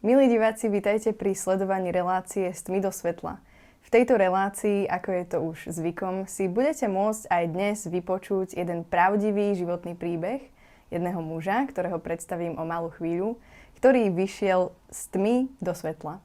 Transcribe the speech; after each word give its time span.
Milí 0.00 0.32
diváci, 0.32 0.72
vítajte 0.72 1.12
pri 1.12 1.36
sledovaní 1.36 1.92
relácie 1.92 2.48
s 2.48 2.64
tmy 2.64 2.80
do 2.80 2.88
svetla. 2.88 3.36
V 3.84 3.88
tejto 3.92 4.16
relácii, 4.16 4.88
ako 4.88 5.08
je 5.12 5.24
to 5.28 5.38
už 5.44 5.58
zvykom, 5.76 6.24
si 6.24 6.48
budete 6.48 6.88
môcť 6.88 7.28
aj 7.28 7.44
dnes 7.52 7.78
vypočuť 7.84 8.56
jeden 8.56 8.88
pravdivý 8.88 9.52
životný 9.52 9.92
príbeh 9.92 10.40
jedného 10.88 11.20
muža, 11.20 11.68
ktorého 11.68 12.00
predstavím 12.00 12.56
o 12.56 12.64
malú 12.64 12.88
chvíľu, 12.96 13.36
ktorý 13.76 14.08
vyšiel 14.08 14.72
z 14.88 15.00
tmy 15.12 15.36
do 15.60 15.76
svetla. 15.76 16.24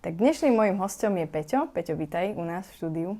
Tak 0.00 0.16
dnešným 0.16 0.56
mojim 0.56 0.80
hostom 0.80 1.12
je 1.20 1.28
Peťo. 1.28 1.68
Peťo, 1.76 2.00
vítaj 2.00 2.32
u 2.32 2.44
nás 2.48 2.72
v 2.72 2.76
štúdiu. 2.80 3.10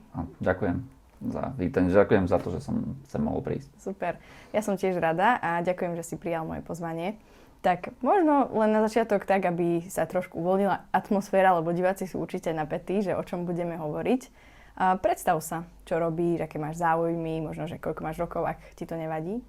Ďakujem 0.40 0.80
za 1.28 1.52
vítanie. 1.60 1.92
Ďakujem 1.92 2.24
za 2.24 2.40
to, 2.40 2.48
že 2.56 2.64
som 2.64 2.96
sem 3.04 3.20
mohol 3.20 3.44
prísť. 3.44 3.68
Super. 3.76 4.16
Ja 4.56 4.64
som 4.64 4.80
tiež 4.80 4.96
rada 4.96 5.36
a 5.44 5.60
ďakujem, 5.60 5.92
že 6.00 6.08
si 6.08 6.16
prijal 6.16 6.48
moje 6.48 6.64
pozvanie. 6.64 7.20
Tak 7.60 7.92
možno 8.00 8.48
len 8.56 8.72
na 8.72 8.80
začiatok 8.88 9.28
tak, 9.28 9.44
aby 9.44 9.84
sa 9.92 10.08
trošku 10.08 10.40
uvoľnila 10.40 10.88
atmosféra, 10.96 11.52
lebo 11.60 11.76
diváci 11.76 12.08
sú 12.08 12.16
určite 12.24 12.56
napätí, 12.56 13.04
že 13.04 13.12
o 13.12 13.20
čom 13.20 13.44
budeme 13.44 13.76
hovoriť. 13.76 14.48
A 14.80 14.96
predstav 14.96 15.36
sa, 15.44 15.68
čo 15.84 16.00
robíš, 16.00 16.48
aké 16.48 16.56
máš 16.56 16.80
záujmy, 16.80 17.44
možno, 17.44 17.68
že 17.68 17.76
koľko 17.76 18.00
máš 18.00 18.16
rokov, 18.16 18.48
ak 18.48 18.56
ti 18.80 18.88
to 18.88 18.96
nevadí. 18.96 19.44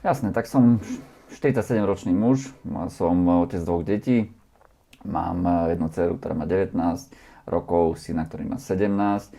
Jasné, 0.00 0.32
tak 0.32 0.48
som 0.48 0.80
47-ročný 1.28 2.16
muž, 2.16 2.56
som 2.88 3.20
otec 3.44 3.60
dvoch 3.60 3.84
detí, 3.84 4.32
mám 5.04 5.44
jednu 5.68 5.92
dceru, 5.92 6.16
ktorá 6.16 6.32
má 6.32 6.48
19 6.48 6.72
rokov, 7.44 8.00
syna, 8.00 8.24
ktorý 8.24 8.48
má 8.48 8.56
17. 8.56 9.36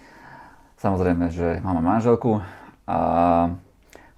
Samozrejme, 0.77 1.33
že 1.33 1.65
mám 1.65 1.81
manželku 1.81 2.45
a 2.85 2.99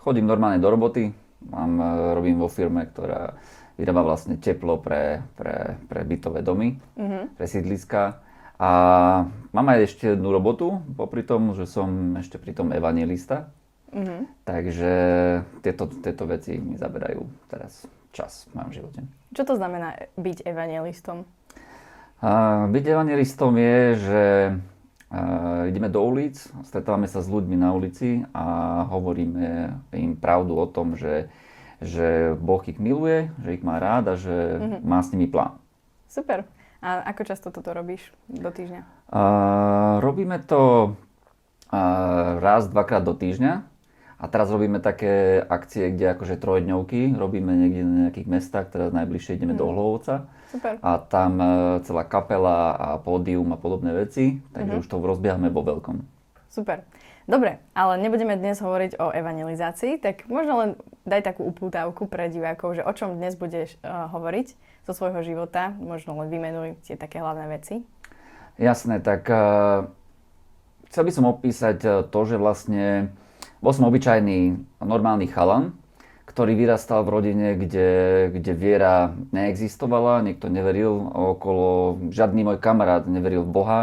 chodím 0.04 0.27
normálne 0.27 0.60
do 0.60 0.68
roboty, 0.68 1.16
mám, 1.48 1.80
robím 2.12 2.44
vo 2.44 2.52
firme, 2.52 2.84
ktorá 2.84 3.40
vyrába 3.80 4.04
vlastne 4.04 4.36
teplo 4.36 4.76
pre, 4.84 5.24
pre, 5.40 5.80
pre 5.88 6.04
bytové 6.04 6.44
domy, 6.44 6.76
mm-hmm. 6.99 7.40
pre 7.40 7.46
sídliska. 7.48 8.20
A 8.60 8.71
mám 9.55 9.68
aj 9.71 9.88
ešte 9.88 10.20
jednu 10.20 10.36
robotu, 10.36 10.84
popri 10.99 11.24
tom, 11.24 11.55
že 11.55 11.63
som 11.63 12.20
ešte 12.20 12.36
pri 12.36 12.52
tom 12.52 12.76
evangelista. 12.76 13.48
Mm-hmm. 13.96 14.21
Takže 14.44 14.94
tieto, 15.63 15.88
tieto 16.04 16.27
veci 16.27 16.60
mi 16.60 16.76
zaberajú 16.76 17.24
teraz 17.48 17.88
čas 18.12 18.52
v 18.52 18.60
mojom 18.60 18.71
živote. 18.76 18.99
Čo 19.32 19.48
to 19.48 19.54
znamená 19.55 20.12
byť 20.20 20.43
evangelistom? 20.43 21.24
A, 22.20 22.68
byť 22.68 22.84
evangelistom 22.84 23.55
je, 23.55 23.80
že 23.96 24.24
a, 24.52 25.71
ideme 25.71 25.88
do 25.88 26.04
ulic, 26.04 26.36
stretávame 26.68 27.08
sa 27.08 27.24
s 27.24 27.32
ľuďmi 27.32 27.55
na 27.55 27.71
ulici 27.71 28.27
a 28.36 28.84
hovoríme 28.91 29.71
im 29.96 30.20
pravdu 30.20 30.60
o 30.60 30.68
tom, 30.68 30.99
že 30.99 31.32
že 31.80 32.35
Boh 32.35 32.62
ich 32.68 32.80
miluje, 32.80 33.32
že 33.44 33.55
ich 33.55 33.63
má 33.63 33.80
rád 33.80 34.12
a 34.12 34.16
že 34.20 34.32
mm-hmm. 34.32 34.82
má 34.84 34.99
s 34.99 35.12
nimi 35.16 35.27
plán. 35.27 35.55
Super. 36.12 36.44
A 36.80 37.04
ako 37.12 37.21
často 37.27 37.48
toto 37.52 37.76
robíš 37.76 38.12
do 38.32 38.48
týždňa? 38.48 39.12
Uh, 39.12 39.99
robíme 39.99 40.40
to 40.48 40.96
uh, 41.71 42.40
raz, 42.40 42.71
dvakrát 42.71 43.04
do 43.04 43.12
týždňa. 43.12 43.68
A 44.20 44.27
teraz 44.27 44.52
robíme 44.52 44.84
také 44.84 45.40
akcie, 45.40 45.96
kde 45.96 46.12
akože 46.12 46.44
trojdňovky, 46.44 47.16
robíme 47.16 47.55
niekde 47.55 47.88
na 47.88 47.96
nejakých 48.08 48.27
mestách, 48.27 48.68
teraz 48.68 48.91
najbližšie 48.91 49.40
ideme 49.40 49.55
mm. 49.55 49.60
do 49.60 49.71
Hlovca. 49.71 50.27
Super. 50.52 50.76
A 50.84 50.99
tam 50.99 51.40
uh, 51.40 51.80
celá 51.88 52.04
kapela 52.04 52.76
a 52.76 52.88
pódium 52.99 53.48
a 53.55 53.58
podobné 53.60 53.96
veci, 53.96 54.43
takže 54.52 54.76
mm-hmm. 54.76 54.84
už 54.84 54.88
to 54.91 54.99
rozbiehame 54.99 55.48
vo 55.48 55.64
veľkom. 55.64 56.04
Super. 56.52 56.84
Dobre, 57.30 57.62
ale 57.77 58.02
nebudeme 58.02 58.34
dnes 58.34 58.58
hovoriť 58.58 58.98
o 58.98 59.13
evangelizácii, 59.13 60.02
tak 60.02 60.26
možno 60.26 60.54
len 60.66 60.70
daj 61.05 61.30
takú 61.30 61.46
upútavku 61.46 62.10
pre 62.10 62.26
divákov, 62.26 62.82
že 62.82 62.82
o 62.82 62.90
čom 62.90 63.21
dnes 63.21 63.38
budeš 63.38 63.77
uh, 63.86 64.09
hovoriť 64.09 64.58
zo 64.90 64.94
svojho 64.97 65.22
života, 65.22 65.78
možno 65.78 66.18
len 66.18 66.34
vymenuj 66.34 66.81
tie 66.90 66.97
také 66.97 67.22
hlavné 67.22 67.46
veci. 67.53 67.86
Jasné, 68.58 68.97
tak 69.06 69.30
uh, 69.30 69.86
chcel 70.90 71.06
by 71.06 71.12
som 71.14 71.30
opísať 71.30 71.78
uh, 71.86 71.92
to, 72.02 72.20
že 72.26 72.42
vlastne 72.42 73.14
bol 73.62 73.78
som 73.78 73.86
obyčajný 73.86 74.66
normálny 74.82 75.30
chalan, 75.30 75.78
ktorý 76.26 76.58
vyrastal 76.58 77.06
v 77.06 77.14
rodine, 77.14 77.48
kde, 77.53 78.34
kde 78.34 78.58
viera 78.58 79.14
neexistovala, 79.30 80.26
niekto 80.26 80.50
neveril 80.50 80.98
okolo, 81.14 82.02
žiadny 82.09 82.42
môj 82.42 82.58
kamarát 82.58 83.06
neveril 83.06 83.46
v 83.46 83.53
Boha. 83.53 83.80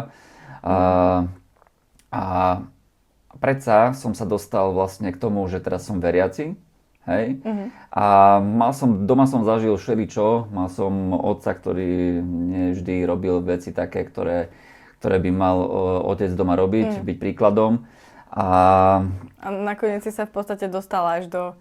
A, 0.66 1.30
a 2.10 2.22
predsa 3.38 3.92
som 3.92 4.12
sa 4.12 4.24
dostal 4.28 4.72
vlastne 4.72 5.12
k 5.12 5.20
tomu, 5.20 5.44
že 5.46 5.62
teraz 5.62 5.86
som 5.86 6.02
veriaci, 6.02 6.56
hej. 7.06 7.26
Uh-huh. 7.40 7.68
A 7.94 8.04
mal 8.42 8.74
som, 8.74 9.06
doma 9.06 9.24
som 9.30 9.46
zažil 9.46 9.78
všeličo, 9.78 10.50
mal 10.50 10.68
som 10.68 11.14
otca, 11.14 11.54
ktorý 11.54 12.20
vždy 12.76 12.94
robil 13.06 13.40
veci 13.40 13.70
také, 13.70 14.04
ktoré, 14.04 14.50
ktoré 15.00 15.16
by 15.22 15.30
mal 15.30 15.56
otec 16.10 16.34
doma 16.34 16.58
robiť, 16.58 17.00
uh-huh. 17.00 17.06
byť 17.06 17.16
príkladom. 17.16 17.86
A... 18.34 18.46
a 19.40 19.46
nakoniec 19.48 20.02
si 20.02 20.12
sa 20.12 20.26
v 20.26 20.34
podstate 20.34 20.66
dostal 20.66 21.06
až 21.06 21.30
do, 21.30 21.54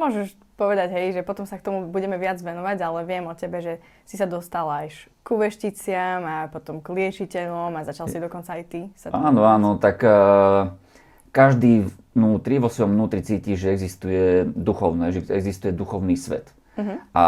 môžeš 0.00 0.34
povedať, 0.56 0.88
hej, 0.96 1.20
že 1.20 1.22
potom 1.22 1.44
sa 1.44 1.60
k 1.60 1.68
tomu 1.68 1.92
budeme 1.92 2.16
viac 2.16 2.40
venovať, 2.40 2.80
ale 2.80 3.04
viem 3.04 3.28
o 3.28 3.36
tebe, 3.36 3.60
že 3.60 3.76
si 4.08 4.16
sa 4.16 4.24
dostal 4.24 4.64
až 4.72 5.12
ku 5.20 5.36
vešticiam 5.36 6.24
a 6.24 6.36
potom 6.48 6.80
k 6.80 6.96
liečiteľom 6.96 7.76
a 7.76 7.84
začal 7.84 8.08
si 8.08 8.16
dokonca 8.16 8.56
aj 8.56 8.64
ty. 8.64 8.80
Sa 8.96 9.12
áno, 9.12 9.44
áno, 9.44 9.76
tak 9.76 10.00
uh, 10.00 10.72
každý 11.36 11.92
vnútri, 12.16 12.56
vo 12.56 12.72
svojom 12.72 12.96
vnútri 12.96 13.20
cíti, 13.20 13.60
že 13.60 13.76
existuje 13.76 14.48
duchovné, 14.48 15.12
že 15.12 15.20
existuje 15.28 15.76
duchovný 15.76 16.16
svet. 16.16 16.48
Uh-huh. 16.80 16.96
A, 17.12 17.26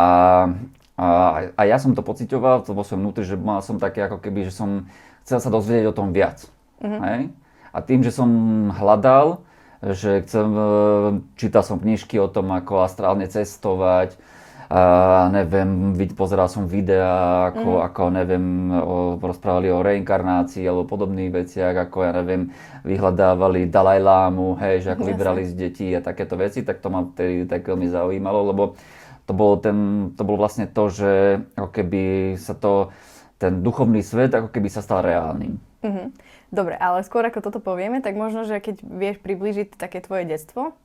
a, 0.96 1.06
a 1.52 1.62
ja 1.68 1.76
som 1.76 1.92
to 1.92 2.00
pocitoval 2.00 2.64
to 2.64 2.72
vo 2.72 2.80
svojom 2.80 3.04
vnútri, 3.04 3.28
že 3.28 3.36
mal 3.36 3.60
som 3.60 3.76
také 3.76 4.08
ako 4.08 4.24
keby, 4.24 4.48
že 4.48 4.56
som 4.56 4.88
chcel 5.28 5.44
sa 5.44 5.52
dozvedieť 5.52 5.92
o 5.92 5.96
tom 5.96 6.16
viac. 6.16 6.48
Uh-huh. 6.80 7.00
Hej? 7.04 7.28
A 7.68 7.78
tým, 7.84 8.00
že 8.00 8.08
som 8.08 8.28
hľadal, 8.72 9.44
že 9.84 10.24
chcem, 10.24 10.48
e, 10.56 10.70
čítal 11.36 11.62
som 11.62 11.76
knižky 11.76 12.16
o 12.16 12.32
tom, 12.32 12.48
ako 12.50 12.88
astrálne 12.88 13.28
cestovať, 13.28 14.16
a 14.68 14.80
neviem, 15.32 15.96
pozeral 16.12 16.44
som 16.52 16.68
videa, 16.68 17.48
ako, 17.48 17.80
mm. 17.80 17.84
ako 17.88 18.02
neviem, 18.12 18.44
o, 18.76 18.96
rozprávali 19.16 19.72
o 19.72 19.80
reinkarnácii 19.80 20.68
alebo 20.68 20.84
podobných 20.84 21.32
veciach, 21.32 21.88
ako 21.88 22.04
ja 22.04 22.12
neviem, 22.12 22.52
vyhľadávali 22.84 23.72
Dalaj 23.72 24.00
Lámu, 24.04 24.60
hej, 24.60 24.84
že 24.84 24.92
ako 24.92 25.08
Jasne. 25.08 25.12
vybrali 25.16 25.42
z 25.48 25.52
detí 25.56 25.88
a 25.96 26.04
takéto 26.04 26.36
veci, 26.36 26.60
tak 26.68 26.84
to 26.84 26.92
ma 26.92 27.00
vtedy 27.00 27.48
tak 27.48 27.64
veľmi 27.64 27.88
zaujímalo, 27.88 28.52
lebo 28.52 28.76
to 29.24 29.32
bolo, 29.32 29.56
ten, 29.56 30.12
to 30.12 30.22
bolo 30.24 30.44
vlastne 30.44 30.68
to, 30.68 30.84
že 30.92 31.12
ako 31.56 31.70
keby 31.72 32.02
sa 32.36 32.52
to, 32.52 32.92
ten 33.40 33.64
duchovný 33.64 34.04
svet 34.04 34.36
ako 34.36 34.52
keby 34.52 34.68
sa 34.68 34.84
stal 34.84 35.00
reálnym. 35.00 35.56
Mm-hmm. 35.80 36.06
Dobre, 36.52 36.76
ale 36.76 37.04
skôr 37.08 37.24
ako 37.24 37.40
toto 37.40 37.60
povieme, 37.60 38.04
tak 38.04 38.16
možno, 38.20 38.44
že 38.44 38.60
keď 38.60 38.84
vieš 38.84 39.16
priblížiť 39.24 39.80
také 39.80 40.04
tvoje 40.04 40.28
detstvo, 40.28 40.76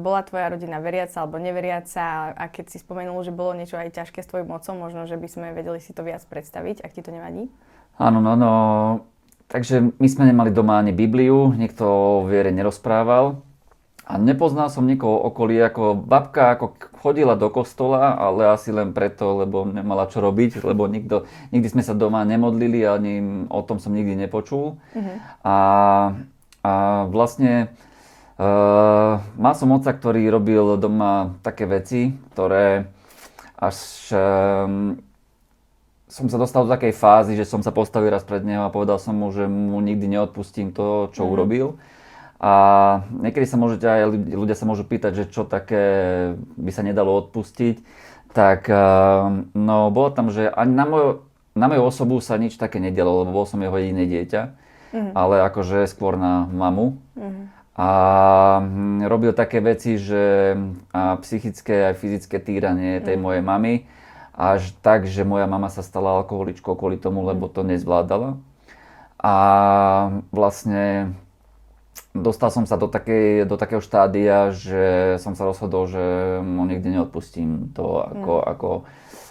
bola 0.00 0.24
tvoja 0.24 0.56
rodina 0.56 0.80
veriaca 0.80 1.20
alebo 1.20 1.36
neveriaca 1.36 2.32
a 2.32 2.44
keď 2.48 2.72
si 2.72 2.80
spomenul, 2.80 3.20
že 3.20 3.34
bolo 3.34 3.52
niečo 3.52 3.76
aj 3.76 3.92
ťažké 3.92 4.24
s 4.24 4.30
tvojim 4.32 4.48
mocom, 4.48 4.80
možno, 4.80 5.04
že 5.04 5.20
by 5.20 5.28
sme 5.28 5.46
vedeli 5.52 5.84
si 5.84 5.92
to 5.92 6.00
viac 6.00 6.24
predstaviť, 6.24 6.80
ak 6.80 6.96
ti 6.96 7.04
to 7.04 7.12
nevadí? 7.12 7.52
Áno, 8.00 8.24
no, 8.24 8.32
no. 8.34 8.52
Takže 9.52 9.94
my 10.00 10.08
sme 10.08 10.32
nemali 10.32 10.48
doma 10.48 10.80
ani 10.80 10.96
Bibliu, 10.96 11.52
nikto 11.52 11.84
o 11.84 12.24
viere 12.24 12.48
nerozprával. 12.50 13.44
A 14.04 14.20
nepoznal 14.20 14.68
som 14.68 14.84
nikoho 14.84 15.16
okolí, 15.32 15.56
ako 15.64 15.96
babka 15.96 16.52
ako 16.56 16.76
chodila 17.00 17.40
do 17.40 17.48
kostola, 17.48 18.12
ale 18.16 18.52
asi 18.52 18.68
len 18.68 18.92
preto, 18.92 19.40
lebo 19.40 19.64
nemala 19.64 20.08
čo 20.12 20.20
robiť, 20.20 20.60
lebo 20.60 20.84
nikto, 20.84 21.24
nikdy 21.56 21.68
sme 21.72 21.80
sa 21.84 21.96
doma 21.96 22.20
nemodlili, 22.24 22.84
ani 22.84 23.44
o 23.48 23.60
tom 23.64 23.80
som 23.80 23.96
nikdy 23.96 24.12
nepočul. 24.16 24.76
Uh-huh. 24.76 25.16
A, 25.40 25.56
a 26.60 26.72
vlastne 27.08 27.72
Uh, 28.34 29.22
mal 29.38 29.54
som 29.54 29.70
otca, 29.70 29.94
ktorý 29.94 30.26
robil 30.26 30.74
doma 30.74 31.38
také 31.46 31.70
veci, 31.70 32.18
ktoré 32.34 32.90
až 33.54 34.10
um, 34.10 34.98
som 36.10 36.26
sa 36.26 36.34
dostal 36.34 36.66
do 36.66 36.74
takej 36.74 36.98
fázy, 36.98 37.38
že 37.38 37.46
som 37.46 37.62
sa 37.62 37.70
postavil 37.70 38.10
raz 38.10 38.26
pred 38.26 38.42
neho 38.42 38.66
a 38.66 38.74
povedal 38.74 38.98
som 38.98 39.14
mu, 39.14 39.30
že 39.30 39.46
mu 39.46 39.78
nikdy 39.78 40.10
neodpustím 40.10 40.74
to, 40.74 41.14
čo 41.14 41.22
mm. 41.22 41.30
urobil. 41.30 41.66
A 42.42 42.52
niekedy 43.14 43.46
sa 43.46 43.54
môžete 43.54 43.86
aj, 43.86 44.02
ľudia 44.34 44.58
sa 44.58 44.66
môžu 44.66 44.82
pýtať, 44.82 45.14
že 45.14 45.24
čo 45.30 45.46
také 45.46 45.82
by 46.58 46.70
sa 46.74 46.82
nedalo 46.82 47.14
odpustiť. 47.22 47.86
Tak 48.34 48.66
uh, 48.66 49.30
no, 49.54 49.94
bolo 49.94 50.10
tam, 50.10 50.34
že 50.34 50.50
ani 50.50 50.74
na 50.74 50.82
moju, 50.90 51.22
na 51.54 51.70
moju 51.70 51.86
osobu 51.86 52.18
sa 52.18 52.34
nič 52.34 52.58
také 52.58 52.82
nedialo, 52.82 53.22
lebo 53.22 53.30
bol 53.30 53.46
som 53.46 53.62
jeho 53.62 53.78
jediné 53.78 54.10
dieťa. 54.10 54.42
Mm. 54.90 55.10
Ale 55.14 55.46
akože 55.46 55.86
skôr 55.86 56.18
na 56.18 56.50
mamu. 56.50 56.98
Mm 57.14 57.53
a 57.74 57.90
hm, 58.62 59.10
robil 59.10 59.34
také 59.34 59.58
veci, 59.58 59.98
že 59.98 60.54
a 60.94 61.18
psychické 61.18 61.90
aj 61.90 61.98
fyzické 61.98 62.38
týranie 62.38 63.02
tej 63.02 63.18
mm. 63.18 63.22
mojej 63.22 63.42
mamy, 63.42 63.72
až 64.34 64.74
tak, 64.82 65.06
že 65.10 65.26
moja 65.26 65.50
mama 65.50 65.66
sa 65.70 65.82
stala 65.82 66.22
alkoholičkou 66.22 66.78
kvôli 66.78 66.98
tomu, 66.98 67.26
lebo 67.26 67.50
to 67.50 67.66
nezvládala. 67.66 68.38
A 69.18 69.34
vlastne 70.30 71.14
dostal 72.14 72.54
som 72.54 72.62
sa 72.62 72.78
do, 72.78 72.86
takej, 72.86 73.46
do 73.50 73.58
takého 73.58 73.82
štádia, 73.82 74.54
že 74.54 75.18
som 75.18 75.34
sa 75.34 75.42
rozhodol, 75.42 75.90
že 75.90 76.04
mu 76.46 76.62
nikdy 76.66 76.94
neodpustím 76.94 77.74
to, 77.74 78.06
ako, 78.06 78.32
mm. 78.38 78.50
ako, 78.54 78.70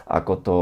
ako, 0.04 0.34
to, 0.36 0.60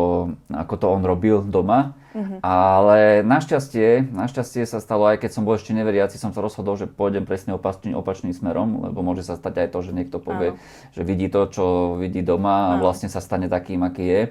ako 0.54 0.74
to 0.78 0.86
on 0.86 1.02
robil 1.02 1.42
doma. 1.42 1.98
Mm-hmm. 2.12 2.40
Ale 2.44 3.24
našťastie, 3.24 4.12
našťastie 4.12 4.68
sa 4.68 4.84
stalo, 4.84 5.08
aj 5.08 5.24
keď 5.24 5.32
som 5.32 5.48
bol 5.48 5.56
ešte 5.56 5.72
neveriaci, 5.72 6.20
som 6.20 6.36
sa 6.36 6.44
rozhodol, 6.44 6.76
že 6.76 6.88
pôjdem 6.88 7.24
presne 7.24 7.56
opačný, 7.56 7.96
opačným 7.96 8.36
smerom, 8.36 8.92
lebo 8.92 9.00
môže 9.00 9.24
sa 9.24 9.40
stať 9.40 9.64
aj 9.64 9.68
to, 9.72 9.80
že 9.80 9.92
niekto 9.96 10.20
povie, 10.20 10.54
Áno. 10.54 10.60
že 10.92 11.02
vidí 11.08 11.32
to, 11.32 11.48
čo 11.48 11.66
vidí 11.96 12.20
doma 12.20 12.76
a 12.76 12.80
vlastne 12.84 13.08
sa 13.08 13.24
stane 13.24 13.48
takým, 13.48 13.88
aký 13.88 14.04
je. 14.04 14.22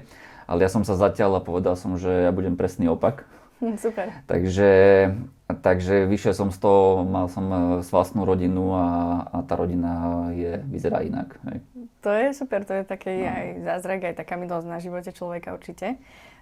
Ale 0.45 0.61
ja 0.61 0.69
som 0.69 0.85
sa 0.85 0.93
zatiaľ 0.93 1.41
a 1.41 1.45
povedal 1.45 1.73
som, 1.73 1.97
že 1.97 2.29
ja 2.29 2.31
budem 2.33 2.53
presný 2.53 2.85
opak. 2.91 3.25
Super. 3.83 4.09
Takže, 4.25 4.71
takže 5.61 6.05
vyšiel 6.05 6.33
som 6.33 6.49
z 6.49 6.57
toho, 6.57 7.05
mal 7.05 7.29
som 7.29 7.45
e, 7.49 7.57
vlastnú 7.85 8.25
rodinu 8.25 8.73
a, 8.73 8.87
a 9.29 9.37
tá 9.45 9.53
rodina 9.53 10.25
je, 10.33 10.61
vyzerá 10.65 11.05
inak. 11.05 11.37
Hej. 11.49 11.61
To 12.01 12.09
je 12.09 12.33
super, 12.33 12.65
to 12.65 12.81
je 12.81 12.83
taký 12.83 13.13
no. 13.13 13.29
aj 13.29 13.45
zázrak, 13.61 14.01
aj 14.09 14.15
taká 14.17 14.33
milosť 14.33 14.65
na 14.65 14.81
živote 14.81 15.13
človeka 15.13 15.53
určite. 15.53 16.01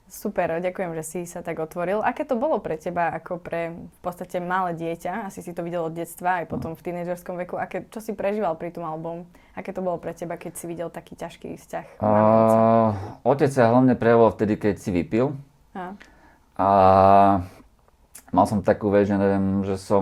Super, 0.09 0.57
ďakujem, 0.57 0.97
že 0.97 1.03
si 1.05 1.19
sa 1.29 1.45
tak 1.45 1.61
otvoril. 1.61 2.01
Aké 2.01 2.25
to 2.25 2.33
bolo 2.33 2.57
pre 2.57 2.81
teba 2.81 3.13
ako 3.13 3.37
pre 3.37 3.77
v 3.77 3.99
podstate 4.01 4.41
malé 4.41 4.73
dieťa? 4.73 5.29
Asi 5.29 5.45
si 5.45 5.53
to 5.53 5.61
videl 5.61 5.85
od 5.85 5.93
detstva, 5.93 6.41
aj 6.41 6.49
potom 6.49 6.73
v 6.73 6.81
tínežerskom 6.81 7.37
veku. 7.37 7.61
Aké, 7.61 7.85
čo 7.93 8.01
si 8.01 8.17
prežíval 8.17 8.57
pri 8.57 8.73
tom 8.73 8.89
album? 8.89 9.29
Aké 9.53 9.69
to 9.69 9.85
bolo 9.85 10.01
pre 10.01 10.17
teba, 10.17 10.33
keď 10.41 10.57
si 10.57 10.65
videl 10.65 10.89
taký 10.89 11.13
ťažký 11.13 11.53
vzťah? 11.61 12.01
Uh, 12.01 13.21
otec 13.21 13.53
sa 13.53 13.69
hlavne 13.69 13.93
prejavoval 13.93 14.33
vtedy, 14.33 14.57
keď 14.57 14.81
si 14.81 14.89
vypil. 14.89 15.37
A. 15.77 15.93
a 16.57 16.67
mal 18.33 18.45
som 18.49 18.65
takú 18.65 18.89
vec, 18.89 19.05
že 19.05 19.13
neviem, 19.13 19.61
že 19.61 19.77
som 19.77 20.01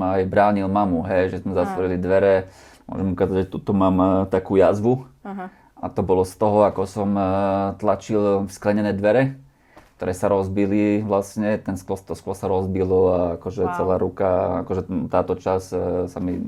aj 0.00 0.32
bránil 0.32 0.64
mamu, 0.64 1.04
hej, 1.04 1.28
že 1.28 1.44
sme 1.44 1.52
zatvorili 1.52 2.00
dvere. 2.00 2.48
Môžem 2.88 3.12
ukázať, 3.12 3.36
že 3.44 3.52
tuto 3.52 3.76
mám 3.76 3.96
uh, 4.00 4.10
takú 4.32 4.56
jazvu. 4.56 5.04
Aha. 5.28 5.52
A 5.76 5.90
to 5.92 6.00
bolo 6.00 6.24
z 6.24 6.40
toho, 6.40 6.64
ako 6.64 6.88
som 6.88 7.12
uh, 7.20 7.76
tlačil 7.76 8.48
sklenené 8.48 8.96
dvere 8.96 9.41
ktoré 10.02 10.18
sa 10.18 10.26
rozbili 10.26 10.98
vlastne, 10.98 11.62
ten 11.62 11.78
sklo, 11.78 11.94
to 11.94 12.18
sklo 12.18 12.34
sa 12.34 12.50
rozbilo 12.50 13.00
a 13.14 13.18
akože 13.38 13.62
wow. 13.62 13.74
celá 13.78 13.94
ruka, 14.02 14.30
akože 14.66 14.82
táto 15.06 15.38
čas 15.38 15.70
e, 15.70 16.10
sa 16.10 16.18
mi, 16.18 16.42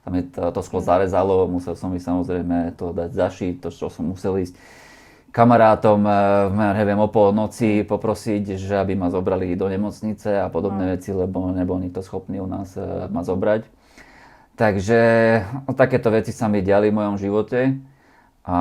sa 0.00 0.08
mi 0.08 0.24
to, 0.24 0.48
to 0.56 0.64
sklo 0.64 0.80
zarezalo, 0.80 1.44
musel 1.52 1.76
som 1.76 1.92
mi 1.92 2.00
samozrejme 2.00 2.80
to 2.80 2.96
dať 2.96 3.12
zašiť, 3.12 3.54
to 3.60 3.68
čo 3.68 3.92
som 3.92 4.08
musel 4.08 4.40
ísť 4.40 4.56
kamarátom, 5.36 6.00
e, 6.00 6.12
neviem, 6.80 6.96
o 6.96 7.12
polnoci 7.12 7.84
poprosiť, 7.84 8.56
že 8.56 8.80
aby 8.80 8.96
ma 8.96 9.12
zobrali 9.12 9.52
do 9.52 9.68
nemocnice 9.68 10.40
a 10.40 10.48
podobné 10.48 10.88
wow. 10.88 10.92
veci, 10.96 11.12
lebo 11.12 11.52
nebol 11.52 11.76
nikto 11.84 12.00
schopný 12.00 12.40
u 12.40 12.48
nás 12.48 12.72
e, 12.72 13.12
ma 13.12 13.20
zobrať. 13.20 13.68
Takže 14.56 15.00
no, 15.68 15.76
takéto 15.76 16.08
veci 16.08 16.32
sa 16.32 16.48
mi 16.48 16.64
diali 16.64 16.88
v 16.88 17.04
mojom 17.04 17.20
živote. 17.20 17.76
A 18.48 18.58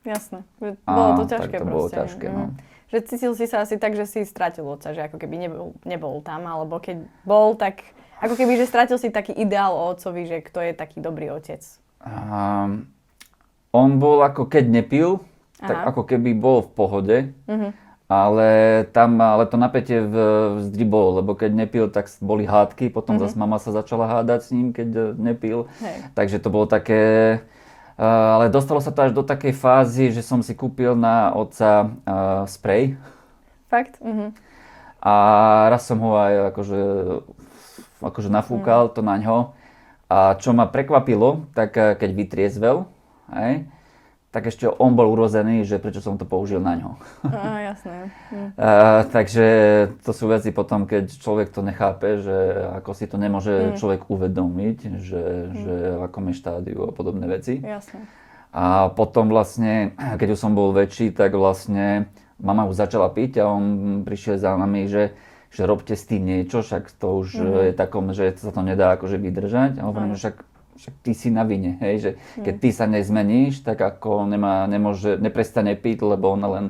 Jasné, 0.00 0.40
bolo 0.88 1.10
to 1.20 1.24
ťažké 1.28 1.56
tak 1.56 1.60
to 1.60 1.66
bolo 1.68 1.86
ťažké, 1.92 2.26
no. 2.32 2.44
Mm. 2.48 2.52
Že 2.90 2.98
cítil 3.06 3.32
si 3.36 3.46
sa 3.46 3.62
asi 3.62 3.76
tak, 3.76 3.94
že 3.94 4.08
si 4.08 4.24
stratil 4.26 4.66
otca, 4.66 4.90
že 4.96 5.06
ako 5.06 5.20
keby 5.20 5.46
nebol, 5.46 5.78
nebol 5.86 6.18
tam, 6.24 6.48
alebo 6.48 6.80
keď 6.80 7.04
bol, 7.22 7.54
tak 7.54 7.84
ako 8.20 8.34
keby, 8.34 8.58
že 8.60 8.66
stratil 8.66 8.96
si 8.96 9.12
taký 9.12 9.36
ideál 9.36 9.76
o 9.76 9.92
otcovi, 9.92 10.26
že 10.26 10.42
kto 10.44 10.60
je 10.60 10.72
taký 10.74 10.98
dobrý 11.04 11.32
otec. 11.32 11.60
Um, 12.00 12.88
on 13.70 14.00
bol 14.00 14.24
ako 14.24 14.48
keď 14.48 14.64
nepil, 14.66 15.20
Aha. 15.60 15.68
tak 15.68 15.78
ako 15.94 16.08
keby 16.08 16.32
bol 16.32 16.64
v 16.64 16.70
pohode, 16.72 17.16
uh-huh. 17.46 17.70
ale 18.08 18.48
tam, 18.90 19.20
ale 19.20 19.44
to 19.46 19.60
napätie 19.60 20.00
v, 20.00 20.14
vždy 20.64 20.84
bolo, 20.88 21.20
lebo 21.20 21.36
keď 21.36 21.50
nepil, 21.52 21.86
tak 21.92 22.08
boli 22.24 22.48
hádky, 22.48 22.88
potom 22.88 23.20
uh-huh. 23.20 23.28
zase 23.28 23.38
mama 23.38 23.60
sa 23.60 23.70
začala 23.70 24.08
hádať 24.08 24.40
s 24.48 24.50
ním, 24.50 24.72
keď 24.72 25.14
nepil, 25.14 25.68
Hej. 25.78 26.10
takže 26.16 26.40
to 26.40 26.48
bolo 26.48 26.66
také, 26.66 27.44
ale 28.00 28.48
dostalo 28.48 28.80
sa 28.80 28.88
to 28.88 29.04
až 29.04 29.12
do 29.12 29.20
takej 29.20 29.52
fázy, 29.52 30.08
že 30.08 30.24
som 30.24 30.40
si 30.40 30.56
kúpil 30.56 30.96
na 30.96 31.36
otca 31.36 31.84
uh, 31.84 32.48
sprej. 32.48 32.96
Fakt? 33.68 34.00
Uh-huh. 34.00 34.32
A 35.04 35.12
raz 35.68 35.84
som 35.84 36.00
ho 36.00 36.16
aj 36.16 36.56
akože, 36.56 36.82
akože 38.00 38.28
nafúkal 38.32 38.88
uh-huh. 38.88 38.96
to 38.96 39.00
na 39.04 39.20
ňo. 39.20 39.52
A 40.10 40.34
čo 40.40 40.50
ma 40.50 40.66
prekvapilo, 40.66 41.46
tak 41.54 41.78
eh, 41.78 41.94
keď 41.94 42.10
vytriezvel, 42.18 42.76
hej, 43.30 43.70
tak 44.30 44.46
ešte 44.46 44.70
on 44.70 44.94
bol 44.94 45.10
urozený, 45.10 45.66
že 45.66 45.82
prečo 45.82 45.98
som 45.98 46.14
to 46.14 46.22
použil 46.22 46.62
na 46.62 46.78
ňo. 46.78 46.90
Á, 47.26 47.74
jasné. 47.74 48.10
Hm. 48.30 48.48
Uh, 48.60 49.08
takže 49.10 49.46
to 50.04 50.12
sú 50.12 50.28
veci 50.30 50.54
potom, 50.54 50.86
keď 50.86 51.10
človek 51.16 51.50
to 51.50 51.64
nechápe, 51.64 52.22
že 52.22 52.36
ako 52.78 52.92
si 52.94 53.10
to 53.10 53.18
nemôže 53.18 53.50
hm. 53.50 53.76
človek 53.80 54.06
uvedomiť, 54.06 54.78
že, 55.00 55.22
hm. 55.22 55.52
že 55.54 55.74
v 55.98 56.02
akom 56.06 56.30
je 56.30 56.34
štádiu 56.38 56.80
a 56.86 56.92
podobné 56.94 57.26
veci. 57.26 57.58
Jasné. 57.58 58.06
A 58.50 58.90
potom 58.90 59.30
vlastne, 59.30 59.94
keď 59.98 60.34
už 60.34 60.38
som 60.38 60.54
bol 60.54 60.74
väčší, 60.74 61.14
tak 61.14 61.34
vlastne 61.34 62.10
mama 62.42 62.66
už 62.66 62.78
začala 62.78 63.10
piť 63.10 63.42
a 63.42 63.50
on 63.50 63.64
prišiel 64.02 64.38
za 64.38 64.54
nami, 64.58 64.90
že 64.90 65.14
že 65.50 65.66
robte 65.66 65.98
s 65.98 66.06
tým 66.06 66.22
niečo, 66.30 66.62
však 66.62 66.94
to 66.94 67.26
už 67.26 67.28
mm. 67.34 67.54
je 67.66 67.72
takom, 67.74 68.14
že 68.14 68.38
sa 68.38 68.54
to 68.54 68.62
nedá 68.62 68.94
akože 68.94 69.18
vydržať. 69.18 69.82
A 69.82 69.90
hovorím, 69.90 70.14
že 70.14 70.30
však 70.30 70.36
však 70.80 70.94
ty 71.04 71.12
si 71.12 71.28
na 71.28 71.44
vine, 71.44 71.76
hej, 71.84 71.94
že 72.00 72.10
mm. 72.16 72.44
keď 72.48 72.54
ty 72.56 72.68
sa 72.72 72.88
nezmeníš, 72.88 73.60
tak 73.60 73.76
ako 73.76 74.24
nemá, 74.24 74.64
nemôže, 74.64 75.20
neprestane 75.20 75.76
piť, 75.76 76.00
lebo 76.00 76.32
ona 76.32 76.48
len, 76.48 76.66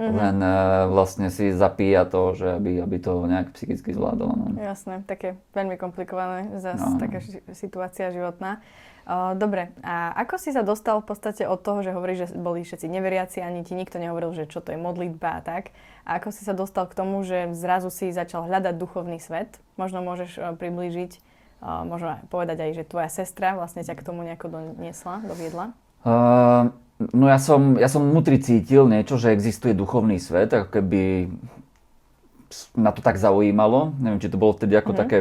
mm-hmm. 0.00 0.16
len 0.16 0.36
uh, 0.40 0.88
vlastne 0.88 1.28
si 1.28 1.52
zapíja 1.52 2.08
to, 2.08 2.32
že 2.32 2.56
aby, 2.56 2.80
aby 2.80 2.96
to 2.96 3.28
nejak 3.28 3.52
psychicky 3.52 3.92
zvládol. 3.92 4.32
No. 4.32 4.46
Jasné, 4.56 5.04
také 5.04 5.36
veľmi 5.52 5.76
komplikované 5.76 6.48
zase 6.64 6.80
no. 6.80 6.96
taká 6.96 7.20
situácia 7.52 8.08
životná. 8.08 8.64
Uh, 9.02 9.34
dobre, 9.34 9.74
a 9.82 10.14
ako 10.14 10.38
si 10.38 10.54
sa 10.54 10.62
dostal 10.62 11.02
v 11.02 11.10
podstate 11.10 11.42
od 11.42 11.58
toho, 11.58 11.82
že 11.82 11.90
hovoríš, 11.90 12.18
že 12.22 12.38
boli 12.38 12.62
všetci 12.62 12.86
neveriaci, 12.86 13.42
ani 13.42 13.66
ti 13.66 13.74
nikto 13.74 13.98
nehovoril, 13.98 14.30
že 14.32 14.46
čo 14.46 14.62
to 14.62 14.72
je 14.72 14.78
modlitba 14.78 15.38
a 15.38 15.44
tak. 15.44 15.74
A 16.06 16.22
ako 16.22 16.30
si 16.30 16.46
sa 16.46 16.54
dostal 16.54 16.86
k 16.86 16.94
tomu, 16.94 17.20
že 17.26 17.50
zrazu 17.52 17.90
si 17.90 18.14
začal 18.14 18.46
hľadať 18.46 18.78
duchovný 18.78 19.18
svet? 19.18 19.58
Možno 19.74 20.00
môžeš 20.00 20.38
uh, 20.38 20.54
priblížiť 20.54 21.31
Uh, 21.62 21.86
možno 21.86 22.18
povedať 22.26 22.58
aj, 22.58 22.70
že 22.74 22.90
tvoja 22.90 23.06
sestra 23.06 23.54
vlastne 23.54 23.86
ťa 23.86 23.94
k 23.94 24.02
tomu 24.02 24.26
nejako 24.26 24.50
doniesla, 24.50 25.22
doviedla? 25.22 25.70
Uh, 26.02 26.74
no 27.14 27.30
ja 27.30 27.38
som, 27.38 27.78
ja 27.78 27.86
som 27.86 28.02
vnútri 28.02 28.42
cítil 28.42 28.90
niečo, 28.90 29.14
že 29.14 29.30
existuje 29.30 29.70
duchovný 29.70 30.18
svet, 30.18 30.50
ako 30.50 30.74
keby 30.74 31.30
na 32.74 32.90
to 32.90 32.98
tak 32.98 33.14
zaujímalo. 33.14 33.94
Neviem, 34.02 34.18
či 34.18 34.26
to 34.26 34.42
bolo 34.42 34.58
vtedy 34.58 34.74
ako 34.74 34.90
mm. 34.90 34.98
také 34.98 35.18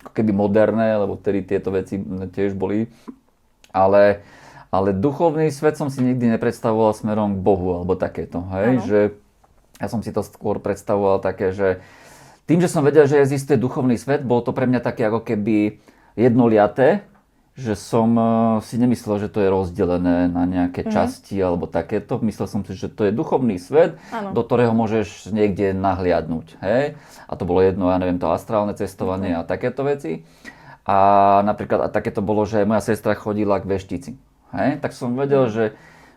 ako 0.00 0.12
keby 0.14 0.32
moderné, 0.32 0.96
lebo 0.96 1.18
vtedy 1.18 1.44
tieto 1.44 1.74
veci 1.74 2.00
tiež 2.32 2.54
boli. 2.54 2.88
Ale, 3.74 4.22
ale 4.70 4.94
duchovný 4.94 5.50
svet 5.50 5.74
som 5.74 5.92
si 5.92 6.00
nikdy 6.00 6.38
nepredstavoval 6.38 6.94
smerom 6.94 7.34
k 7.34 7.44
Bohu 7.44 7.82
alebo 7.82 7.98
takéto. 7.98 8.46
Hej? 8.54 8.70
Že 8.86 9.00
ja 9.82 9.86
som 9.90 10.00
si 10.00 10.14
to 10.14 10.22
skôr 10.22 10.62
predstavoval 10.62 11.18
také, 11.20 11.50
že 11.50 11.84
tým, 12.48 12.58
že 12.60 12.72
som 12.72 12.84
vedel, 12.84 13.06
že 13.06 13.20
existuje 13.20 13.60
duchovný 13.60 13.96
svet, 13.96 14.26
bol 14.26 14.40
to 14.44 14.50
pre 14.50 14.66
mňa 14.66 14.80
také 14.82 15.06
ako 15.06 15.22
keby 15.22 15.80
jednoliaté, 16.18 17.06
že 17.60 17.76
som 17.76 18.08
uh, 18.16 18.28
si 18.64 18.80
nemyslel, 18.80 19.20
že 19.20 19.28
to 19.28 19.44
je 19.44 19.52
rozdelené 19.52 20.30
na 20.32 20.48
nejaké 20.48 20.80
mm-hmm. 20.80 20.94
časti 20.96 21.36
alebo 21.36 21.68
takéto. 21.68 22.16
Myslel 22.22 22.48
som 22.48 22.64
si, 22.64 22.72
že 22.72 22.88
to 22.88 23.04
je 23.04 23.12
duchovný 23.12 23.60
svet, 23.60 24.00
ano. 24.14 24.32
do 24.32 24.40
ktorého 24.40 24.72
môžeš 24.72 25.28
niekde 25.34 25.76
nahliadnúť. 25.76 26.56
Hej? 26.64 26.96
A 27.28 27.32
to 27.36 27.44
bolo 27.44 27.60
jedno, 27.60 27.92
ja 27.92 28.00
neviem, 28.00 28.16
to 28.16 28.32
astrálne 28.32 28.72
cestovanie 28.72 29.36
mm-hmm. 29.36 29.44
a 29.44 29.50
takéto 29.50 29.84
veci. 29.84 30.24
A 30.88 30.98
napríklad 31.44 31.84
a 31.84 31.88
takéto 31.92 32.24
bolo, 32.24 32.48
že 32.48 32.64
moja 32.64 32.80
sestra 32.80 33.12
chodila 33.12 33.60
k 33.60 33.68
veštici. 33.68 34.12
Hej? 34.56 34.80
Tak 34.80 34.96
som 34.96 35.12
vedel, 35.18 35.50
mm-hmm. 35.50 35.54
že, 35.54 35.64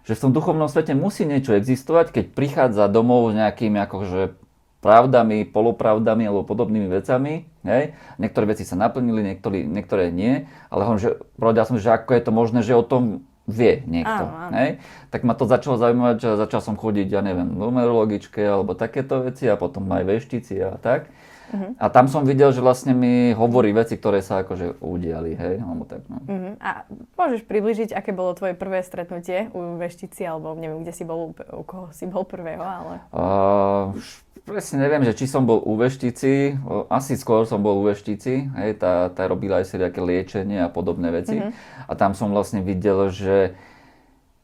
že 0.07 0.13
v 0.15 0.21
tom 0.23 0.31
duchovnom 0.31 0.71
svete 0.71 0.95
musí 0.95 1.27
niečo 1.27 1.57
existovať, 1.59 2.13
keď 2.15 2.25
prichádza 2.31 2.87
domov 2.87 3.33
s 3.33 3.41
nejakými 3.41 3.83
akože 3.83 4.42
pravdami, 4.83 5.47
polopravdami 5.47 6.27
alebo 6.27 6.43
podobnými 6.43 6.91
vecami. 6.91 7.47
Hej. 7.63 7.95
Niektoré 8.19 8.51
veci 8.51 8.67
sa 8.67 8.75
naplnili, 8.75 9.23
niektoré, 9.23 9.63
niektoré 9.63 10.11
nie, 10.11 10.43
ale 10.67 10.83
hovorím, 10.83 11.01
že 11.01 11.11
povedal 11.39 11.63
som, 11.63 11.79
že 11.79 11.87
ako 11.87 12.11
je 12.11 12.23
to 12.27 12.31
možné, 12.35 12.59
že 12.59 12.75
o 12.75 12.83
tom 12.83 13.23
vie 13.47 13.83
niekto. 13.87 14.23
Áno, 14.27 14.51
áno. 14.51 14.55
Hej. 14.59 14.69
Tak 15.11 15.23
ma 15.23 15.35
to 15.35 15.47
začalo 15.47 15.79
zaujímať, 15.79 16.15
že 16.19 16.29
začal 16.39 16.59
som 16.59 16.75
chodiť, 16.75 17.07
ja 17.07 17.23
neviem, 17.23 17.47
numerologičke 17.47 18.43
alebo 18.43 18.75
takéto 18.75 19.23
veci 19.23 19.47
a 19.47 19.55
potom 19.55 19.87
aj 19.87 20.03
veštici 20.03 20.59
a 20.59 20.75
tak. 20.79 21.07
Uh-huh. 21.53 21.75
A 21.77 21.85
tam 21.91 22.09
som 22.09 22.25
videl, 22.25 22.49
že 22.49 22.65
vlastne 22.65 22.97
mi 22.97 23.29
hovorí 23.35 23.75
veci, 23.75 23.93
ktoré 23.99 24.25
sa 24.25 24.41
akože 24.41 24.81
udiali, 24.81 25.37
hej, 25.37 25.61
alebo 25.61 25.85
tak. 25.85 26.01
No. 26.09 26.17
Uh-huh. 26.23 26.55
A 26.57 26.89
môžeš 27.13 27.45
približiť, 27.45 27.93
aké 27.93 28.09
bolo 28.09 28.33
tvoje 28.33 28.57
prvé 28.57 28.81
stretnutie 28.81 29.53
u 29.53 29.77
veštici, 29.77 30.25
alebo 30.25 30.57
neviem, 30.57 30.81
kde 30.81 30.93
si 30.95 31.03
bol, 31.05 31.35
u 31.35 31.63
koho 31.67 31.93
si 31.93 32.09
bol 32.09 32.25
prvého, 32.25 32.63
ale... 32.63 33.05
Uh, 33.13 33.93
presne 34.43 34.83
neviem, 34.83 35.03
že 35.07 35.15
či 35.15 35.25
som 35.27 35.47
bol 35.47 35.59
u 35.63 35.73
veštici, 35.79 36.59
asi 36.91 37.15
skôr 37.15 37.47
som 37.47 37.63
bol 37.63 37.79
u 37.79 37.87
veštici, 37.87 38.51
hej, 38.53 38.71
tá, 38.75 39.07
tá 39.09 39.27
robila 39.27 39.63
aj 39.63 39.75
nejaké 39.75 39.99
liečenie 40.03 40.59
a 40.63 40.69
podobné 40.71 41.09
veci. 41.11 41.39
Uh-huh. 41.39 41.51
A 41.87 41.91
tam 41.95 42.13
som 42.15 42.31
vlastne 42.31 42.59
videl, 42.63 43.09
že 43.09 43.55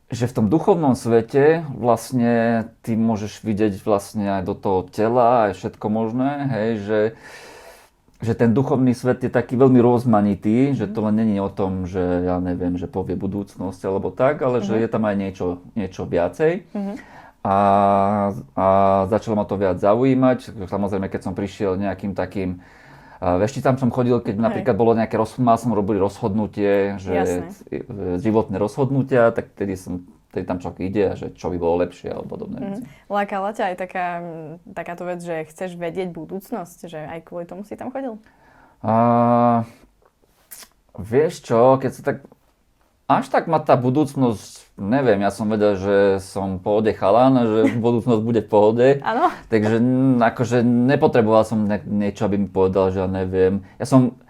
že 0.09 0.25
v 0.25 0.41
tom 0.41 0.49
duchovnom 0.49 0.97
svete 0.97 1.61
vlastne 1.69 2.65
ty 2.81 2.97
môžeš 2.97 3.45
vidieť 3.45 3.77
vlastne 3.85 4.41
aj 4.41 4.43
do 4.49 4.57
toho 4.57 4.81
tela, 4.89 5.45
aj 5.45 5.61
všetko 5.61 5.85
možné, 5.85 6.29
hej, 6.49 6.69
že 6.81 6.99
že 8.19 8.35
ten 8.35 8.51
duchovný 8.51 8.91
svet 8.91 9.23
je 9.23 9.31
taký 9.31 9.55
veľmi 9.55 9.79
rozmanitý, 9.79 10.75
že 10.75 10.91
to 10.91 11.07
len 11.07 11.23
není 11.23 11.39
o 11.39 11.47
tom, 11.47 11.87
že 11.87 12.03
ja 12.27 12.35
neviem, 12.43 12.75
že 12.75 12.83
povie 12.83 13.15
budúcnosť 13.15 13.79
alebo 13.87 14.11
tak, 14.11 14.43
ale 14.43 14.59
že 14.59 14.75
Mhm. 14.75 14.81
je 14.83 14.87
tam 14.91 15.03
aj 15.07 15.15
niečo, 15.15 15.45
niečo 15.71 16.03
viacej. 16.03 16.67
Mhm. 16.75 16.93
A, 17.39 17.57
a 18.35 18.65
začalo 19.07 19.39
ma 19.39 19.45
to 19.47 19.55
viac 19.55 19.79
zaujímať. 19.79 20.59
Samozrejme, 20.67 21.07
keď 21.07 21.21
som 21.29 21.33
prišiel 21.33 21.79
nejakým 21.79 22.11
takým 22.11 22.59
a 23.19 23.35
vešticám 23.35 23.75
som 23.75 23.91
chodil, 23.91 24.15
keď 24.23 24.39
napríklad 24.39 24.79
bolo 24.79 24.95
nejaké, 24.95 25.19
roz, 25.19 25.35
mal 25.43 25.59
som 25.59 25.75
robiť 25.75 25.99
rozhodnutie, 25.99 26.95
že 27.03 27.11
Jasné. 27.11 27.51
e, 27.67 28.15
životné 28.15 28.55
rozhodnutia, 28.55 29.35
tak 29.35 29.51
vtedy 29.59 29.75
som 29.75 30.07
vtedy 30.31 30.45
tam 30.47 30.63
človek 30.63 30.79
ide 30.87 31.03
a 31.11 31.13
že 31.19 31.33
čo 31.35 31.51
by 31.51 31.57
bolo 31.59 31.83
lepšie 31.83 32.15
alebo 32.15 32.37
podobné 32.37 32.57
veci. 32.61 32.81
Lákala 33.11 33.51
ťa 33.51 33.63
aj 33.73 33.75
taká, 33.75 34.07
mm, 34.23 34.71
takáto 34.77 35.03
vec, 35.03 35.19
že 35.19 35.35
chceš 35.51 35.75
vedieť 35.75 36.13
budúcnosť, 36.13 36.79
že 36.87 36.99
aj 37.01 37.19
kvôli 37.27 37.43
tomu 37.43 37.67
si 37.67 37.75
tam 37.75 37.91
chodil? 37.91 38.21
A, 38.85 39.67
vieš 40.95 41.43
čo, 41.43 41.75
keď 41.75 41.91
sa 41.91 42.01
tak... 42.13 42.17
Až 43.09 43.25
tak 43.33 43.49
ma 43.49 43.57
tá 43.57 43.73
budúcnosť, 43.73 44.77
neviem, 44.77 45.25
ja 45.25 45.33
som 45.33 45.49
vedel, 45.49 45.81
že 45.81 45.97
som 46.21 46.61
pohode 46.61 46.93
chalan 46.93 47.41
že 47.41 47.59
budúcnosť 47.85 48.21
bude 48.21 48.45
v 48.45 48.51
pohode. 48.53 48.87
Áno? 49.01 49.33
Takže 49.49 49.81
akože 50.21 50.61
nepotreboval 50.61 51.41
som 51.41 51.65
niečo, 51.89 52.29
aby 52.29 52.45
mi 52.45 52.45
povedal, 52.45 52.93
že 52.93 53.01
ja 53.01 53.09
neviem. 53.09 53.65
Ja 53.81 53.89
som 53.89 54.21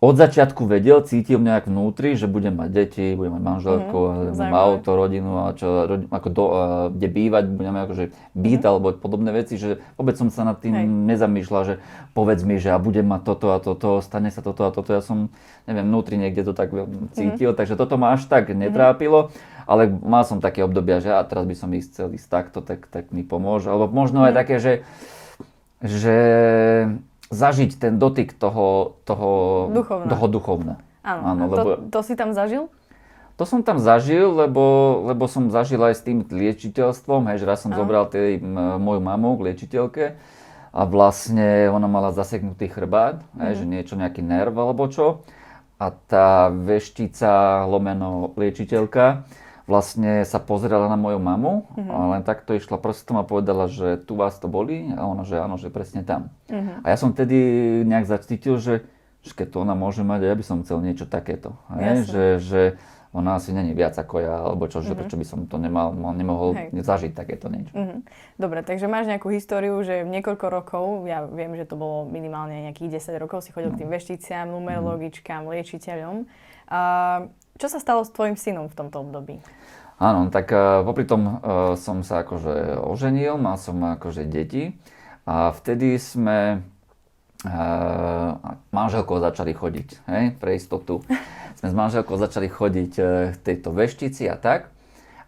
od 0.00 0.16
začiatku 0.16 0.64
vedel, 0.64 1.04
cítil 1.04 1.36
nejak 1.36 1.68
vnútri, 1.68 2.16
že 2.16 2.24
budem 2.24 2.56
mať 2.56 2.70
deti, 2.70 3.12
budem 3.12 3.36
mať 3.36 3.44
manželku, 3.44 4.00
Mhm, 4.00 4.16
mm, 4.16 4.32
zaujímavé. 4.32 4.56
auto, 4.56 4.90
rodinu 4.90 5.30
a 5.38 5.52
čo, 5.52 5.68
rodi- 5.84 6.08
ako 6.08 6.28
do, 6.30 6.44
a 6.48 6.60
kde 6.88 7.08
bývať, 7.10 7.44
budem 7.46 7.68
mať 7.70 7.82
akože 7.84 8.04
byt 8.32 8.62
alebo 8.64 8.86
podobné 8.96 9.28
veci, 9.30 9.54
že 9.54 9.76
vôbec 9.94 10.16
som 10.16 10.26
sa 10.26 10.42
nad 10.42 10.56
tým 10.56 10.72
Mhm. 10.72 10.80
Hej. 10.80 10.88
nezamýšľal, 11.06 11.62
že 11.62 11.74
povedz 12.10 12.40
mi, 12.42 12.56
že 12.56 12.68
ja 12.68 12.78
budem 12.78 13.04
mať 13.04 13.22
toto 13.22 13.52
a 13.52 13.60
toto, 13.60 14.00
stane 14.00 14.28
sa 14.28 14.40
toto 14.40 14.64
a 14.64 14.72
toto. 14.72 14.88
Ja 14.88 15.00
som, 15.00 15.28
neviem, 15.64 15.84
vnútri 15.84 16.16
niekde 16.16 16.42
to 16.42 16.56
tak 16.56 16.72
Mhm. 16.72 17.12
cítil, 17.12 17.52
takže 17.52 17.76
toto 17.76 17.94
ma 17.94 18.16
až 18.16 18.24
tak 18.24 18.48
netrápilo, 18.48 19.28
ale 19.64 19.84
mal 19.86 20.24
som 20.24 20.40
také 20.40 20.60
obdobia, 20.60 20.98
že 20.98 21.12
a 21.12 21.20
teraz 21.22 21.44
by 21.44 21.52
som 21.54 21.68
ísť 21.68 21.88
chcel 21.90 22.08
ísť 22.10 22.26
takto, 22.26 22.58
tak, 22.58 22.88
tak 22.88 23.12
mi 23.12 23.20
pomôže. 23.20 23.68
Alebo 23.68 23.92
možno 23.92 24.20
Mhm. 24.20 24.26
aj 24.26 24.34
také, 24.34 24.56
že 24.56 24.72
že 25.80 26.12
zažiť 27.30 27.78
ten 27.78 27.94
dotyk 27.96 28.34
toho, 28.34 28.98
toho, 29.02 29.30
Duchovna. 29.70 30.08
toho 30.08 30.26
duchovna. 30.26 30.74
Áno. 31.00 31.22
Áno, 31.24 31.42
A 31.42 31.48
to, 31.48 31.54
lebo- 31.56 31.76
to 31.88 32.00
si 32.02 32.14
tam 32.14 32.30
zažil? 32.30 32.66
To 33.34 33.48
som 33.48 33.64
tam 33.64 33.80
zažil, 33.80 34.28
lebo, 34.28 34.60
lebo 35.06 35.24
som 35.24 35.48
zažil 35.48 35.80
aj 35.80 35.94
s 35.96 36.04
tým 36.04 36.20
liečiteľstvom, 36.22 37.24
hej, 37.26 37.40
že 37.40 37.48
raz 37.48 37.64
som 37.64 37.72
Áno. 37.72 37.80
zobral 37.80 38.04
tej, 38.04 38.36
m, 38.36 38.52
moju 38.76 39.00
mamu 39.00 39.32
k 39.34 39.44
liečiteľke 39.48 40.04
a 40.70 40.80
vlastne 40.84 41.66
ona 41.66 41.88
mala 41.88 42.12
zaseknutý 42.12 42.68
chrbát, 42.68 43.24
hej, 43.38 43.52
Mhm. 43.54 43.56
že 43.56 43.64
niečo, 43.64 43.94
nejaký 43.96 44.20
nerv 44.20 44.52
alebo 44.52 44.84
čo. 44.86 45.24
A 45.80 45.88
tá 45.88 46.52
veštica, 46.52 47.64
lomeno 47.64 48.28
liečiteľka, 48.36 49.24
vlastne 49.70 50.26
sa 50.26 50.36
pozerala 50.36 50.84
na 50.84 50.98
moju 50.98 51.16
mamu 51.16 51.70
Mhm. 51.78 51.86
a 51.86 51.96
len 52.10 52.22
takto 52.22 52.52
išla 52.52 52.74
prstom 52.76 53.16
a 53.16 53.24
povedala, 53.24 53.70
že 53.70 54.02
tu 54.02 54.18
vás 54.18 54.34
to 54.34 54.50
bolí 54.50 54.90
a 54.90 55.06
ona, 55.06 55.22
že 55.22 55.38
áno, 55.38 55.54
že 55.54 55.70
presne 55.70 56.02
tam. 56.02 56.34
Mhm. 56.50 56.82
A 56.82 56.86
ja 56.88 56.96
som 56.98 57.14
tedy 57.14 57.38
nejak 57.86 58.04
zacítil, 58.04 58.58
že, 58.58 58.82
že 59.22 59.32
keď 59.32 59.46
to 59.48 59.56
ona 59.62 59.72
môže 59.72 60.02
mať, 60.02 60.20
ja 60.24 60.34
by 60.34 60.42
som 60.42 60.60
chcel 60.60 60.82
niečo 60.82 61.06
takéto. 61.06 61.54
Hej? 61.70 62.04
Že, 62.04 62.24
že 62.40 62.62
ona 63.10 63.34
asi 63.34 63.50
není 63.50 63.74
viac 63.74 63.94
ako 63.94 64.22
ja, 64.22 64.38
alebo 64.40 64.70
čo, 64.70 64.80
že 64.80 64.94
prečo 64.94 65.18
by 65.18 65.26
som 65.26 65.42
to 65.42 65.58
nemal, 65.58 65.90
mal- 65.90 66.14
nemohol. 66.14 66.54
Hej. 66.54 66.70
zažiť 66.80 67.12
takéto 67.12 67.46
niečo. 67.46 67.74
Mhm. 67.74 68.06
Dobre, 68.36 68.62
takže 68.62 68.86
máš 68.86 69.06
nejakú 69.06 69.30
históriu, 69.30 69.74
že 69.82 70.02
niekoľko 70.04 70.46
rokov, 70.46 70.84
ja 71.04 71.26
viem, 71.26 71.54
že 71.54 71.66
to 71.66 71.74
bolo 71.74 72.06
minimálne 72.06 72.66
nejakých 72.66 73.02
10 73.02 73.18
rokov, 73.18 73.42
si 73.42 73.50
chodil 73.50 73.70
k 73.70 73.82
tým 73.82 73.90
vešticiam, 73.90 74.46
numerologičkám, 74.46 75.42
liečiteľom. 75.44 76.26
A 76.70 76.80
čo 77.60 77.68
sa 77.68 77.76
stalo 77.76 78.00
s 78.02 78.10
tvojim 78.10 78.40
synom 78.40 78.72
v 78.72 78.74
tomto 78.74 79.04
období? 79.04 79.44
Áno, 80.00 80.32
tak 80.32 80.48
uh, 80.48 80.80
popri 80.80 81.04
tom 81.04 81.22
uh, 81.28 81.76
som 81.76 82.00
sa 82.00 82.24
akože 82.24 82.80
oženil, 82.80 83.36
mal 83.36 83.60
som 83.60 83.76
akože 83.84 84.24
deti 84.24 84.72
a 85.28 85.52
vtedy 85.52 86.00
sme 86.00 86.64
uh, 87.44 88.30
manželkou 88.72 89.20
začali 89.20 89.52
chodiť, 89.52 89.88
hej, 90.08 90.24
pre 90.40 90.56
istotu. 90.56 91.04
Sme 91.60 91.68
s 91.68 91.76
manželkou 91.76 92.16
začali 92.16 92.48
chodiť 92.48 92.92
uh, 92.96 93.36
k 93.36 93.44
tejto 93.44 93.76
veštici 93.76 94.24
a 94.32 94.40
tak. 94.40 94.72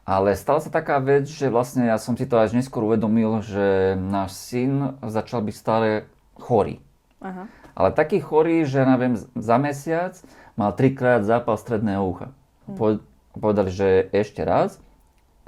Ale 0.02 0.32
stala 0.32 0.64
sa 0.64 0.72
taká 0.72 0.98
vec, 0.98 1.28
že 1.28 1.52
vlastne 1.52 1.86
ja 1.86 2.00
som 2.00 2.16
si 2.16 2.24
to 2.24 2.40
až 2.40 2.56
neskôr 2.56 2.82
uvedomil, 2.88 3.44
že 3.44 3.94
náš 3.94 4.34
syn 4.34 4.98
začal 5.04 5.44
byť 5.44 5.54
stále 5.54 6.08
chorý. 6.40 6.82
Aha. 7.22 7.46
Ale 7.72 7.90
taký 7.90 8.20
chorý, 8.20 8.68
že 8.68 8.84
neviem, 8.84 9.16
za 9.16 9.56
mesiac 9.56 10.16
mal 10.54 10.76
trikrát 10.76 11.24
zápal 11.24 11.56
stredného 11.56 12.02
ucha. 12.04 12.28
Po- 12.76 13.00
Povedali, 13.32 13.72
že 13.72 14.12
ešte 14.12 14.44
raz 14.44 14.76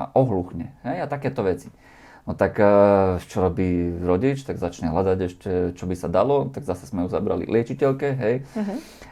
a 0.01 0.09
ohluchne. 0.17 0.73
Hej, 0.89 1.05
a 1.05 1.07
takéto 1.07 1.45
veci. 1.45 1.69
No 2.25 2.33
tak 2.33 2.57
eh, 2.57 3.21
čo 3.29 3.45
robí 3.45 4.01
rodič, 4.01 4.49
tak 4.49 4.57
začne 4.57 4.89
hľadať 4.89 5.19
ešte, 5.21 5.51
čo 5.77 5.85
by 5.85 5.93
sa 5.93 6.09
dalo, 6.09 6.49
tak 6.49 6.65
zase 6.65 6.89
sme 6.89 7.05
ju 7.05 7.09
zabrali 7.13 7.45
liečiteľke, 7.45 8.09
hej. 8.17 8.35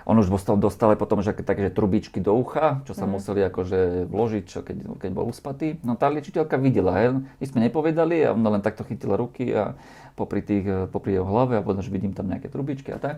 On 0.08 0.16
už 0.16 0.32
dostal, 0.32 0.56
dostal 0.56 0.96
potom, 0.96 1.20
že 1.20 1.36
také 1.36 1.68
že 1.68 1.76
trubičky 1.76 2.18
do 2.24 2.32
ucha, 2.34 2.80
čo 2.88 2.96
sa 2.96 3.04
museli 3.04 3.44
akože 3.46 4.08
vložiť, 4.08 4.44
čo 4.48 4.64
keď, 4.64 4.98
keď 4.98 5.10
bol 5.12 5.28
uspatý. 5.28 5.76
No 5.84 5.94
tá 5.94 6.08
liečiteľka 6.08 6.56
videla, 6.56 6.96
hej. 6.96 7.20
My 7.20 7.44
sme 7.44 7.60
nepovedali 7.68 8.24
a 8.24 8.32
ona 8.32 8.58
len 8.58 8.64
takto 8.64 8.82
chytila 8.82 9.20
ruky 9.20 9.52
a 9.52 9.76
popri, 10.16 10.40
tých, 10.40 10.64
eh, 10.64 10.88
popri 10.88 11.20
jeho 11.20 11.28
hlave 11.28 11.60
a 11.60 11.62
potom, 11.62 11.84
že 11.84 11.92
vidím 11.92 12.16
tam 12.16 12.32
nejaké 12.32 12.48
trubičky 12.48 12.96
a 12.96 12.98
tak. 12.98 13.16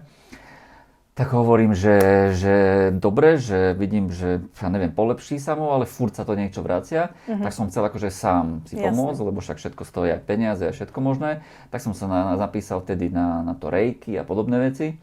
Tak 1.14 1.30
hovorím, 1.30 1.78
že, 1.78 1.94
že 2.35 2.54
dobre, 2.90 3.38
že 3.38 3.71
vidím, 3.78 4.11
že 4.11 4.42
ja 4.50 4.66
neviem, 4.66 4.90
polepší 4.90 5.38
sa 5.38 5.54
mu, 5.54 5.71
ale 5.71 5.87
furt 5.87 6.11
sa 6.11 6.26
to 6.26 6.35
niečo 6.35 6.59
vracia. 6.59 7.14
Tak 7.47 7.54
som 7.54 7.71
chcel 7.71 7.87
akože 7.87 8.11
sám 8.11 8.66
si 8.66 8.75
Jasné. 8.75 8.90
pomôcť, 8.90 9.23
lebo 9.23 9.38
však 9.38 9.62
všetko 9.62 9.87
stojí 9.87 10.11
aj 10.11 10.26
peniaze 10.26 10.66
a 10.66 10.75
všetko 10.75 10.99
možné. 10.99 11.47
Tak 11.71 11.87
som 11.87 11.94
sa 11.94 12.11
na, 12.11 12.35
zapísal 12.35 12.83
vtedy 12.83 13.14
na, 13.14 13.47
na 13.47 13.54
to 13.54 13.71
rejky 13.71 14.18
a 14.18 14.26
podobné 14.26 14.59
veci. 14.59 14.99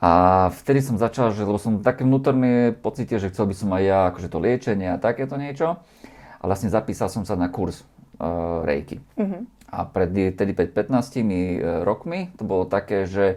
A 0.00 0.12
vtedy 0.56 0.80
som 0.80 0.96
začal, 0.96 1.36
že, 1.36 1.44
lebo 1.44 1.60
som 1.60 1.84
také 1.84 2.08
vnútorné 2.08 2.72
pocite, 2.72 3.20
že 3.20 3.28
chcel 3.28 3.52
by 3.52 3.54
som 3.60 3.68
aj 3.76 3.82
ja 3.84 3.98
akože 4.08 4.32
to 4.32 4.40
liečenie 4.40 4.88
a 4.88 4.96
takéto 4.96 5.36
niečo. 5.36 5.76
A 6.40 6.42
vlastne 6.48 6.72
zapísal 6.72 7.12
som 7.12 7.28
sa 7.28 7.36
na 7.36 7.52
kurz 7.52 7.84
uh, 8.24 8.64
rejky. 8.64 9.04
A 9.68 9.84
pred, 9.84 10.32
tedy 10.32 10.56
pred 10.56 10.72
15 10.72 11.84
rokmi 11.84 12.32
to 12.40 12.48
bolo 12.48 12.64
také, 12.64 13.04
že, 13.04 13.36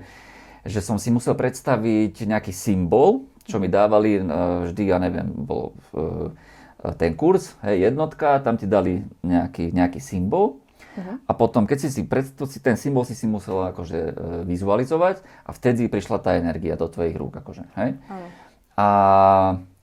že 0.66 0.80
som 0.84 1.00
si 1.00 1.12
musel 1.12 1.36
predstaviť 1.36 2.28
nejaký 2.28 2.52
symbol, 2.52 3.28
čo 3.50 3.58
mi 3.58 3.68
dávali 3.72 4.20
eh, 4.20 4.24
vždy, 4.70 4.84
ja 4.88 4.98
neviem, 5.02 5.28
bol 5.32 5.76
eh, 5.96 6.94
ten 6.96 7.12
kurz, 7.20 7.60
hej, 7.66 7.92
jednotka, 7.92 8.40
tam 8.40 8.56
ti 8.56 8.64
dali 8.64 9.04
nejaký, 9.24 9.76
nejaký 9.76 10.00
symbol. 10.00 10.64
A 11.00 11.32
potom, 11.32 11.64
keď 11.64 11.88
si 11.88 11.90
si, 11.96 12.02
predstav, 12.04 12.52
ten 12.60 12.76
symbol 12.76 13.08
si 13.08 13.16
si 13.16 13.24
musel 13.24 13.72
akože 13.72 14.00
eh, 14.00 14.14
vizualizovať 14.44 15.24
a 15.48 15.56
vtedy 15.56 15.88
prišla 15.88 16.20
tá 16.20 16.36
energia 16.36 16.76
do 16.76 16.92
tvojich 16.92 17.16
rúk. 17.16 17.40
Akože, 17.40 17.64
hej? 17.80 17.96
Áno. 18.12 18.28
A 18.80 18.88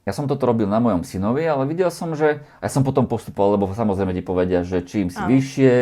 ja 0.06 0.12
som 0.14 0.30
toto 0.30 0.46
robil 0.46 0.70
na 0.70 0.78
mojom 0.78 1.02
synovi, 1.02 1.42
ale 1.44 1.66
videl 1.66 1.90
som, 1.90 2.14
že 2.14 2.40
ja 2.40 2.68
som 2.70 2.86
potom 2.86 3.10
postupoval, 3.10 3.58
lebo 3.58 3.66
samozrejme 3.68 4.14
ti 4.14 4.22
povedia, 4.22 4.62
že 4.62 4.86
čím 4.86 5.10
si 5.10 5.18
Áno. 5.18 5.28
vyššie, 5.28 5.74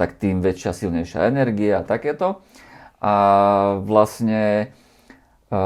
tak 0.00 0.16
tým 0.16 0.40
väčšia, 0.40 0.72
silnejšia 0.72 1.28
energia 1.28 1.82
a 1.82 1.86
takéto. 1.86 2.40
A 3.06 3.14
vlastne 3.86 4.74
e, 5.46 5.56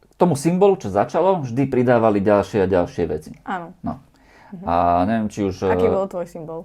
k 0.00 0.12
tomu 0.16 0.32
symbolu, 0.32 0.80
čo 0.80 0.88
začalo, 0.88 1.44
vždy 1.44 1.68
pridávali 1.68 2.24
ďalšie 2.24 2.64
a 2.64 2.66
ďalšie 2.72 3.04
veci. 3.04 3.36
Áno. 3.44 3.76
No. 3.84 4.00
A 4.64 5.04
neviem, 5.04 5.28
či 5.28 5.44
už... 5.44 5.68
Aký 5.68 5.86
e, 5.86 5.92
bol 5.92 6.08
tvoj 6.08 6.24
symbol? 6.24 6.64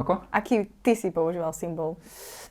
Ako? 0.00 0.24
Aký 0.32 0.68
ty 0.80 0.92
si 0.92 1.08
používal 1.08 1.52
symbol? 1.56 1.96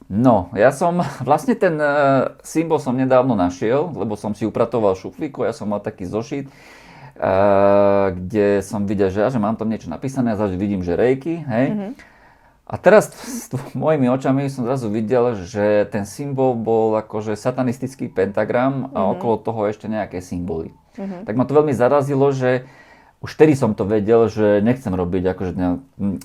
No, 0.09 0.53
ja 0.57 0.73
som, 0.73 1.01
vlastne 1.29 1.53
ten 1.57 1.77
uh, 1.77 2.37
symbol 2.41 2.81
som 2.81 2.97
nedávno 2.97 3.37
našiel, 3.37 3.89
lebo 3.93 4.17
som 4.17 4.33
si 4.33 4.45
upratoval 4.45 4.97
šuflíku, 4.97 5.45
ja 5.45 5.53
som 5.53 5.69
mal 5.69 5.81
taký 5.81 6.05
zošit, 6.05 6.49
uh, 6.49 8.13
kde 8.13 8.65
som 8.65 8.85
videl, 8.85 9.13
že, 9.13 9.25
že 9.29 9.41
mám 9.41 9.57
tam 9.57 9.69
niečo 9.69 9.89
napísané 9.89 10.33
a 10.33 10.39
zrazu 10.39 10.57
vidím, 10.57 10.81
že 10.81 10.97
rejky, 10.97 11.41
hej. 11.45 11.93
A 12.69 12.77
teraz 12.77 13.09
s 13.09 13.49
mojimi 13.73 14.13
očami 14.13 14.45
som 14.45 14.61
zrazu 14.61 14.93
videl, 14.93 15.33
že 15.41 15.89
ten 15.89 16.05
symbol 16.05 16.53
bol 16.53 16.93
akože 17.01 17.33
satanistický 17.33 18.13
pentagram 18.13 18.93
a 18.93 19.09
okolo 19.09 19.41
toho 19.41 19.65
ešte 19.65 19.89
nejaké 19.89 20.21
symboly. 20.21 20.69
Tak 20.93 21.33
ma 21.33 21.49
to 21.49 21.57
veľmi 21.57 21.73
zarazilo, 21.73 22.29
že 22.29 22.69
už 23.25 23.35
vtedy 23.35 23.57
som 23.57 23.73
to 23.73 23.89
vedel, 23.89 24.29
že 24.29 24.61
nechcem 24.61 24.93
robiť 24.93 25.23
akože... 25.33 25.53
ne- 25.57 25.81
mm, 25.97 26.19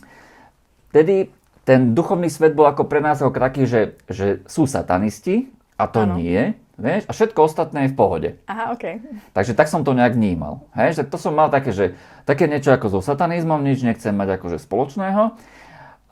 Vtedy 0.95 1.33
ten 1.67 1.97
duchovný 1.97 2.31
svet 2.31 2.55
bol 2.55 2.69
ako 2.71 2.87
pre 2.87 3.01
nás 3.01 3.19
ako 3.19 3.35
taký, 3.35 3.65
že, 3.67 3.99
že 4.07 4.45
sú 4.47 4.69
satanisti 4.69 5.51
a 5.75 5.89
to 5.91 6.05
Áno. 6.07 6.21
nie, 6.21 6.55
vieš, 6.79 7.09
a 7.09 7.13
všetko 7.17 7.41
ostatné 7.41 7.89
je 7.89 7.91
v 7.91 7.97
pohode. 7.99 8.29
Aha, 8.47 8.71
OK. 8.77 9.01
Takže 9.35 9.59
tak 9.59 9.67
som 9.67 9.83
to 9.83 9.91
nejak 9.91 10.15
vnímal. 10.15 10.63
Hej, 10.77 11.01
že 11.01 11.03
to 11.09 11.19
som 11.19 11.35
mal 11.35 11.51
také, 11.51 11.75
že 11.75 11.99
také 12.29 12.47
niečo 12.47 12.71
ako 12.71 12.95
so 12.95 13.01
satanizmom, 13.03 13.59
nič 13.65 13.83
nechcem 13.83 14.15
mať 14.15 14.39
akože 14.39 14.63
spoločného. 14.63 15.35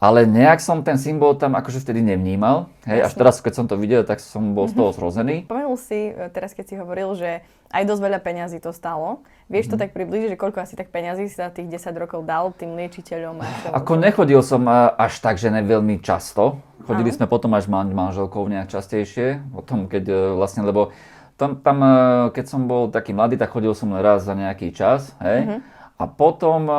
Ale 0.03 0.27
nejak 0.27 0.59
som 0.59 0.83
ten 0.83 0.99
symbol 0.99 1.39
tam 1.39 1.55
akože 1.55 1.79
vtedy 1.79 2.03
nevnímal. 2.03 2.67
Hej, 2.83 3.07
až 3.07 3.13
teraz, 3.15 3.39
keď 3.39 3.53
som 3.55 3.67
to 3.71 3.79
videl, 3.79 4.03
tak 4.03 4.19
som 4.19 4.51
bol 4.51 4.67
z 4.67 4.75
toho 4.75 4.91
zrozený. 4.91 5.47
Spomenul 5.47 5.79
si, 5.79 6.11
e, 6.11 6.27
teraz 6.29 6.53
keď 6.53 6.65
si 6.67 6.75
hovoril, 6.75 7.15
že 7.15 7.39
aj 7.71 7.87
dosť 7.87 8.03
veľa 8.03 8.19
peňazí 8.19 8.59
to 8.59 8.75
stalo. 8.75 9.23
Vieš 9.47 9.67
Mhm. 9.67 9.71
to 9.71 9.77
tak 9.79 9.91
približiť, 9.95 10.29
že 10.29 10.37
koľko 10.37 10.59
asi 10.59 10.75
tak 10.75 10.91
peňazí 10.91 11.31
si 11.31 11.39
za 11.39 11.49
tých 11.49 11.71
10 11.71 11.95
rokov 11.95 12.27
dal 12.27 12.51
tým 12.51 12.75
liečiteľom? 12.75 13.39
Ako 13.71 13.95
nechodil 13.95 14.43
som 14.43 14.67
a, 14.67 14.91
až 14.91 15.23
tak, 15.23 15.39
že 15.39 15.49
ne 15.49 15.63
veľmi 15.63 16.03
často. 16.03 16.59
Chodili 16.83 17.15
Áno. 17.15 17.17
sme 17.17 17.27
potom 17.31 17.55
až 17.55 17.71
man- 17.71 17.87
manželkou 17.89 18.43
nejak 18.45 18.67
častejšie. 18.69 19.55
O 19.55 19.63
tom, 19.63 19.87
keď 19.87 20.05
e, 20.05 20.17
vlastne, 20.35 20.67
lebo 20.67 20.91
tam, 21.39 21.63
tam, 21.63 21.79
e, 21.79 21.95
keď 22.35 22.45
som 22.45 22.67
bol 22.67 22.91
taký 22.91 23.15
mladý, 23.15 23.39
tak 23.39 23.55
chodil 23.55 23.71
som 23.71 23.87
len 23.89 24.03
raz 24.03 24.27
za 24.27 24.35
nejaký 24.35 24.75
čas. 24.75 25.15
Hej? 25.23 25.47
Mhm. 25.47 25.59
A 25.95 26.05
potom, 26.05 26.61
e, 26.67 26.79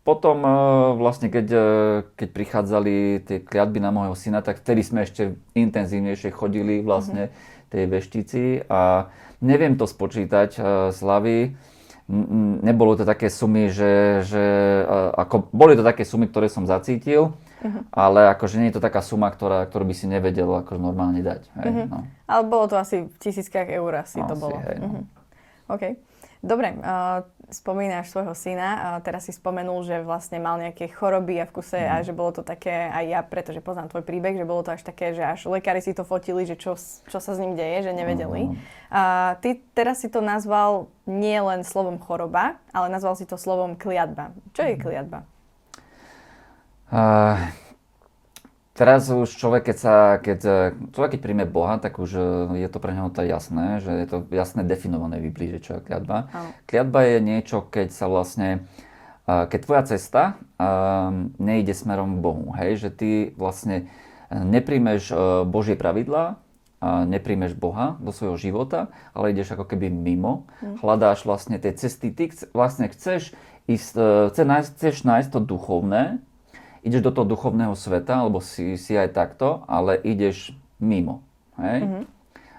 potom 0.00 0.40
e, 0.40 0.50
vlastne, 0.96 1.28
keď, 1.28 1.46
e, 1.52 1.62
keď 2.16 2.28
prichádzali 2.32 2.94
tie 3.20 3.38
kliatby 3.44 3.78
na 3.84 3.92
môjho 3.92 4.16
syna, 4.16 4.40
tak 4.40 4.64
vtedy 4.64 4.80
sme 4.80 5.04
ešte 5.04 5.36
intenzívnejšie 5.52 6.32
chodili 6.32 6.80
vlastne 6.80 7.28
tej 7.68 7.84
veštici 7.86 8.64
a 8.66 9.12
neviem 9.44 9.76
to 9.76 9.84
spočítať 9.84 10.50
e, 10.56 10.60
z 10.90 10.98
hlavy. 11.04 11.38
Nebolo 12.66 12.98
to 12.98 13.06
také 13.06 13.30
sumy, 13.30 13.70
že, 13.70 14.26
že 14.26 14.42
ako, 15.14 15.46
boli 15.54 15.78
to 15.78 15.86
také 15.86 16.02
sumy, 16.02 16.26
ktoré 16.26 16.50
som 16.50 16.66
zacítil, 16.66 17.38
ale 17.94 18.26
akože 18.34 18.58
nie 18.58 18.74
je 18.74 18.82
to 18.82 18.82
taká 18.82 18.98
suma, 18.98 19.30
ktorá, 19.30 19.62
ktorú 19.70 19.86
by 19.86 19.94
si 19.94 20.10
nevedel 20.10 20.50
akože 20.50 20.82
normálne 20.82 21.22
dať. 21.22 21.46
Hej, 21.62 21.86
no. 21.86 22.02
Ale 22.26 22.42
bolo 22.50 22.66
to 22.66 22.82
asi 22.82 23.06
v 23.06 23.14
tisíckach 23.22 23.70
eur 23.70 24.02
asi 24.02 24.18
to 24.26 24.34
Asi, 24.34 24.42
bolo. 24.42 24.58
hej, 24.58 24.76
no. 24.82 24.86
Mhm. 24.90 25.02
OK. 25.70 25.84
Dobre, 26.42 26.72
uh, 26.82 27.20
spomínaš 27.52 28.08
svojho 28.08 28.32
syna, 28.32 28.68
uh, 28.72 28.82
teraz 29.02 29.26
si 29.26 29.32
spomenul, 29.32 29.82
že 29.82 30.00
vlastne 30.00 30.38
mal 30.38 30.56
nejaké 30.56 30.88
choroby 30.88 31.42
a 31.42 31.46
v 31.46 31.54
kuse 31.54 31.78
Mhm. 31.78 31.90
a 31.90 31.94
že 32.02 32.12
bolo 32.12 32.30
to 32.30 32.42
také, 32.42 32.88
aj 32.88 33.04
ja, 33.08 33.20
pretože 33.20 33.60
poznám 33.60 33.90
tvoj 33.90 34.02
príbeh, 34.02 34.34
že 34.34 34.46
bolo 34.46 34.62
to 34.62 34.72
až 34.74 34.82
také, 34.82 35.12
že 35.12 35.22
až 35.22 35.46
lekári 35.46 35.82
si 35.82 35.92
to 35.92 36.02
fotili, 36.02 36.46
že 36.46 36.54
čo, 36.54 36.78
čo 37.06 37.18
sa 37.18 37.32
s 37.34 37.38
ním 37.38 37.54
deje, 37.54 37.86
že 37.86 37.92
nevedeli. 37.92 38.50
Mhm. 38.50 38.56
A 38.90 39.02
ty 39.42 39.60
teraz 39.74 40.00
si 40.02 40.08
to 40.08 40.18
nazval 40.20 40.88
nie 41.06 41.38
len 41.38 41.62
slovom 41.62 41.98
choroba, 41.98 42.56
ale 42.70 42.86
nazval 42.88 43.14
si 43.14 43.26
to 43.26 43.34
slovom 43.34 43.74
kliatba. 43.74 44.30
Čo 44.54 44.62
Mhm. 44.62 44.68
je 44.70 44.74
kliatba? 44.78 45.18
Uh, 46.90 47.38
teraz 48.80 49.12
už 49.12 49.28
človek, 49.36 49.68
keď, 49.68 49.76
sa, 49.76 49.94
keď, 50.16 50.40
e, 50.40 50.58
človek, 50.96 51.10
keď 51.16 51.20
príjme 51.20 51.44
Boha, 51.44 51.76
tak 51.76 52.00
už 52.00 52.10
e, 52.16 52.64
je 52.64 52.68
to 52.72 52.80
pre 52.80 52.96
neho 52.96 53.12
to 53.12 53.20
jasné, 53.20 53.84
že 53.84 53.92
je 53.92 54.06
to 54.08 54.16
jasné 54.32 54.64
definované 54.64 55.20
v 55.20 55.28
Biblii, 55.28 55.60
že 55.60 55.60
čo 55.60 55.70
je 55.76 55.84
kliatba. 55.84 56.32
Áno. 56.32 56.50
Kliatba 56.64 57.04
je 57.04 57.18
niečo, 57.20 57.60
keď 57.60 57.92
sa 57.92 58.08
vlastne, 58.08 58.64
uh, 59.28 59.44
keď 59.44 59.60
tvoja 59.60 59.82
cesta 59.84 60.40
nejde 61.36 61.76
smerom 61.76 62.18
k 62.18 62.24
Bohu, 62.24 62.44
hej, 62.56 62.80
že 62.80 62.88
ty 62.88 63.10
vlastne 63.36 63.84
e, 64.28 64.36
nepríjmeš 64.36 65.12
Božie 65.48 65.76
pravidlá, 65.76 66.40
nepríjmeš 66.84 67.52
Boha 67.56 68.00
do 68.00 68.12
svojho 68.12 68.40
života, 68.40 68.88
ale 69.12 69.36
ideš 69.36 69.52
ako 69.56 69.68
keby 69.68 69.92
mimo, 69.92 70.48
hľadáš 70.80 71.28
vlastne 71.28 71.60
tie 71.60 71.76
cesty, 71.76 72.08
ty 72.12 72.32
vlastne 72.56 72.88
chceš 72.88 73.36
ísť, 73.68 73.94
e, 73.96 74.08
chce 74.32 74.42
nájsť, 74.42 74.68
chceš 74.74 74.96
nájsť 75.06 75.28
to 75.30 75.40
duchovné, 75.44 76.18
ideš 76.82 77.02
do 77.04 77.12
toho 77.12 77.26
duchovného 77.28 77.76
sveta, 77.76 78.24
alebo 78.24 78.40
si, 78.40 78.76
si 78.80 78.96
aj 78.96 79.12
takto, 79.12 79.64
ale 79.68 80.00
ideš 80.00 80.56
mimo. 80.80 81.20
Hej? 81.60 82.06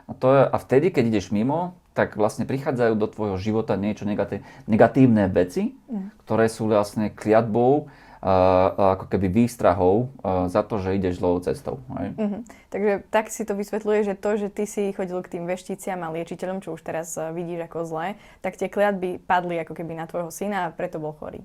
A, 0.05 0.11
to 0.13 0.27
je, 0.29 0.41
a 0.45 0.55
vtedy, 0.61 0.93
keď 0.93 1.03
ideš 1.09 1.33
mimo, 1.33 1.73
tak 1.91 2.15
vlastne 2.15 2.47
prichádzajú 2.47 2.93
do 2.95 3.07
tvojho 3.09 3.37
života 3.41 3.75
niečo 3.75 4.07
negatí- 4.07 4.45
negatívne 4.69 5.27
veci, 5.27 5.75
ktoré 6.23 6.47
sú 6.47 6.71
vlastne 6.71 7.11
kliatbou, 7.11 7.91
a 8.21 8.93
ako 9.01 9.09
keby 9.09 9.33
výstrahou 9.33 10.13
a, 10.21 10.45
za 10.45 10.61
to, 10.61 10.77
že 10.77 10.93
ideš 10.93 11.17
zlou 11.17 11.41
cestou. 11.41 11.81
Hej? 11.97 12.13
Mhm. 12.21 12.39
Takže 12.69 12.91
tak 13.09 13.33
si 13.33 13.41
to 13.41 13.57
vysvetľuje, 13.57 13.99
že 14.05 14.13
to, 14.13 14.37
že 14.37 14.47
ty 14.53 14.69
si 14.69 14.93
chodil 14.93 15.17
k 15.25 15.31
tým 15.37 15.49
vešticiam 15.49 15.97
a 16.05 16.13
liečiteľom, 16.13 16.61
čo 16.61 16.77
už 16.77 16.85
teraz 16.85 17.17
eh, 17.17 17.33
vidíš 17.33 17.65
ako 17.65 17.89
zlé, 17.89 18.21
tak 18.45 18.61
tie 18.61 18.69
kliatby 18.69 19.17
padli 19.25 19.57
ako 19.57 19.73
keby 19.73 19.97
na 19.97 20.05
tvojho 20.05 20.29
syna 20.29 20.69
a 20.69 20.73
preto 20.73 21.01
bol 21.01 21.17
chorý. 21.17 21.41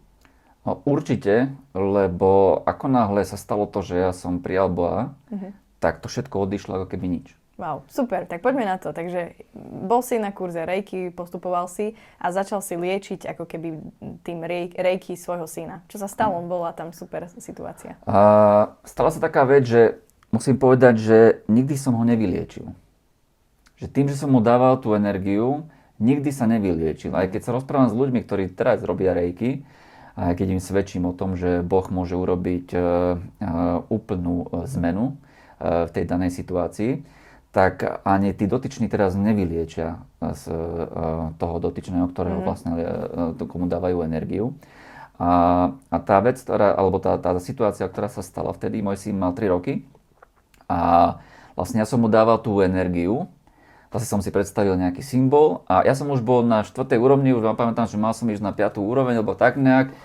No, 0.66 0.82
určite, 0.82 1.54
lebo 1.78 2.58
ako 2.66 2.90
náhle 2.90 3.22
sa 3.22 3.38
stalo 3.38 3.70
to, 3.70 3.86
že 3.86 3.94
ja 3.94 4.10
som 4.10 4.42
prijal 4.42 4.66
Boha, 4.66 5.14
tak 5.78 6.02
to 6.02 6.10
všetko 6.10 6.42
odišlo 6.42 6.82
ako 6.82 6.86
keby 6.90 7.06
nič. 7.06 7.38
Wow, 7.56 7.88
super, 7.88 8.28
tak 8.28 8.44
poďme 8.44 8.68
na 8.68 8.76
to. 8.76 8.92
Takže 8.92 9.32
bol 9.88 10.04
si 10.04 10.20
na 10.20 10.28
kurze 10.28 10.68
rejky, 10.68 11.08
postupoval 11.08 11.72
si 11.72 11.96
a 12.20 12.28
začal 12.28 12.60
si 12.60 12.76
liečiť 12.76 13.24
ako 13.32 13.48
keby 13.48 13.68
tým 14.26 14.44
rejky 14.76 15.16
svojho 15.16 15.48
syna. 15.48 15.80
Čo 15.88 16.04
sa 16.04 16.08
stalo? 16.10 16.36
Bola 16.44 16.76
tam 16.76 16.92
super 16.92 17.30
situácia. 17.40 17.96
A 18.04 18.18
stala 18.84 19.08
sa 19.08 19.24
taká 19.24 19.48
vec, 19.48 19.64
že 19.64 20.02
musím 20.34 20.60
povedať, 20.60 20.94
že 21.00 21.18
nikdy 21.48 21.80
som 21.80 21.96
ho 21.96 22.04
nevyliečil. 22.04 22.76
Že 23.80 23.86
tým, 23.88 24.06
že 24.12 24.20
som 24.20 24.28
mu 24.28 24.44
dával 24.44 24.76
tú 24.76 24.92
energiu, 24.92 25.64
nikdy 25.96 26.28
sa 26.28 26.44
nevyliečil. 26.44 27.14
Aj 27.16 27.24
keď 27.24 27.40
sa 27.40 27.54
rozprávam 27.56 27.88
s 27.88 27.96
ľuďmi, 27.96 28.20
ktorí 28.20 28.52
teraz 28.52 28.84
robia 28.84 29.16
aj 29.16 29.64
keď 30.16 30.56
im 30.56 30.62
svedčím 30.64 31.04
o 31.04 31.12
tom, 31.12 31.36
že 31.36 31.60
Boh 31.60 31.84
môže 31.92 32.16
urobiť 32.16 32.72
e, 32.72 32.78
e, 32.78 32.84
úplnú 33.92 34.48
e, 34.48 34.64
zmenu 34.64 35.20
v 35.56 35.88
tej 35.88 36.04
danej 36.04 36.36
situácii, 36.36 37.00
tak 37.48 38.04
ani 38.04 38.36
tí 38.36 38.44
dotyční 38.44 38.92
teraz 38.92 39.16
nevyliečia 39.16 40.04
z 40.20 40.52
toho 41.40 41.56
dotyčného, 41.56 42.12
ktorého 42.12 42.44
vlastne 42.44 42.76
e, 42.76 43.40
komu 43.40 43.64
dávajú 43.64 44.04
energiu. 44.04 44.52
A, 45.16 45.72
a 45.88 45.96
tá 45.96 46.20
vec, 46.20 46.36
ktorá, 46.36 46.76
alebo 46.76 47.00
tá, 47.00 47.16
tá 47.16 47.32
situácia, 47.40 47.88
ktorá 47.88 48.12
sa 48.12 48.20
stala 48.20 48.52
vtedy, 48.52 48.84
môj 48.84 49.00
syn 49.00 49.16
mal 49.16 49.32
3 49.32 49.48
roky 49.48 49.88
a 50.68 51.16
vlastne 51.56 51.80
ja 51.80 51.88
som 51.88 52.04
mu 52.04 52.12
dával 52.12 52.36
tú 52.44 52.60
energiu, 52.60 53.32
zase 53.96 54.04
som 54.12 54.20
si 54.20 54.28
predstavil 54.28 54.76
nejaký 54.76 55.00
symbol 55.00 55.64
a 55.64 55.80
ja 55.88 55.96
som 55.96 56.12
už 56.12 56.20
bol 56.20 56.44
na 56.44 56.60
4. 56.60 56.76
úrovni, 57.00 57.32
už 57.32 57.40
vám 57.40 57.56
pamätám, 57.56 57.88
že 57.88 57.96
mal 57.96 58.12
som 58.12 58.28
ísť 58.28 58.44
na 58.44 58.52
5. 58.52 58.76
úroveň, 58.76 59.24
alebo 59.24 59.32
tak 59.32 59.56
nejak 59.56 59.96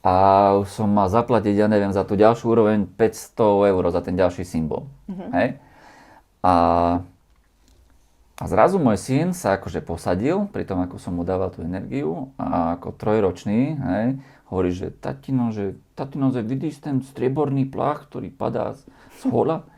a 0.00 0.14
už 0.56 0.68
som 0.72 0.88
mal 0.88 1.12
zaplatiť, 1.12 1.52
ja 1.52 1.68
neviem, 1.68 1.92
za 1.92 2.08
tú 2.08 2.16
ďalšiu 2.16 2.46
úroveň 2.48 2.88
500 2.88 3.68
eur 3.68 3.82
za 3.92 4.00
ten 4.00 4.16
ďalší 4.16 4.48
symbol. 4.48 4.88
Hej? 5.36 5.60
A, 6.40 6.54
a 8.40 8.44
zrazu 8.48 8.80
môj 8.80 8.96
syn 8.96 9.36
sa 9.36 9.60
akože 9.60 9.84
posadil, 9.84 10.48
pri 10.48 10.64
tom, 10.64 10.80
ako 10.80 10.96
som 10.96 11.20
mu 11.20 11.22
dával 11.26 11.52
tú 11.52 11.60
energiu 11.60 12.32
a 12.40 12.80
ako 12.80 12.96
trojročný, 12.96 13.76
hej, 13.76 14.06
hovorí, 14.48 14.72
že 14.72 14.88
tatino, 14.88 15.52
že, 15.52 15.76
tatino, 15.92 16.32
že 16.32 16.40
vidíš 16.40 16.80
ten 16.80 17.04
strieborný 17.04 17.68
plach, 17.68 18.08
ktorý 18.08 18.32
padá 18.32 18.72
z 19.20 19.28
hola? 19.28 19.68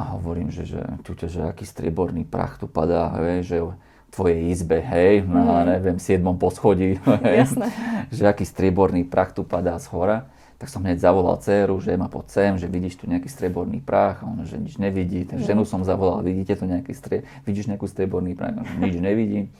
A 0.00 0.16
hovorím, 0.16 0.48
že, 0.48 0.64
že, 0.64 0.80
čuťa, 1.04 1.26
že 1.28 1.40
aký 1.44 1.68
strieborný 1.68 2.24
prach 2.24 2.56
tu 2.56 2.64
padá, 2.64 3.12
hej, 3.20 3.44
že 3.44 3.56
v 3.60 3.72
tvojej 4.08 4.48
izbe, 4.48 4.80
hej, 4.80 5.28
na, 5.28 5.76
neviem, 5.76 6.00
7. 6.00 6.24
poschodí, 6.40 6.96
hej, 7.28 7.44
Jasné. 7.44 7.68
že 8.08 8.24
aký 8.24 8.48
strieborný 8.48 9.04
prach 9.04 9.36
tu 9.36 9.44
padá 9.44 9.76
z 9.76 9.92
hora. 9.92 10.32
Tak 10.56 10.68
som 10.68 10.84
hneď 10.84 11.00
zavolal 11.00 11.40
dceru, 11.40 11.80
že 11.80 11.96
ma 11.96 12.12
poď 12.12 12.26
sem, 12.28 12.52
že 12.60 12.68
vidíš 12.68 13.00
tu 13.00 13.08
nejaký 13.08 13.28
strieborný 13.32 13.80
prach, 13.80 14.24
a 14.24 14.28
ona, 14.28 14.44
že 14.44 14.60
nič 14.60 14.76
nevidí. 14.76 15.24
Tak 15.24 15.40
ženu 15.40 15.64
som 15.64 15.84
zavolal, 15.84 16.20
vidíte 16.24 16.56
tu 16.56 16.64
nejaký 16.68 16.92
strie, 16.96 17.24
vidíš 17.44 17.68
nejaký 17.68 17.88
strieborný 17.88 18.36
prach, 18.36 18.56
a 18.56 18.64
že 18.64 18.76
nič 18.80 18.96
nevidí. 19.00 19.52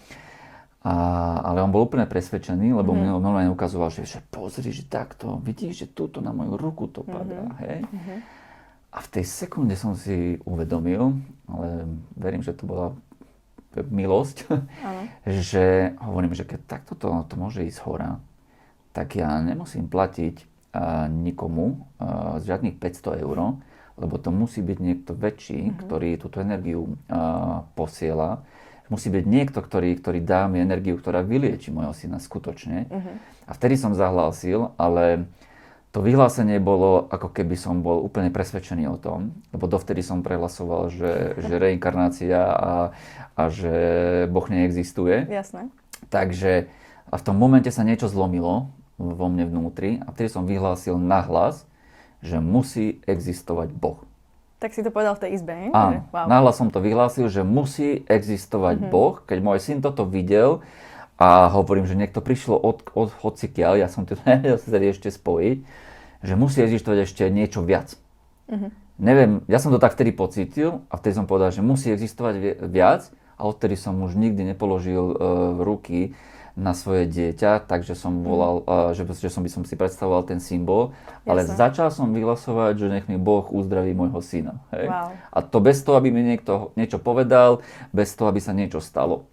A, 0.80 0.92
ale 1.44 1.60
on 1.60 1.68
bol 1.68 1.84
úplne 1.84 2.08
presvedčený, 2.08 2.72
lebo 2.72 2.92
mm. 2.92 2.96
mi 2.96 3.04
normálne 3.12 3.52
ukazoval, 3.52 3.92
že, 3.92 4.08
že 4.08 4.24
pozri, 4.32 4.72
že 4.72 4.88
takto, 4.88 5.36
vidíš, 5.44 5.84
že 5.84 5.86
túto 5.92 6.24
na 6.24 6.32
moju 6.32 6.56
ruku 6.56 6.88
to 6.88 7.04
padá, 7.04 7.52
hej. 7.64 7.84
A 8.90 8.98
v 8.98 9.08
tej 9.08 9.24
sekunde 9.26 9.78
som 9.78 9.94
si 9.94 10.42
uvedomil, 10.42 11.14
ale 11.46 11.86
verím, 12.18 12.42
že 12.42 12.54
to 12.54 12.66
bola 12.66 12.98
milosť, 13.74 14.50
Áno. 14.82 15.02
že 15.46 15.94
hovorím, 16.02 16.34
že 16.34 16.42
keď 16.42 16.60
takto 16.66 16.98
to, 16.98 17.08
to 17.30 17.34
môže 17.38 17.62
ísť 17.62 17.80
hora, 17.86 18.18
tak 18.90 19.14
ja 19.14 19.38
nemusím 19.38 19.86
platiť 19.86 20.42
a, 20.74 21.06
nikomu 21.06 21.86
a, 22.02 22.42
žiadnych 22.42 22.82
500 22.82 23.22
eur, 23.22 23.62
lebo 23.94 24.14
to 24.18 24.34
musí 24.34 24.58
byť 24.58 24.78
niekto 24.82 25.12
väčší, 25.14 25.86
ktorý 25.86 26.18
túto 26.18 26.42
energiu 26.42 26.98
a, 27.06 27.62
posiela. 27.78 28.42
Musí 28.90 29.06
byť 29.06 29.22
niekto, 29.22 29.62
ktorý, 29.62 30.02
ktorý 30.02 30.18
dá 30.18 30.50
mi 30.50 30.58
energiu, 30.58 30.98
ktorá 30.98 31.22
vylieči 31.22 31.70
môjho 31.70 31.94
syna 31.94 32.18
skutočne. 32.18 32.90
A 33.46 33.54
vtedy 33.54 33.78
som 33.78 33.94
zahlásil, 33.94 34.74
ale 34.74 35.30
to 35.90 35.98
vyhlásenie 36.06 36.62
bolo, 36.62 37.10
ako 37.10 37.34
keby 37.34 37.58
som 37.58 37.82
bol 37.82 37.98
úplne 37.98 38.30
presvedčený 38.30 38.86
o 38.86 38.96
tom, 38.96 39.34
lebo 39.50 39.66
dovtedy 39.66 40.06
som 40.06 40.22
prehlasoval, 40.22 40.86
že, 40.94 41.34
že 41.42 41.54
reinkarnácia 41.58 42.38
a, 42.38 42.72
a 43.34 43.42
že 43.50 43.74
Boh 44.30 44.46
neexistuje. 44.46 45.26
Jasné. 45.26 45.66
Takže 46.14 46.70
a 47.10 47.14
v 47.18 47.26
tom 47.26 47.34
momente 47.34 47.74
sa 47.74 47.82
niečo 47.82 48.06
zlomilo 48.06 48.70
vo 49.02 49.26
mne 49.26 49.50
vnútri 49.50 49.98
a 50.06 50.14
vtedy 50.14 50.30
som 50.30 50.46
vyhlásil 50.46 50.94
nahlas, 50.94 51.66
že 52.22 52.38
musí 52.38 53.02
existovať 53.10 53.74
Boh. 53.74 54.06
Tak 54.60 54.76
si 54.76 54.84
to 54.84 54.92
povedal 54.92 55.16
v 55.16 55.26
tej 55.26 55.30
izbe, 55.40 55.56
nie? 55.56 55.70
Áno, 55.72 56.04
Wow. 56.12 56.28
nahlas 56.28 56.60
som 56.60 56.68
to 56.68 56.84
vyhlásil, 56.84 57.32
že 57.32 57.40
musí 57.42 58.04
existovať 58.06 58.92
Boh. 58.92 59.24
Keď 59.24 59.38
môj 59.40 59.58
syn 59.58 59.80
toto 59.80 60.04
videl 60.04 60.60
a 61.20 61.52
hovorím, 61.52 61.84
že 61.84 62.00
niekto 62.00 62.24
prišlo 62.24 62.56
od, 62.56 62.88
od 62.96 63.12
hocikiaľ, 63.20 63.76
ja 63.76 63.92
som 63.92 64.08
to 64.08 64.16
nevedel 64.24 64.56
sa 64.56 64.72
ešte 64.80 65.12
spojiť, 65.12 65.58
že 66.24 66.34
musí 66.34 66.64
existovať 66.64 66.98
ešte 67.04 67.28
niečo 67.28 67.60
viac. 67.60 68.00
Uh-huh. 68.48 68.72
Neviem, 68.96 69.44
ja 69.44 69.60
som 69.60 69.72
to 69.72 69.80
tak 69.80 69.92
vtedy 69.92 70.16
pocítil 70.16 70.84
a 70.88 70.96
vtedy 70.96 71.20
som 71.20 71.28
povedal, 71.28 71.52
že 71.52 71.60
musí 71.60 71.92
existovať 71.92 72.64
viac 72.68 73.12
a 73.36 73.48
odtedy 73.48 73.76
som 73.76 73.96
už 74.00 74.16
nikdy 74.16 74.52
nepoložil 74.52 75.16
uh, 75.16 75.16
ruky 75.60 76.12
na 76.58 76.76
svoje 76.76 77.08
dieťa, 77.08 77.64
takže 77.64 77.96
som 77.96 78.20
mhm. 78.20 78.24
volal, 78.24 78.54
uh, 78.64 78.92
že, 78.92 79.08
že 79.08 79.32
som 79.32 79.40
by 79.40 79.50
som 79.52 79.62
si 79.64 79.76
predstavoval 79.76 80.28
ten 80.28 80.40
symbol, 80.42 80.92
ale 81.24 81.48
Jasne. 81.48 81.56
začal 81.56 81.88
som 81.88 82.12
vyhlasovať, 82.12 82.76
že 82.76 82.86
nech 82.92 83.06
mi 83.08 83.16
Boh 83.16 83.48
uzdraví 83.48 83.96
môjho 83.96 84.20
syna. 84.20 84.60
Hej? 84.74 84.92
Wow. 84.92 85.08
A 85.32 85.38
to 85.40 85.58
bez 85.64 85.80
toho, 85.80 85.96
aby 85.96 86.12
mi 86.12 86.20
niekto 86.20 86.74
niečo 86.76 87.00
povedal, 87.00 87.64
bez 87.96 88.12
toho, 88.12 88.28
aby 88.28 88.42
sa 88.42 88.52
niečo 88.52 88.82
stalo. 88.84 89.29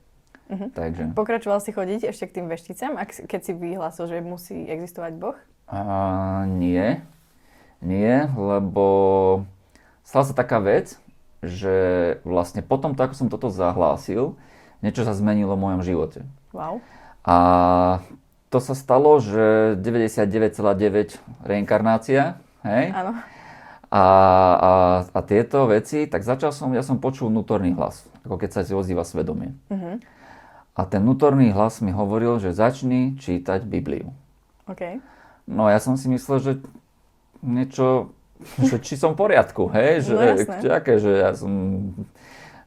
Uh-huh. 0.47 0.69
Takže. 0.71 1.11
Pokračoval 1.11 1.59
si 1.59 1.75
chodiť 1.75 2.07
ešte 2.07 2.31
k 2.31 2.35
tým 2.39 2.47
vešticám, 2.47 2.95
keď 3.27 3.41
si 3.43 3.51
vyhlásil, 3.51 4.07
že 4.07 4.23
musí 4.23 4.63
existovať 4.67 5.13
Boh? 5.19 5.37
Uh, 5.67 6.47
nie. 6.47 7.03
Nie, 7.83 8.31
lebo 8.33 8.87
stala 10.07 10.23
sa 10.23 10.33
taká 10.33 10.63
vec, 10.63 10.95
že 11.43 11.75
vlastne 12.25 12.65
potom, 12.65 12.97
ako 12.97 13.13
som 13.13 13.27
toto 13.29 13.51
zahlásil, 13.51 14.39
niečo 14.81 15.05
sa 15.05 15.13
zmenilo 15.13 15.53
v 15.53 15.63
mojom 15.67 15.81
živote. 15.85 16.19
Wow. 16.55 16.81
A 17.27 17.37
to 18.47 18.63
sa 18.63 18.73
stalo, 18.73 19.19
že 19.19 19.75
99,9 19.83 21.19
reinkarnácia, 21.43 22.39
hej? 22.63 22.95
Áno. 22.95 23.11
A, 23.87 24.03
a, 24.59 24.71
a 25.11 25.19
tieto 25.23 25.67
veci, 25.67 26.07
tak 26.11 26.23
začal 26.23 26.51
som, 26.51 26.71
ja 26.75 26.83
som 26.83 26.99
počul 26.99 27.31
vnútorný 27.31 27.71
hlas, 27.75 28.03
ako 28.27 28.35
keď 28.35 28.49
sa 28.51 28.61
si 28.63 28.75
ozýva 28.75 29.07
svedomie. 29.07 29.55
Uh-huh. 29.71 29.99
A 30.77 30.85
ten 30.85 31.01
vnútorný 31.01 31.49
hlas 31.49 31.81
mi 31.81 31.89
hovoril, 31.89 32.37
že 32.37 32.53
začni 32.53 33.17
čítať 33.17 33.65
Bibliu. 33.65 34.13
Okay. 34.69 35.01
No 35.49 35.65
ja 35.73 35.81
som 35.81 35.97
si 35.97 36.05
myslel, 36.05 36.37
že 36.37 36.51
niečo, 37.41 38.13
že 38.61 38.77
či 38.77 38.93
som 38.93 39.17
v 39.17 39.25
poriadku, 39.25 39.73
hej? 39.73 39.99
Že, 40.05 40.13
no, 40.13 40.69
aké, 40.77 41.01
že 41.01 41.11
ja 41.17 41.33
som 41.33 41.51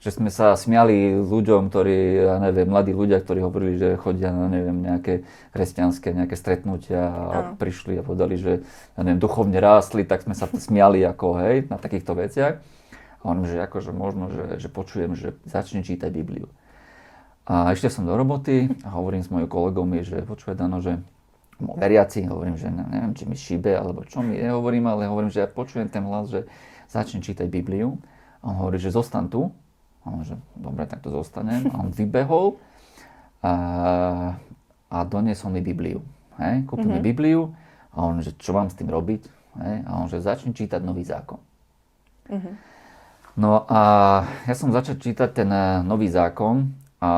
že 0.01 0.17
sme 0.17 0.33
sa 0.33 0.57
smiali 0.57 1.13
ľuďom, 1.13 1.69
ktorí, 1.69 2.25
ja 2.25 2.41
neviem, 2.41 2.73
mladí 2.73 2.97
ľudia, 2.97 3.21
ktorí 3.21 3.45
hovorili, 3.45 3.77
že 3.77 4.01
chodia 4.01 4.33
na, 4.33 4.49
neviem, 4.49 4.81
nejaké 4.81 5.29
kresťanské, 5.53 6.17
nejaké 6.17 6.41
stretnutia 6.41 7.05
a 7.05 7.25
ano. 7.29 7.61
prišli 7.61 8.01
a 8.01 8.03
povedali, 8.03 8.41
že, 8.41 8.65
ja 8.97 9.01
neviem, 9.05 9.21
duchovne 9.21 9.61
rástli, 9.61 10.09
tak 10.09 10.25
sme 10.25 10.33
sa 10.33 10.49
smiali 10.49 11.05
ako, 11.05 11.37
hej, 11.45 11.69
na 11.69 11.77
takýchto 11.77 12.17
veciach. 12.17 12.65
A 13.21 13.23
on, 13.29 13.45
že 13.45 13.61
akože 13.61 13.93
možno, 13.93 14.33
že, 14.33 14.45
že 14.57 14.69
počujem, 14.73 15.13
že 15.13 15.37
začne 15.45 15.85
čítať 15.85 16.09
Bibliu. 16.09 16.49
A 17.49 17.73
ešte 17.73 17.89
som 17.89 18.05
do 18.05 18.15
roboty 18.15 18.69
a 18.85 18.95
hovorím 18.95 19.25
s 19.25 19.33
mojou 19.33 19.49
kolegom, 19.49 20.01
že 20.05 20.23
počuje 20.23 20.55
Dano, 20.55 20.79
že 20.85 21.01
veriaci, 21.61 22.25
hovorím, 22.25 22.57
že 22.57 22.73
neviem, 22.73 23.13
či 23.13 23.25
mi 23.29 23.37
šíbe, 23.37 23.73
alebo 23.77 24.05
čo 24.09 24.25
mi 24.25 24.41
nehovorím, 24.41 24.89
ale 24.89 25.11
hovorím, 25.11 25.29
že 25.29 25.45
ja 25.45 25.49
počujem 25.49 25.93
ten 25.93 26.05
hlas, 26.05 26.33
že 26.33 26.49
začne 26.89 27.21
čítať 27.21 27.47
Bibliu. 27.47 28.01
A 28.41 28.55
on 28.55 28.57
hovorí, 28.65 28.81
že 28.81 28.89
zostan 28.89 29.29
tu. 29.29 29.53
A 30.05 30.07
on, 30.09 30.25
že 30.25 30.33
dobre, 30.57 30.89
tak 30.89 31.05
to 31.05 31.13
zostanem. 31.13 31.69
A 31.69 31.85
on 31.85 31.93
vybehol 31.93 32.57
a, 33.45 33.53
a 34.89 34.99
doniesol 35.05 35.53
mi 35.53 35.61
Bibliu. 35.61 36.01
Hej? 36.41 36.65
Kúpil 36.65 36.89
mm-hmm. 36.89 36.97
mi 36.97 37.01
mhm. 37.05 37.09
Bibliu 37.13 37.43
a 37.93 37.97
on, 38.09 38.25
že 38.25 38.33
čo 38.41 38.57
mám 38.57 38.73
s 38.73 38.79
tým 38.81 38.89
robiť? 38.89 39.23
Hej? 39.61 39.75
A 39.85 39.91
on, 40.01 40.07
že 40.09 40.25
začne 40.25 40.57
čítať 40.57 40.81
nový 40.81 41.05
zákon. 41.05 41.41
Mm-hmm. 42.33 42.55
No 43.39 43.65
a 43.69 43.81
ja 44.49 44.55
som 44.57 44.75
začal 44.75 44.99
čítať 44.99 45.29
ten 45.33 45.51
eh, 45.53 45.85
nový 45.87 46.09
zákon 46.11 46.80
a 47.01 47.11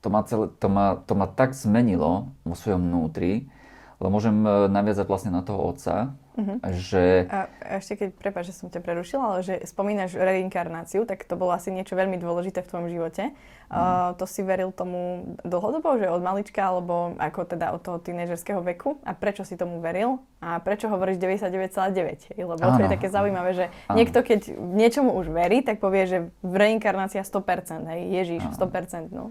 to 0.00 0.08
ma, 0.08 0.20
celé, 0.24 0.48
to 0.56 0.68
ma, 0.72 0.96
to 1.04 1.12
ma 1.12 1.26
tak 1.28 1.52
zmenilo 1.52 2.32
vo 2.46 2.54
svojom 2.56 2.80
vnútri, 2.80 3.50
lebo 3.98 4.08
môžem 4.14 4.40
e, 4.46 4.70
naviazať 4.70 5.06
vlastne 5.10 5.32
na 5.34 5.42
toho 5.42 5.60
otca, 5.74 6.16
uh-huh. 6.38 6.58
že... 6.78 7.26
A 7.26 7.50
ešte 7.82 7.98
keď, 7.98 8.08
prepáč, 8.14 8.54
že 8.54 8.56
som 8.56 8.70
ťa 8.70 8.78
prerušila, 8.78 9.22
ale 9.34 9.40
že 9.42 9.54
spomínaš 9.66 10.14
reinkarnáciu, 10.14 11.02
tak 11.02 11.26
to 11.26 11.34
bolo 11.34 11.50
asi 11.50 11.74
niečo 11.74 11.98
veľmi 11.98 12.16
dôležité 12.16 12.62
v 12.62 12.70
tvojom 12.70 12.88
živote. 12.88 13.34
Uh-huh. 13.68 13.74
Uh, 13.74 14.10
to 14.16 14.24
si 14.24 14.46
veril 14.46 14.70
tomu 14.70 15.34
dlhodobo, 15.42 15.98
že 15.98 16.06
od 16.08 16.22
malička, 16.22 16.70
alebo 16.70 17.18
ako 17.18 17.40
teda 17.44 17.74
od 17.74 17.82
toho 17.82 17.98
tínežerského 17.98 18.62
veku? 18.62 19.02
A 19.02 19.12
prečo 19.12 19.42
si 19.42 19.58
tomu 19.58 19.82
veril? 19.82 20.22
A 20.38 20.62
prečo 20.62 20.86
hovoríš 20.86 21.18
99,9? 21.18 22.38
Lebo 22.38 22.54
to 22.54 22.80
je 22.86 22.94
také 22.94 23.10
zaujímavé, 23.10 23.50
že 23.58 23.66
ano. 23.90 23.98
niekto 23.98 24.22
keď 24.22 24.54
niečomu 24.54 25.18
už 25.18 25.34
verí, 25.34 25.66
tak 25.66 25.82
povie, 25.82 26.06
že 26.06 26.18
reinkarnácia 26.46 27.26
100%, 27.26 27.90
hej, 27.90 28.00
Ježiš, 28.22 28.42
ano. 28.46 28.54
100%. 28.54 29.10
No. 29.10 29.24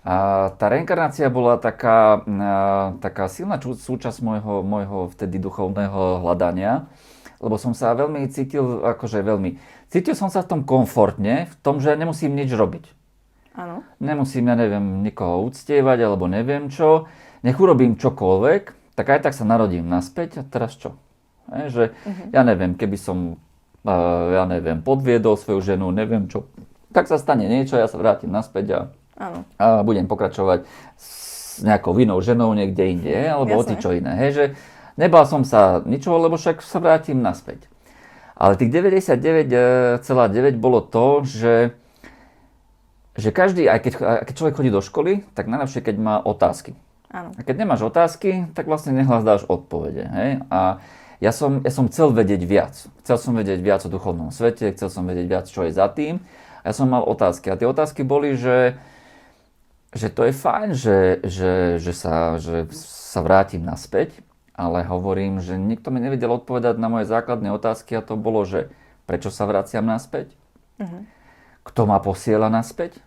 A 0.00 0.48
tá 0.56 0.72
reinkarnácia 0.72 1.28
bola 1.28 1.60
taká, 1.60 2.24
taká 3.04 3.28
silná 3.28 3.60
súčasť 3.60 4.24
môjho, 4.24 4.64
môjho 4.64 5.12
vtedy 5.12 5.36
duchovného 5.36 6.24
hľadania, 6.24 6.88
lebo 7.36 7.60
som 7.60 7.76
sa 7.76 7.92
veľmi 7.92 8.24
cítil, 8.32 8.80
akože 8.80 9.20
veľmi, 9.20 9.60
cítil 9.92 10.16
som 10.16 10.32
sa 10.32 10.40
v 10.40 10.56
tom 10.56 10.60
komfortne, 10.64 11.52
v 11.52 11.54
tom, 11.60 11.84
že 11.84 12.00
nemusím 12.00 12.32
nič 12.32 12.48
robiť. 12.52 12.84
Áno. 13.60 13.84
Nemusím, 14.00 14.48
ja 14.48 14.56
neviem, 14.56 15.04
nikoho 15.04 15.44
uctievať, 15.52 15.98
alebo 16.00 16.24
neviem 16.30 16.72
čo. 16.72 17.04
Nech 17.44 17.60
urobím 17.60 18.00
čokoľvek, 18.00 18.96
tak 18.96 19.06
aj 19.08 19.20
tak 19.28 19.34
sa 19.36 19.44
narodím 19.44 19.84
naspäť 19.84 20.40
a 20.40 20.42
teraz 20.48 20.80
čo? 20.80 20.96
E, 21.52 21.68
že, 21.68 21.92
uh-huh. 21.92 22.32
ja 22.32 22.40
neviem, 22.40 22.72
keby 22.72 22.96
som, 22.96 23.36
ja 24.32 24.48
neviem, 24.48 24.80
podviedol 24.80 25.36
svoju 25.36 25.60
ženu, 25.60 25.92
neviem 25.92 26.24
čo, 26.28 26.48
tak 26.92 27.04
sa 27.04 27.20
stane 27.20 27.48
niečo, 27.48 27.76
ja 27.76 27.88
sa 27.88 28.00
vrátim 28.00 28.32
naspäť 28.32 28.66
a 28.72 28.80
Áno. 29.20 29.44
A 29.60 29.84
budem 29.84 30.08
pokračovať 30.08 30.64
s 30.96 31.60
nejakou 31.60 31.92
vinou 31.92 32.16
ženou 32.24 32.56
niekde 32.56 32.88
inde, 32.88 33.16
alebo 33.28 33.60
o 33.60 33.62
čo 33.62 33.92
iné. 33.92 34.16
Hej, 34.16 34.30
že 34.32 34.44
nebal 34.96 35.28
som 35.28 35.44
sa 35.44 35.84
ničoho, 35.84 36.16
lebo 36.24 36.40
však 36.40 36.64
sa 36.64 36.80
vrátim 36.80 37.20
naspäť. 37.20 37.68
Ale 38.40 38.56
tých 38.56 38.72
99,9 38.72 40.00
bolo 40.56 40.80
to, 40.80 41.28
že, 41.28 41.76
že 43.12 43.28
každý, 43.28 43.68
aj 43.68 43.80
keď, 43.84 43.92
aj 44.00 44.24
keď 44.24 44.34
človek 44.40 44.56
chodí 44.56 44.72
do 44.72 44.80
školy, 44.80 45.28
tak 45.36 45.52
najlepšie, 45.52 45.84
keď 45.84 45.96
má 46.00 46.16
otázky. 46.24 46.72
Áno. 47.12 47.36
A 47.36 47.44
keď 47.44 47.68
nemáš 47.68 47.84
otázky, 47.84 48.48
tak 48.56 48.64
vlastne 48.64 48.96
nehľadáš 48.96 49.44
odpovede. 49.44 50.08
Hej? 50.08 50.30
A 50.48 50.80
ja 51.20 51.36
som, 51.36 51.60
ja 51.60 51.68
som 51.68 51.84
chcel 51.92 52.16
vedieť 52.16 52.40
viac. 52.48 52.72
Chcel 53.04 53.16
som 53.20 53.36
vedieť 53.36 53.60
viac 53.60 53.84
o 53.84 53.92
duchovnom 53.92 54.32
svete, 54.32 54.72
chcel 54.72 54.88
som 54.88 55.04
vedieť 55.04 55.26
viac, 55.28 55.44
čo 55.44 55.68
je 55.68 55.76
za 55.76 55.92
tým. 55.92 56.24
A 56.64 56.72
ja 56.72 56.74
som 56.74 56.88
mal 56.88 57.04
otázky. 57.04 57.52
A 57.52 57.60
tie 57.60 57.68
otázky 57.68 58.08
boli, 58.08 58.40
že, 58.40 58.80
že 59.90 60.08
to 60.10 60.22
je 60.26 60.32
fajn, 60.34 60.68
že, 60.74 60.98
že, 61.26 61.52
že, 61.82 61.92
sa, 61.94 62.38
že 62.38 62.70
sa 62.74 63.20
vrátim 63.26 63.62
naspäť, 63.62 64.22
ale 64.54 64.86
hovorím, 64.86 65.42
že 65.42 65.58
nikto 65.58 65.90
mi 65.90 65.98
nevedel 65.98 66.30
odpovedať 66.30 66.78
na 66.78 66.86
moje 66.86 67.10
základné 67.10 67.50
otázky 67.50 67.98
a 67.98 68.04
to 68.04 68.14
bolo, 68.14 68.46
že 68.46 68.70
prečo 69.08 69.34
sa 69.34 69.48
vraciam 69.50 69.82
naspäť, 69.82 70.30
uh-huh. 70.78 71.02
kto 71.66 71.80
ma 71.90 71.98
posiela 71.98 72.46
naspäť 72.46 73.02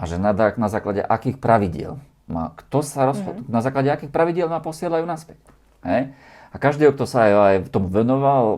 a 0.00 0.08
že 0.08 0.16
na, 0.16 0.32
na 0.32 0.68
základe 0.72 1.04
akých 1.04 1.36
pravidiel 1.36 2.00
ma, 2.24 2.56
kto 2.56 2.80
sa 2.80 3.04
rozhod- 3.04 3.44
uh-huh. 3.44 3.52
na 3.52 3.60
základe 3.60 3.92
akých 3.92 4.14
pravidiel 4.14 4.48
ma 4.48 4.64
posielajú 4.64 5.04
naspäť. 5.04 5.36
Hej? 5.84 6.16
A 6.54 6.56
každý, 6.56 6.86
kto 6.86 7.04
sa 7.04 7.26
aj, 7.26 7.32
aj 7.34 7.56
tomu 7.74 7.90
venoval, 7.90 8.56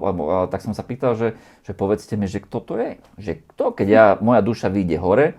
tak 0.53 0.61
som 0.61 0.77
sa 0.77 0.85
pýtal, 0.85 1.17
že, 1.17 1.33
že 1.65 1.73
povedzte 1.73 2.15
mi, 2.21 2.29
že 2.29 2.45
kto 2.45 2.61
to 2.61 2.77
je. 2.77 3.01
Že 3.17 3.33
kto, 3.49 3.65
keď 3.73 3.89
ja, 3.89 4.05
moja 4.21 4.45
duša 4.45 4.69
vyjde 4.69 5.01
hore, 5.01 5.33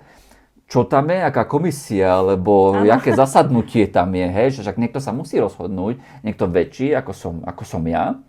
čo 0.67 0.83
tam 0.83 1.07
je, 1.07 1.23
aká 1.23 1.47
komisia, 1.47 2.19
alebo 2.19 2.75
ano. 2.75 2.91
aké 2.91 3.15
zasadnutie 3.15 3.87
tam 3.87 4.11
je, 4.11 4.27
hej, 4.27 4.47
že 4.59 4.67
však 4.67 4.77
niekto 4.77 4.99
sa 4.99 5.15
musí 5.15 5.39
rozhodnúť, 5.39 5.99
niekto 6.27 6.43
väčší, 6.51 6.91
ako 6.91 7.11
som, 7.15 7.35
ako 7.47 7.63
som 7.63 7.83
ja, 7.87 8.19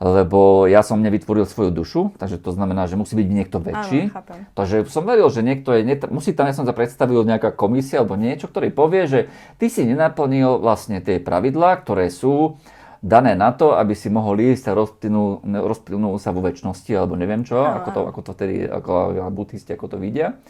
lebo 0.00 0.64
ja 0.64 0.80
som 0.80 0.96
nevytvoril 0.98 1.44
svoju 1.44 1.70
dušu, 1.70 2.00
takže 2.16 2.40
to 2.40 2.56
znamená, 2.56 2.88
že 2.88 2.96
musí 2.96 3.12
byť 3.14 3.28
niekto 3.28 3.60
väčší. 3.60 4.08
Ano, 4.10 4.48
takže 4.56 4.88
som 4.88 5.04
veril, 5.04 5.28
že 5.28 5.44
niekto 5.44 5.76
je, 5.76 5.84
musí 6.08 6.32
tam, 6.32 6.48
ja 6.48 6.56
som 6.56 6.64
sa 6.64 6.72
predstavil 6.72 7.20
nejaká 7.22 7.52
komisia 7.52 8.00
alebo 8.00 8.16
niečo, 8.16 8.48
ktorý 8.48 8.72
povie, 8.72 9.04
že 9.04 9.20
ty 9.60 9.68
si 9.68 9.84
nenaplnil 9.84 10.56
vlastne 10.56 11.04
tie 11.04 11.20
pravidlá, 11.20 11.84
ktoré 11.84 12.08
sú 12.08 12.56
dané 13.04 13.36
na 13.36 13.52
to, 13.52 13.76
aby 13.76 13.92
si 13.92 14.08
mohol 14.08 14.40
ísť 14.40 14.72
a 14.72 14.76
rozplynul, 15.68 16.16
sa 16.16 16.32
vo 16.32 16.40
väčšnosti, 16.48 16.92
alebo 16.96 17.20
neviem 17.20 17.44
čo, 17.44 17.60
ano. 17.60 17.84
ako 17.84 17.88
to, 17.92 18.00
ako 18.08 18.20
to 18.24 18.30
vtedy, 18.40 18.54
ako 18.64 18.92
buddhisti, 19.28 19.76
ako 19.76 19.86
to 19.94 19.96
vidia. 20.00 20.40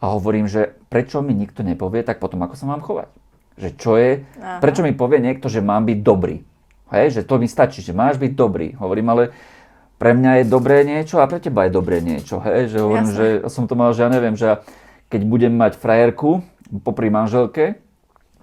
A 0.00 0.12
hovorím, 0.12 0.46
že 0.46 0.76
prečo 0.92 1.24
mi 1.24 1.32
nikto 1.32 1.64
nepovie, 1.64 2.04
tak 2.04 2.20
potom 2.20 2.44
ako 2.44 2.54
sa 2.54 2.68
mám 2.68 2.84
chovať. 2.84 3.08
Že 3.56 3.68
čo 3.80 3.92
je, 3.96 4.10
Aha. 4.36 4.60
prečo 4.60 4.84
mi 4.84 4.92
povie 4.92 5.20
niekto, 5.24 5.48
že 5.48 5.64
mám 5.64 5.88
byť 5.88 5.98
dobrý. 6.04 6.44
Hej, 6.92 7.18
že 7.18 7.22
to 7.26 7.40
mi 7.40 7.48
stačí, 7.48 7.80
že 7.82 7.96
máš 7.96 8.20
byť 8.20 8.32
dobrý. 8.36 8.76
Hovorím, 8.76 9.08
ale 9.10 9.22
pre 9.96 10.12
mňa 10.12 10.44
je 10.44 10.44
dobré 10.46 10.84
niečo 10.84 11.18
a 11.18 11.26
pre 11.26 11.40
teba 11.40 11.66
je 11.66 11.72
dobré 11.72 12.04
niečo. 12.04 12.38
Hej, 12.44 12.76
že 12.76 12.78
hovorím, 12.84 13.08
Jasne. 13.10 13.18
že 13.18 13.26
som 13.48 13.64
to 13.64 13.74
mal, 13.74 13.90
že 13.96 14.04
ja 14.04 14.10
neviem, 14.12 14.36
že 14.36 14.60
keď 15.08 15.20
budem 15.24 15.54
mať 15.56 15.80
frajerku 15.80 16.44
popri 16.84 17.08
manželke, 17.08 17.80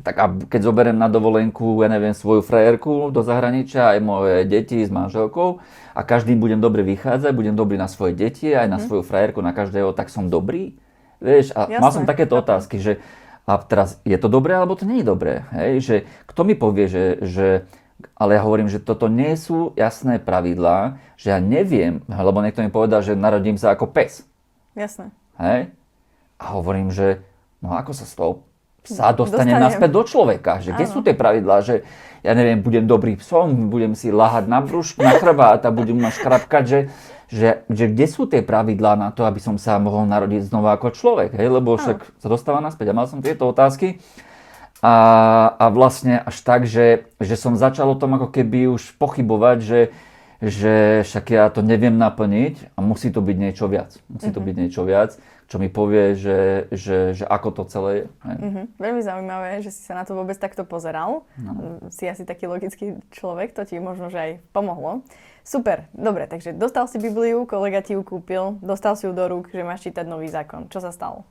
tak 0.01 0.15
a 0.19 0.25
keď 0.49 0.61
zoberiem 0.67 0.97
na 0.97 1.07
dovolenku, 1.07 1.79
ja 1.79 1.87
neviem, 1.87 2.11
svoju 2.11 2.41
frajerku 2.41 3.13
do 3.13 3.21
zahraničia, 3.21 3.93
aj 3.93 3.99
moje 4.01 4.35
deti 4.49 4.81
s 4.81 4.89
manželkou 4.89 5.61
a 5.93 6.01
každým 6.01 6.41
budem 6.41 6.57
dobre 6.57 6.81
vychádzať, 6.81 7.31
budem 7.31 7.55
dobrý 7.55 7.77
na 7.77 7.87
svoje 7.87 8.17
deti, 8.17 8.51
aj 8.51 8.67
na 8.67 8.81
mm. 8.81 8.83
svoju 8.89 9.03
frajerku, 9.05 9.39
na 9.39 9.53
každého, 9.53 9.93
tak 9.93 10.09
som 10.09 10.27
dobrý. 10.27 10.75
Vieš, 11.23 11.55
a 11.55 11.71
Jasné, 11.71 11.79
mal 11.79 11.91
som 11.95 12.03
takéto 12.03 12.35
chápem. 12.35 12.43
otázky, 12.43 12.75
že 12.83 12.93
a 13.43 13.59
teraz 13.59 13.99
je 14.07 14.15
to 14.15 14.31
dobré, 14.31 14.55
alebo 14.55 14.75
to 14.75 14.87
nie 14.87 15.03
je 15.03 15.07
dobré. 15.07 15.43
Hej? 15.51 15.71
Že 15.83 15.95
kto 16.27 16.41
mi 16.47 16.55
povie, 16.55 16.87
že, 16.87 17.05
že 17.23 17.47
ale 18.15 18.35
ja 18.39 18.41
hovorím, 18.43 18.67
že 18.71 18.83
toto 18.83 19.07
nie 19.07 19.35
sú 19.35 19.71
jasné 19.75 20.19
pravidlá, 20.19 20.99
že 21.19 21.31
ja 21.31 21.39
neviem, 21.39 22.03
lebo 22.07 22.43
niekto 22.43 22.63
mi 22.63 22.71
povedal, 22.71 23.03
že 23.03 23.15
narodím 23.15 23.59
sa 23.59 23.75
ako 23.75 23.91
pes. 23.91 24.27
Jasné. 24.75 25.11
Hej? 25.39 25.71
A 26.39 26.45
hovorím, 26.55 26.91
že 26.91 27.23
no 27.63 27.75
ako 27.75 27.91
sa 27.95 28.03
z 28.07 28.13
toho 28.15 28.31
psa 28.83 29.15
dostane 29.15 29.55
naspäť 29.55 29.91
do 29.91 30.03
človeka? 30.03 30.59
Že 30.59 30.75
kde 30.75 30.85
sú 30.87 30.99
tie 30.99 31.15
pravidlá, 31.15 31.63
že 31.63 31.87
ja 32.23 32.31
neviem, 32.35 32.63
budem 32.63 32.87
dobrý 32.87 33.19
psom, 33.19 33.67
budem 33.67 33.95
si 33.95 34.11
lahať 34.11 34.47
na 34.47 34.63
brúšku, 34.63 35.03
na 35.03 35.15
chrbát 35.19 35.63
a 35.63 35.71
budem 35.71 35.99
ma 35.99 36.11
škrapkať, 36.11 36.63
že, 36.63 36.79
že, 37.33 37.65
že 37.65 37.89
kde 37.89 38.05
sú 38.05 38.29
tie 38.29 38.45
pravidlá 38.45 38.93
na 38.93 39.09
to, 39.09 39.25
aby 39.25 39.41
som 39.41 39.57
sa 39.57 39.81
mohol 39.81 40.05
narodiť 40.05 40.53
znova 40.53 40.77
ako 40.77 40.93
človek, 40.93 41.33
hej? 41.33 41.49
lebo 41.49 41.73
však 41.81 42.05
sa 42.21 42.27
dostáva 42.29 42.61
naspäť. 42.61 42.93
A 42.93 42.97
mal 42.97 43.09
som 43.09 43.25
tieto 43.25 43.49
otázky 43.49 43.97
a, 44.85 44.95
a 45.57 45.65
vlastne 45.73 46.21
až 46.21 46.37
tak, 46.45 46.69
že, 46.69 47.09
že 47.17 47.33
som 47.33 47.57
začal 47.57 47.89
o 47.89 47.97
tom 47.97 48.13
ako 48.21 48.29
keby 48.29 48.69
už 48.69 48.93
pochybovať, 49.01 49.57
že, 49.65 49.81
že 50.45 50.73
však 51.09 51.25
ja 51.33 51.49
to 51.49 51.65
neviem 51.65 51.97
naplniť 51.97 52.77
a 52.77 52.79
musí 52.85 53.09
to 53.09 53.25
byť 53.25 53.37
niečo 53.39 53.65
viac. 53.65 53.97
Musí 54.13 54.29
to 54.29 54.37
mm-hmm. 54.37 54.47
byť 54.53 54.55
niečo 54.59 54.81
viac, 54.85 55.17
čo 55.49 55.57
mi 55.57 55.73
povie, 55.73 56.13
že, 56.13 56.69
že, 56.69 57.17
že 57.17 57.25
ako 57.25 57.49
to 57.49 57.63
celé 57.65 57.91
je. 57.95 58.05
Mm-hmm. 58.29 58.65
Veľmi 58.77 59.01
zaujímavé, 59.01 59.49
že 59.65 59.73
si 59.73 59.81
sa 59.81 59.97
na 59.97 60.05
to 60.05 60.13
vôbec 60.13 60.37
takto 60.37 60.67
pozeral. 60.69 61.25
No. 61.41 61.81
Si 61.89 62.05
asi 62.05 62.29
taký 62.29 62.45
logický 62.45 63.01
človek, 63.09 63.57
to 63.57 63.65
ti 63.65 63.81
možno, 63.81 64.13
že 64.13 64.19
aj 64.21 64.31
pomohlo. 64.53 65.01
Super, 65.43 65.91
dobre, 65.91 66.23
takže 66.25 66.55
dostal 66.55 66.87
si 66.87 66.95
Bibliu, 66.97 67.43
kolega 67.43 67.83
ti 67.83 67.99
ju 67.99 68.01
kúpil, 68.01 68.55
dostal 68.63 68.95
si 68.95 69.03
ju 69.03 69.11
do 69.11 69.27
rúk, 69.27 69.51
že 69.51 69.67
máš 69.67 69.83
čítať 69.83 70.07
nový 70.07 70.31
zákon. 70.31 70.71
Čo 70.71 70.79
sa 70.79 70.95
stalo? 70.95 71.27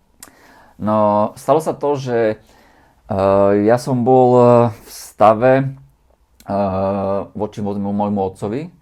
No, 0.77 1.33
stalo 1.37 1.64
sa 1.64 1.72
to, 1.72 1.96
že 1.96 2.37
Eh, 3.12 3.53
ja 3.68 3.77
som 3.77 4.07
bol 4.09 4.29
eh, 4.38 4.48
v 4.72 4.88
stave 4.88 5.53
eh, 6.48 7.18
voči 7.37 7.61
môjmu 7.61 8.20
otcovi, 8.25 8.72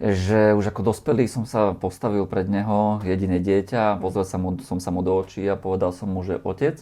že 0.00 0.56
už 0.56 0.72
ako 0.72 0.94
dospelý 0.94 1.28
som 1.28 1.44
sa 1.44 1.76
postavil 1.76 2.24
pred 2.24 2.48
neho, 2.48 3.04
jediné 3.04 3.36
dieťa, 3.36 4.00
pozrel 4.00 4.24
som, 4.24 4.40
mu, 4.40 4.50
som 4.64 4.80
sa 4.80 4.88
mu 4.88 5.04
do 5.04 5.12
očí 5.12 5.44
a 5.44 5.60
povedal 5.60 5.92
som 5.92 6.08
mu, 6.08 6.24
že 6.24 6.40
otec, 6.40 6.80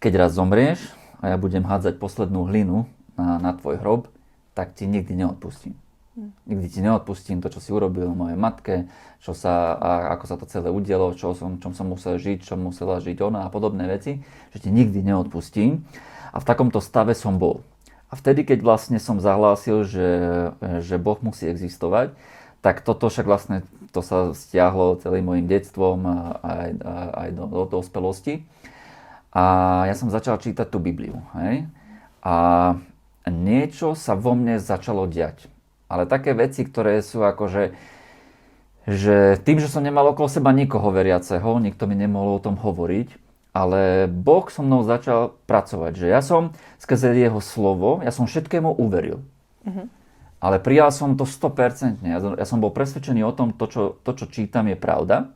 keď 0.00 0.12
raz 0.24 0.32
zomrieš 0.32 0.80
a 1.20 1.34
ja 1.34 1.36
budem 1.36 1.66
hádzať 1.66 2.00
poslednú 2.00 2.48
hlinu 2.48 2.88
na, 3.20 3.36
na 3.36 3.52
tvoj 3.52 3.76
hrob, 3.76 4.08
tak 4.56 4.72
ti 4.72 4.88
nikdy 4.88 5.12
neodpustím. 5.12 5.76
Nikdy 6.16 6.66
ti 6.72 6.80
neodpustím 6.80 7.44
to, 7.44 7.52
čo 7.52 7.60
si 7.60 7.68
urobil 7.76 8.08
mojej 8.16 8.40
matke, 8.40 8.88
čo 9.20 9.36
sa, 9.36 9.76
a 9.76 9.90
ako 10.16 10.24
sa 10.24 10.36
to 10.40 10.48
celé 10.48 10.72
udielo, 10.72 11.12
čo 11.12 11.36
som, 11.36 11.60
čom 11.60 11.76
som 11.76 11.92
musel 11.92 12.16
žiť, 12.16 12.40
čo 12.40 12.56
musela 12.56 13.04
žiť 13.04 13.20
ona 13.20 13.44
a 13.44 13.52
podobné 13.52 13.84
veci, 13.84 14.24
že 14.56 14.64
ti 14.64 14.72
nikdy 14.72 15.04
neodpustím. 15.04 15.84
A 16.32 16.40
v 16.40 16.48
takomto 16.48 16.80
stave 16.80 17.12
som 17.12 17.36
bol. 17.36 17.60
A 18.08 18.16
vtedy, 18.16 18.48
keď 18.48 18.64
vlastne 18.64 18.96
som 18.96 19.20
zahlásil, 19.20 19.84
že, 19.84 20.08
že 20.80 20.96
Boh 20.96 21.20
musí 21.20 21.52
existovať, 21.52 22.16
tak 22.64 22.80
toto 22.80 23.12
však 23.12 23.28
vlastne 23.28 23.60
to 23.92 24.00
sa 24.00 24.32
stiahlo 24.32 24.96
celým 25.04 25.28
môjim 25.28 25.44
detstvom 25.44 26.00
aj, 26.40 26.70
aj 27.12 27.28
do, 27.36 27.44
do 27.44 27.62
dospelosti. 27.76 28.40
A 29.36 29.84
ja 29.84 29.92
som 29.92 30.08
začal 30.08 30.40
čítať 30.40 30.64
tú 30.64 30.80
Bibliu. 30.80 31.20
Hej? 31.36 31.68
A 32.24 32.34
niečo 33.28 33.92
sa 33.92 34.16
vo 34.16 34.32
mne 34.32 34.56
začalo 34.56 35.04
diať 35.04 35.52
ale 35.86 36.04
také 36.10 36.34
veci, 36.34 36.66
ktoré 36.66 36.98
sú 37.02 37.22
akože, 37.22 37.74
že 38.86 39.38
tým, 39.42 39.58
že 39.62 39.70
som 39.70 39.82
nemal 39.82 40.14
okolo 40.14 40.26
seba 40.30 40.50
nikoho 40.50 40.90
veriaceho, 40.90 41.62
nikto 41.62 41.86
mi 41.86 41.94
nemohol 41.94 42.38
o 42.38 42.44
tom 42.44 42.58
hovoriť, 42.58 43.26
ale 43.56 44.04
Boh 44.10 44.44
so 44.52 44.60
mnou 44.60 44.84
začal 44.84 45.32
pracovať, 45.48 45.92
že 45.96 46.06
ja 46.12 46.20
som 46.20 46.52
skrze 46.76 47.16
jeho 47.16 47.40
slovo, 47.40 48.04
ja 48.04 48.12
som 48.12 48.28
všetkému 48.28 48.76
uveril. 48.76 49.24
Mm-hmm. 49.64 49.86
Ale 50.36 50.60
prijal 50.60 50.92
som 50.92 51.16
to 51.16 51.24
100%. 51.24 52.04
Ja, 52.04 52.20
ja 52.20 52.46
som 52.46 52.60
bol 52.60 52.68
presvedčený 52.68 53.24
o 53.24 53.32
tom, 53.32 53.56
to 53.56 53.64
čo, 53.66 53.82
to, 54.04 54.12
čo 54.12 54.28
čítam, 54.28 54.68
je 54.68 54.76
pravda. 54.76 55.32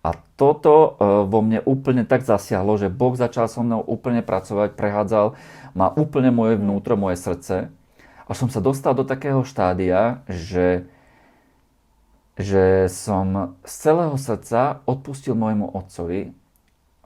A 0.00 0.16
toto 0.38 0.96
uh, 0.96 1.28
vo 1.28 1.44
mne 1.44 1.60
úplne 1.66 2.08
tak 2.08 2.24
zasiahlo, 2.24 2.80
že 2.80 2.88
Boh 2.88 3.12
začal 3.12 3.50
so 3.52 3.60
mnou 3.60 3.84
úplne 3.84 4.24
pracovať, 4.24 4.72
prehádzal 4.78 5.36
ma 5.76 5.92
úplne 5.92 6.32
moje 6.32 6.56
vnútro, 6.56 6.96
moje 6.96 7.20
srdce. 7.20 7.68
A 8.26 8.34
som 8.34 8.50
sa 8.50 8.58
dostal 8.58 8.92
do 8.98 9.06
takého 9.06 9.46
štádia, 9.46 10.26
že, 10.26 10.90
že 12.34 12.90
som 12.90 13.54
z 13.62 13.74
celého 13.86 14.18
srdca 14.18 14.82
odpustil 14.82 15.38
môjmu 15.38 15.70
otcovi 15.70 16.34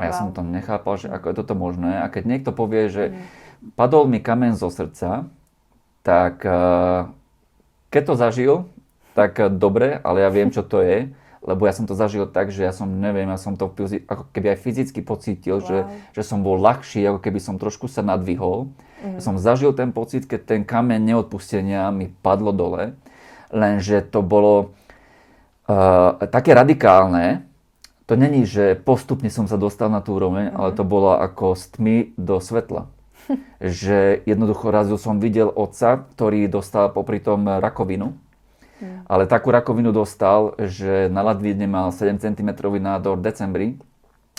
a 0.00 0.08
ja 0.08 0.12
wow. 0.16 0.18
som 0.18 0.28
to 0.32 0.40
nechápal, 0.40 0.96
že 0.96 1.12
ako 1.12 1.28
je 1.28 1.38
toto 1.44 1.52
možné. 1.52 2.00
A 2.00 2.08
keď 2.08 2.24
niekto 2.24 2.50
povie, 2.56 2.88
že 2.88 3.04
mm. 3.12 3.76
padol 3.76 4.08
mi 4.08 4.16
kamen 4.24 4.56
zo 4.56 4.72
srdca, 4.72 5.28
tak 6.00 6.40
eh, 6.40 7.04
keď 7.92 8.02
to 8.08 8.14
zažil, 8.16 8.54
tak 9.12 9.36
eh, 9.36 9.52
dobre, 9.52 10.00
ale 10.00 10.24
ja 10.24 10.32
viem, 10.32 10.48
čo 10.48 10.64
to 10.64 10.80
je 10.80 11.12
lebo 11.40 11.64
ja 11.64 11.72
som 11.72 11.88
to 11.88 11.96
zažil 11.96 12.28
tak, 12.28 12.52
že 12.52 12.68
ja 12.68 12.72
som, 12.72 12.84
neviem, 12.86 13.24
ja 13.24 13.40
som 13.40 13.56
to 13.56 13.72
ako 14.04 14.28
keby 14.36 14.52
aj 14.52 14.58
fyzicky 14.60 15.00
pocítil, 15.00 15.64
wow. 15.64 15.66
že, 15.66 15.78
že 16.12 16.22
som 16.22 16.44
bol 16.44 16.60
ľahší, 16.60 17.00
ako 17.08 17.20
keby 17.24 17.40
som 17.40 17.56
trošku 17.56 17.88
sa 17.88 18.04
nadvihol. 18.04 18.68
Mm. 19.00 19.16
Ja 19.16 19.20
som 19.24 19.40
zažil 19.40 19.72
ten 19.72 19.96
pocit, 19.96 20.28
keď 20.28 20.40
ten 20.44 20.62
kameň 20.68 21.00
neodpustenia 21.00 21.88
mi 21.88 22.12
padlo 22.12 22.52
dole, 22.52 22.92
lenže 23.48 24.04
to 24.04 24.20
bolo 24.20 24.76
uh, 25.64 26.20
také 26.28 26.52
radikálne, 26.52 27.48
to 28.04 28.18
není, 28.18 28.44
že 28.44 28.76
postupne 28.76 29.30
som 29.30 29.46
sa 29.46 29.56
dostal 29.56 29.88
na 29.88 30.04
tú 30.04 30.20
úroveň, 30.20 30.52
mm. 30.52 30.56
ale 30.60 30.70
to 30.76 30.84
bolo 30.84 31.16
ako 31.16 31.56
z 31.56 31.64
tmy 31.72 31.96
do 32.20 32.36
svetla. 32.36 32.92
že 33.64 34.20
jednoducho 34.28 34.68
raz 34.68 34.92
som 35.00 35.16
videl 35.22 35.48
otca, 35.48 36.04
ktorý 36.12 36.52
dostal 36.52 36.92
popri 36.92 37.16
tom 37.16 37.48
rakovinu 37.48 38.12
Hmm. 38.80 39.04
Ale 39.04 39.28
takú 39.28 39.52
rakovinu 39.52 39.92
dostal, 39.92 40.56
že 40.56 41.12
na 41.12 41.20
ladvine 41.20 41.68
mal 41.68 41.92
7 41.92 42.16
cm 42.16 42.56
nádor 42.80 43.20
v 43.20 43.22
decembri, 43.22 43.66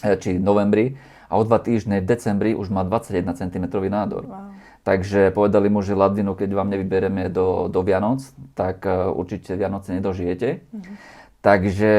eh, 0.02 0.18
či 0.18 0.42
novembri, 0.42 0.98
a 1.32 1.40
o 1.40 1.48
dva 1.48 1.64
týždne 1.64 2.04
v 2.04 2.10
decembri 2.12 2.52
už 2.52 2.68
má 2.68 2.84
21 2.84 3.32
cm 3.32 3.66
nádor. 3.88 4.28
Wow. 4.28 4.52
Takže 4.84 5.32
povedali 5.32 5.72
mu, 5.72 5.80
že 5.80 5.96
ladvinu, 5.96 6.36
keď 6.36 6.50
vám 6.52 6.74
nevyberieme 6.74 7.32
do, 7.32 7.72
do 7.72 7.80
Vianoc, 7.86 8.20
tak 8.58 8.84
uh, 8.84 9.14
určite 9.14 9.56
Vianoce 9.56 9.96
nedožijete. 9.96 10.60
Mm-hmm. 10.60 10.96
Takže 11.40 11.94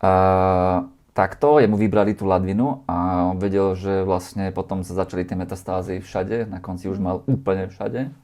uh, 0.00 0.88
takto, 1.12 1.58
jemu 1.58 1.76
vybrali 1.76 2.14
tú 2.14 2.24
ladvinu 2.24 2.86
a 2.86 3.28
on 3.34 3.36
vedel, 3.42 3.74
že 3.74 4.06
vlastne 4.06 4.54
potom 4.54 4.86
sa 4.86 4.94
začali 4.94 5.26
tie 5.26 5.34
metastázy 5.34 5.98
všade, 6.00 6.46
na 6.46 6.62
konci 6.62 6.86
už 6.86 7.02
mal 7.02 7.26
úplne 7.26 7.66
všade, 7.66 8.14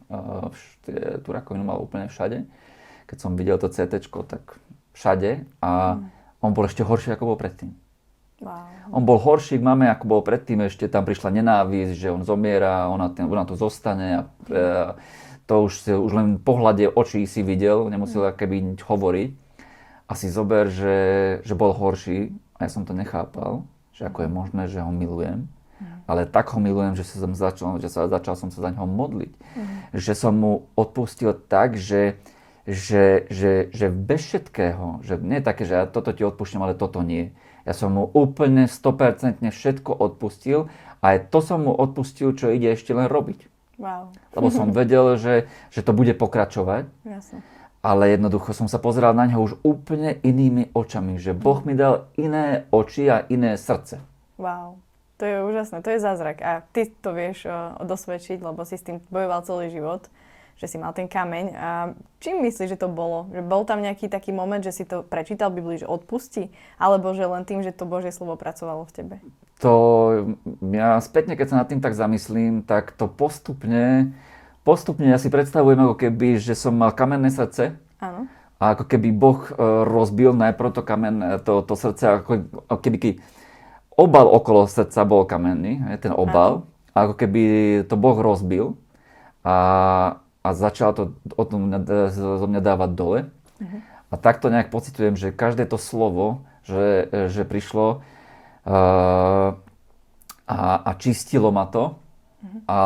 vš- 0.55 1.21
tú 1.27 1.29
rakovinu 1.35 1.67
mal 1.67 1.83
úplne 1.83 2.07
všade 2.07 2.47
keď 3.15 3.23
som 3.23 3.39
videl 3.39 3.63
to 3.63 3.71
CT, 3.71 4.11
tak 4.27 4.59
všade 4.99 5.47
a 5.63 6.03
mm. 6.03 6.43
on 6.43 6.51
bol 6.51 6.67
ešte 6.67 6.83
horší, 6.83 7.15
ako 7.15 7.31
bol 7.31 7.39
predtým. 7.39 7.71
Wow. 8.43 8.91
On 8.91 9.07
bol 9.07 9.23
horší 9.23 9.63
k 9.63 9.63
mame, 9.63 9.87
ako 9.87 10.05
bol 10.11 10.21
predtým, 10.27 10.67
ešte 10.67 10.91
tam 10.91 11.07
prišla 11.07 11.31
nenávisť, 11.31 11.95
že 11.95 12.11
on 12.11 12.27
zomiera, 12.27 12.91
ona, 12.91 13.15
ten, 13.15 13.31
ona 13.31 13.47
tu 13.47 13.55
zostane 13.55 14.09
a 14.11 14.21
e, 14.51 14.63
to 15.47 15.71
už, 15.71 15.95
už 15.95 16.11
len 16.11 16.43
pohľade 16.43 16.91
očí 16.91 17.23
si 17.31 17.47
videl, 17.47 17.87
nemusel 17.87 18.27
mm. 18.27 18.35
keby 18.35 18.57
hovoriť. 18.83 19.31
A 20.05 20.13
si 20.19 20.27
zober, 20.27 20.69
že, 20.69 20.99
že 21.47 21.55
bol 21.55 21.71
horší 21.71 22.35
a 22.59 22.67
ja 22.67 22.71
som 22.75 22.83
to 22.83 22.93
nechápal, 22.93 23.63
že 23.95 24.05
ako 24.05 24.27
je 24.27 24.31
možné, 24.31 24.63
že 24.67 24.83
ho 24.83 24.91
milujem. 24.91 25.47
Mm. 25.79 26.03
Ale 26.11 26.27
tak 26.27 26.51
ho 26.51 26.59
milujem, 26.59 26.99
že, 26.99 27.07
som 27.07 27.31
začal, 27.39 27.79
že 27.79 27.87
sa, 27.87 28.11
začal 28.11 28.35
som 28.35 28.51
sa 28.51 28.59
za 28.67 28.71
neho 28.75 28.85
modliť. 28.85 29.33
Mm. 29.55 29.67
Že 29.95 30.13
som 30.19 30.35
mu 30.35 30.53
odpustil 30.75 31.33
tak, 31.47 31.79
že, 31.79 32.19
že, 32.65 33.29
že, 33.29 33.69
že 33.73 33.87
bez 33.93 34.25
všetkého, 34.25 35.05
že 35.05 35.21
nie 35.21 35.41
je 35.41 35.45
také, 35.45 35.69
že 35.69 35.77
ja 35.77 35.85
toto 35.85 36.17
ti 36.17 36.25
odpúšťam, 36.25 36.65
ale 36.65 36.75
toto 36.77 37.05
nie. 37.05 37.37
Ja 37.69 37.77
som 37.77 37.97
mu 37.97 38.05
úplne 38.13 38.69
100% 38.69 39.41
všetko 39.41 39.93
odpustil 39.93 40.69
a 41.01 41.17
aj 41.17 41.29
to 41.33 41.45
som 41.45 41.69
mu 41.69 41.73
odpustil, 41.73 42.33
čo 42.37 42.53
ide 42.53 42.73
ešte 42.73 42.97
len 42.97 43.09
robiť. 43.09 43.49
Wow. 43.77 44.13
Lebo 44.33 44.49
som 44.49 44.73
vedel, 44.77 45.17
že, 45.21 45.49
že 45.73 45.81
to 45.85 45.93
bude 45.93 46.13
pokračovať. 46.17 46.89
Jasne. 47.05 47.45
Ale 47.85 48.17
jednoducho 48.17 48.57
som 48.57 48.65
sa 48.65 48.81
pozeral 48.81 49.13
na 49.13 49.29
neho 49.29 49.45
už 49.45 49.61
úplne 49.61 50.17
inými 50.25 50.73
očami, 50.73 51.21
že 51.21 51.37
Boh 51.37 51.61
mi 51.69 51.77
dal 51.77 52.09
iné 52.17 52.65
oči 52.73 53.13
a 53.13 53.29
iné 53.29 53.61
srdce. 53.61 54.01
Wow. 54.41 54.81
To 55.21 55.25
je 55.29 55.37
úžasné, 55.45 55.85
to 55.85 55.93
je 55.93 56.01
zázrak. 56.01 56.41
A 56.41 56.65
ty 56.73 56.89
to 56.89 57.13
vieš 57.13 57.45
uh, 57.45 57.77
dosvedčiť, 57.85 58.41
lebo 58.41 58.65
si 58.65 58.81
s 58.81 58.83
tým 58.89 59.05
bojoval 59.13 59.45
celý 59.45 59.69
život 59.69 60.09
že 60.55 60.67
si 60.71 60.77
mal 60.79 60.95
ten 60.95 61.11
kameň. 61.11 61.47
A 61.55 61.71
čím 62.23 62.43
myslíš, 62.47 62.75
že 62.75 62.81
to 62.81 62.89
bolo? 62.89 63.27
Že 63.35 63.43
bol 63.43 63.63
tam 63.67 63.83
nejaký 63.83 64.07
taký 64.07 64.31
moment, 64.31 64.63
že 64.63 64.71
si 64.71 64.85
to 64.87 65.03
prečítal 65.03 65.51
Biblii, 65.51 65.83
že 65.83 65.91
odpustí? 65.91 66.55
Alebo 66.79 67.11
že 67.13 67.27
len 67.27 67.43
tým, 67.43 67.61
že 67.67 67.75
to 67.75 67.87
Božie 67.87 68.15
slovo 68.15 68.39
pracovalo 68.39 68.87
v 68.87 68.95
tebe? 68.95 69.17
To 69.63 69.73
ja 70.75 70.99
spätne, 71.03 71.35
keď 71.35 71.47
sa 71.51 71.59
nad 71.63 71.69
tým 71.71 71.83
tak 71.83 71.95
zamyslím, 71.95 72.63
tak 72.63 72.95
to 72.95 73.11
postupne, 73.11 74.15
postupne 74.63 75.11
ja 75.11 75.19
si 75.19 75.31
predstavujem 75.31 75.79
ako 75.79 75.97
keby, 75.99 76.39
že 76.39 76.55
som 76.55 76.75
mal 76.75 76.95
kamenné 76.95 77.31
srdce. 77.31 77.75
Áno. 77.99 78.27
A 78.63 78.79
ako 78.79 78.87
keby 78.87 79.09
Boh 79.11 79.41
e, 79.51 79.53
rozbil 79.85 80.33
najprv 80.33 80.71
to, 80.71 80.83
kamen, 80.87 81.17
e, 81.21 81.31
to, 81.43 81.61
to 81.67 81.75
srdce, 81.75 82.23
ako, 82.23 82.47
ako 82.71 82.81
keby 82.81 83.19
obal 83.95 84.27
okolo 84.31 84.67
srdca 84.67 85.07
bol 85.07 85.27
kamenný, 85.27 85.83
ten 86.03 86.15
obal. 86.15 86.67
Áno. 86.67 86.73
A 86.95 87.11
ako 87.11 87.15
keby 87.19 87.43
to 87.91 87.99
Boh 87.99 88.15
rozbil. 88.15 88.79
A 89.43 89.55
a 90.45 90.53
začala 90.53 90.93
to 90.93 91.03
od 91.41 91.49
mňa, 91.57 91.79
zo 92.13 92.45
mňa 92.45 92.61
dávať 92.61 92.91
dole. 92.93 93.21
Uh-huh. 93.57 93.81
A 94.13 94.15
takto 94.21 94.53
nejak 94.53 94.69
pocitujem, 94.69 95.17
že 95.17 95.33
každé 95.33 95.65
to 95.65 95.81
slovo, 95.81 96.45
že, 96.69 97.09
že 97.33 97.49
prišlo 97.49 98.05
uh, 98.69 99.57
a, 100.45 100.59
a 100.85 100.91
čistilo 101.01 101.49
ma 101.49 101.65
to. 101.65 101.97
Uh-huh. 102.45 102.61
A 102.69 102.79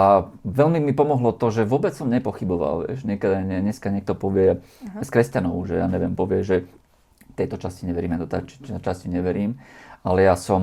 veľmi 0.47 0.79
mi 0.79 0.95
pomohlo 0.95 1.35
to, 1.35 1.51
že 1.51 1.67
vôbec 1.67 1.91
som 1.99 2.07
nepochyboval. 2.07 2.87
Vieš. 2.87 3.03
Niekedy, 3.03 3.43
dneska 3.43 3.91
niekto 3.91 4.15
povie, 4.15 4.63
uh-huh. 4.63 5.03
z 5.03 5.09
kresťanov, 5.11 5.67
že 5.67 5.83
ja 5.83 5.91
neviem, 5.91 6.15
povie, 6.15 6.47
že 6.47 6.71
tejto 7.35 7.59
časti 7.59 7.87
neverím, 7.87 8.19
ja 8.19 8.23
do 8.23 8.31
tejto 8.31 8.83
časti 8.83 9.11
neverím. 9.11 9.59
Ale 10.07 10.23
ja 10.23 10.39
som 10.39 10.63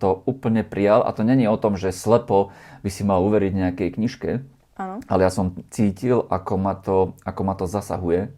to 0.00 0.24
úplne 0.24 0.64
prijal 0.64 1.04
a 1.04 1.12
to 1.12 1.20
není 1.20 1.44
o 1.44 1.60
tom, 1.60 1.76
že 1.76 1.92
slepo 1.92 2.48
by 2.80 2.88
si 2.88 3.04
mal 3.04 3.20
uveriť 3.20 3.52
nejakej 3.52 3.88
knižke, 4.00 4.30
Áno. 4.74 4.98
ale 5.06 5.20
ja 5.22 5.30
som 5.30 5.54
cítil, 5.70 6.26
ako 6.26 6.54
ma 6.58 6.74
to, 6.74 7.14
ako 7.22 7.40
ma 7.46 7.54
to 7.54 7.70
zasahuje 7.70 8.34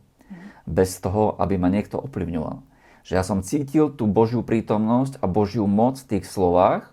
bez 0.66 0.98
toho, 0.98 1.38
aby 1.38 1.56
ma 1.56 1.70
niekto 1.70 1.96
ovplyvňoval. 1.96 2.60
Že 3.06 3.12
ja 3.14 3.22
som 3.22 3.40
cítil 3.40 3.94
tú 3.94 4.10
Božiu 4.10 4.42
prítomnosť 4.42 5.22
a 5.22 5.30
Božiu 5.30 5.64
moc 5.70 6.02
v 6.02 6.18
tých 6.18 6.26
slovách, 6.26 6.90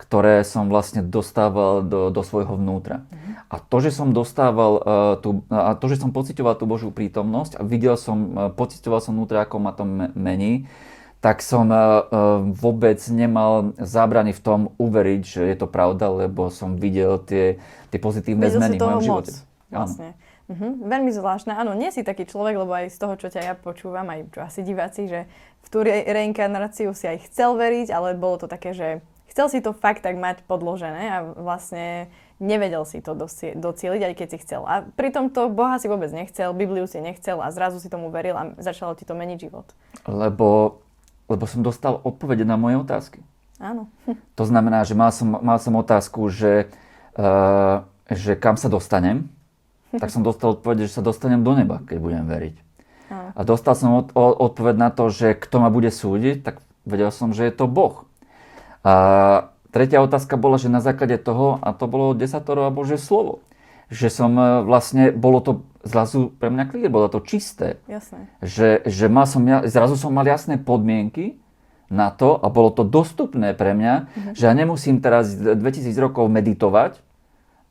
ktoré 0.00 0.44
som 0.48 0.72
vlastne 0.72 1.04
dostával 1.04 1.84
do, 1.84 2.08
do 2.08 2.22
svojho 2.24 2.56
vnútra. 2.56 3.04
Mm-hmm. 3.04 3.32
A 3.52 3.56
to, 3.60 3.76
že 3.84 3.92
som 3.92 4.16
dostával 4.16 4.72
uh, 4.80 4.82
tú, 5.20 5.44
a 5.52 5.76
to, 5.76 5.92
že 5.92 6.00
som 6.00 6.08
pocitoval 6.08 6.56
tú 6.56 6.64
Božiu 6.64 6.88
prítomnosť 6.88 7.60
a 7.60 7.62
videl 7.64 8.00
som, 8.00 8.18
uh, 8.32 8.48
pocitoval 8.48 9.04
som 9.04 9.12
vnútra, 9.12 9.44
ako 9.44 9.56
ma 9.60 9.76
to 9.76 9.84
mení, 10.16 10.64
tak 11.20 11.44
som 11.44 11.68
uh, 11.68 12.08
vôbec 12.56 12.96
nemal 13.12 13.76
zábrany 13.76 14.32
v 14.32 14.40
tom 14.40 14.60
uveriť, 14.80 15.22
že 15.22 15.42
je 15.52 15.56
to 15.60 15.68
pravda, 15.68 16.08
lebo 16.08 16.48
som 16.48 16.80
videl 16.80 17.20
tie, 17.20 17.60
tie 17.92 18.00
pozitívne 18.00 18.48
videl 18.48 18.56
zmeny 18.56 18.76
v 18.76 18.84
mojom 18.84 19.02
živote. 19.04 19.32
Vlastne. 19.68 20.16
Uh-huh. 20.50 20.82
Veľmi 20.82 21.14
zvláštne. 21.14 21.54
Áno, 21.54 21.78
nie 21.78 21.94
si 21.94 22.02
taký 22.02 22.26
človek, 22.26 22.58
lebo 22.58 22.74
aj 22.74 22.90
z 22.90 22.98
toho, 22.98 23.14
čo 23.14 23.30
ťa 23.30 23.40
ja 23.46 23.54
počúvam, 23.54 24.08
aj 24.10 24.34
čo 24.34 24.40
asi 24.42 24.60
diváci, 24.66 25.06
že 25.06 25.30
v 25.62 25.68
tú 25.70 25.78
re- 25.86 26.02
reinkarnáciu 26.10 26.90
si 26.90 27.06
aj 27.06 27.30
chcel 27.30 27.54
veriť, 27.54 27.94
ale 27.94 28.18
bolo 28.18 28.42
to 28.42 28.50
také, 28.50 28.74
že 28.74 28.98
chcel 29.30 29.46
si 29.46 29.62
to 29.62 29.70
fakt 29.70 30.02
tak 30.02 30.18
mať 30.18 30.42
podložené 30.50 31.04
a 31.06 31.18
vlastne 31.38 32.10
nevedel 32.42 32.82
si 32.82 32.98
to 32.98 33.14
docie- 33.14 33.54
docieliť, 33.54 34.02
aj 34.10 34.14
keď 34.18 34.28
si 34.32 34.38
chcel. 34.42 34.66
A 34.66 34.82
pritom 34.82 35.30
to 35.30 35.46
Boha 35.46 35.78
si 35.78 35.86
vôbec 35.86 36.10
nechcel, 36.10 36.50
Bibliu 36.50 36.90
si 36.90 36.98
nechcel 36.98 37.38
a 37.38 37.54
zrazu 37.54 37.78
si 37.78 37.86
tomu 37.86 38.10
veril 38.10 38.34
a 38.34 38.50
začalo 38.58 38.98
ti 38.98 39.06
to 39.06 39.14
meniť 39.14 39.38
život. 39.38 39.70
Lebo, 40.10 40.80
lebo 41.30 41.46
som 41.46 41.62
dostal 41.62 42.02
odpovede 42.02 42.42
na 42.42 42.58
moje 42.58 42.82
otázky. 42.82 43.22
Áno. 43.62 43.86
To 44.38 44.48
znamená, 44.48 44.82
že 44.82 44.98
mal 44.98 45.14
som, 45.14 45.36
mal 45.38 45.62
som 45.62 45.76
otázku, 45.78 46.26
že, 46.32 46.72
uh, 47.14 47.86
že 48.08 48.34
kam 48.34 48.58
sa 48.58 48.66
dostanem, 48.66 49.30
tak 50.02 50.10
som 50.10 50.26
dostal 50.26 50.58
odpoveď, 50.58 50.90
že 50.90 50.98
sa 50.98 51.02
dostanem 51.06 51.46
do 51.46 51.54
neba, 51.54 51.78
keď 51.86 51.96
budem 52.02 52.26
veriť. 52.26 52.56
A 53.10 53.42
dostal 53.42 53.74
som 53.74 54.06
od, 54.06 54.14
od, 54.14 54.38
odpoveď 54.38 54.74
na 54.78 54.90
to, 54.94 55.10
že 55.10 55.34
kto 55.34 55.58
ma 55.58 55.66
bude 55.66 55.90
súdiť, 55.90 56.46
tak 56.46 56.62
vedel 56.86 57.10
som, 57.10 57.34
že 57.34 57.50
je 57.50 57.54
to 57.54 57.66
Boh. 57.66 58.06
A 58.86 58.94
tretia 59.74 59.98
otázka 59.98 60.38
bola, 60.38 60.62
že 60.62 60.70
na 60.70 60.78
základe 60.78 61.18
toho, 61.18 61.58
a 61.58 61.74
to 61.74 61.90
bolo 61.90 62.14
desatoro 62.14 62.70
a 62.70 62.74
Bože 62.74 63.02
slovo, 63.02 63.42
že 63.90 64.08
som 64.08 64.32
e, 64.38 64.62
vlastne, 64.62 65.10
bolo 65.10 65.42
to 65.42 65.52
zrazu 65.82 66.30
pre 66.38 66.48
mňa 66.48 66.64
clear, 66.70 66.88
bolo 66.88 67.10
to 67.10 67.20
čisté. 67.20 67.82
Jasné. 67.90 68.30
Že, 68.40 68.86
že 68.86 69.06
mal 69.10 69.26
som, 69.26 69.42
zrazu 69.66 69.98
som 69.98 70.14
mal 70.14 70.24
jasné 70.24 70.56
podmienky 70.56 71.42
na 71.90 72.14
to 72.14 72.38
a 72.38 72.46
bolo 72.46 72.70
to 72.70 72.86
dostupné 72.86 73.52
pre 73.52 73.74
mňa, 73.74 73.94
mhm. 74.06 74.32
že 74.38 74.46
ja 74.46 74.54
nemusím 74.54 75.02
teraz 75.02 75.34
2000 75.34 75.90
rokov 75.98 76.30
meditovať, 76.30 77.02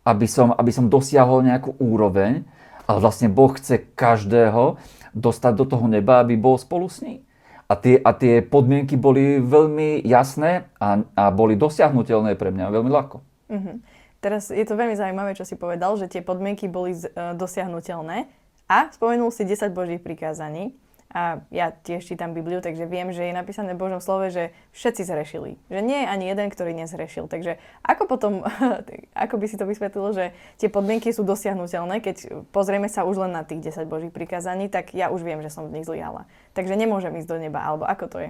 aby 0.03 0.27
som, 0.27 0.51
aby 0.51 0.71
som 0.75 0.91
dosiahol 0.91 1.45
nejakú 1.47 1.79
úroveň, 1.79 2.43
ale 2.89 2.97
vlastne 2.99 3.31
Boh 3.31 3.53
chce 3.55 3.79
každého 3.95 4.81
dostať 5.13 5.53
do 5.55 5.65
toho 5.65 5.85
neba, 5.87 6.19
aby 6.19 6.35
bol 6.35 6.57
spolu 6.57 6.89
s 6.89 7.05
ním. 7.05 7.21
A 7.69 7.77
tie, 7.77 8.01
a 8.01 8.17
tie 8.17 8.41
podmienky 8.41 8.97
boli 8.97 9.37
veľmi 9.37 10.01
jasné 10.01 10.73
a, 10.81 11.05
a 11.13 11.23
boli 11.29 11.53
dosiahnutelné 11.53 12.33
pre 12.33 12.49
mňa 12.49 12.65
veľmi 12.73 12.89
ľahko. 12.89 13.21
Mm-hmm. 13.53 13.75
Teraz 14.19 14.51
je 14.51 14.65
to 14.67 14.75
veľmi 14.75 14.99
zaujímavé, 14.99 15.31
čo 15.35 15.47
si 15.47 15.55
povedal, 15.55 15.95
že 15.95 16.11
tie 16.11 16.19
podmienky 16.19 16.67
boli 16.67 16.91
uh, 16.91 17.33
dosiahnutelné 17.35 18.27
a 18.67 18.91
spomenul 18.91 19.31
si 19.31 19.47
10 19.47 19.71
božích 19.71 20.03
prikázaní 20.03 20.75
a 21.09 21.41
ja 21.49 21.73
tiež 21.73 22.05
čítam 22.05 22.37
Bibliu, 22.37 22.61
takže 22.61 22.85
viem, 22.85 23.09
že 23.09 23.25
je 23.25 23.33
napísané 23.33 23.73
v 23.73 23.81
Božom 23.81 23.97
slove, 23.97 24.29
že 24.29 24.53
všetci 24.77 25.09
zrešili. 25.09 25.57
Že 25.65 25.81
nie 25.81 26.05
je 26.05 26.07
ani 26.07 26.25
jeden, 26.29 26.53
ktorý 26.53 26.77
nezrešil. 26.77 27.25
Takže 27.25 27.57
ako 27.81 28.05
potom, 28.05 28.33
ako 29.25 29.35
by 29.41 29.45
si 29.49 29.57
to 29.57 29.65
vysvetlilo, 29.65 30.13
že 30.13 30.37
tie 30.61 30.69
podmienky 30.69 31.09
sú 31.09 31.25
dosiahnutelné, 31.25 32.05
keď 32.05 32.45
pozrieme 32.53 32.85
sa 32.85 33.09
už 33.09 33.25
len 33.25 33.33
na 33.33 33.41
tých 33.41 33.73
10 33.73 33.89
Božích 33.89 34.13
prikázaní, 34.13 34.69
tak 34.69 34.93
ja 34.93 35.09
už 35.09 35.25
viem, 35.25 35.41
že 35.41 35.49
som 35.49 35.65
v 35.65 35.81
nich 35.81 35.89
zlyhala. 35.89 36.29
Takže 36.53 36.77
nemôžem 36.77 37.17
ísť 37.17 37.29
do 37.33 37.41
neba, 37.41 37.65
alebo 37.65 37.89
ako 37.89 38.05
to 38.05 38.17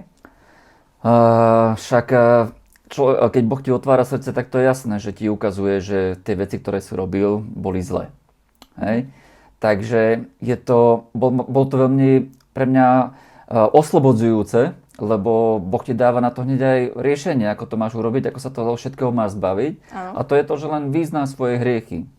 Uh, 1.04 1.76
však 1.76 2.06
uh, 2.16 2.48
čo, 2.90 3.14
keď 3.30 3.42
Boh 3.46 3.62
ti 3.62 3.70
otvára 3.70 4.02
srdce, 4.02 4.34
tak 4.34 4.50
to 4.50 4.58
je 4.58 4.66
jasné, 4.66 4.98
že 4.98 5.14
ti 5.14 5.30
ukazuje, 5.30 5.78
že 5.78 5.98
tie 6.20 6.34
veci, 6.34 6.58
ktoré 6.58 6.82
si 6.82 6.92
robil, 6.98 7.38
boli 7.38 7.80
zlé. 7.80 8.10
Hej? 8.76 9.06
Takže 9.62 10.26
je 10.42 10.56
to, 10.58 11.06
bol, 11.14 11.30
bol 11.30 11.64
to 11.70 11.86
veľmi 11.86 12.32
pre 12.50 12.66
mňa 12.66 12.88
e, 12.90 13.06
oslobodzujúce, 13.70 14.74
lebo 15.00 15.62
Boh 15.62 15.82
ti 15.86 15.94
dáva 15.94 16.18
na 16.20 16.34
to 16.34 16.42
hneď 16.44 16.60
aj 16.60 16.80
riešenie, 16.98 17.46
ako 17.48 17.64
to 17.70 17.76
máš 17.78 17.94
urobiť, 17.96 18.34
ako 18.34 18.38
sa 18.42 18.50
toho 18.52 18.74
všetkého 18.76 19.14
máš 19.14 19.38
zbaviť. 19.38 19.74
Ano. 19.94 20.12
A 20.18 20.20
to 20.26 20.34
je 20.36 20.44
to, 20.44 20.54
že 20.58 20.66
len 20.68 20.92
vyzná 20.92 21.24
svoje 21.30 21.56
hriechy 21.56 22.10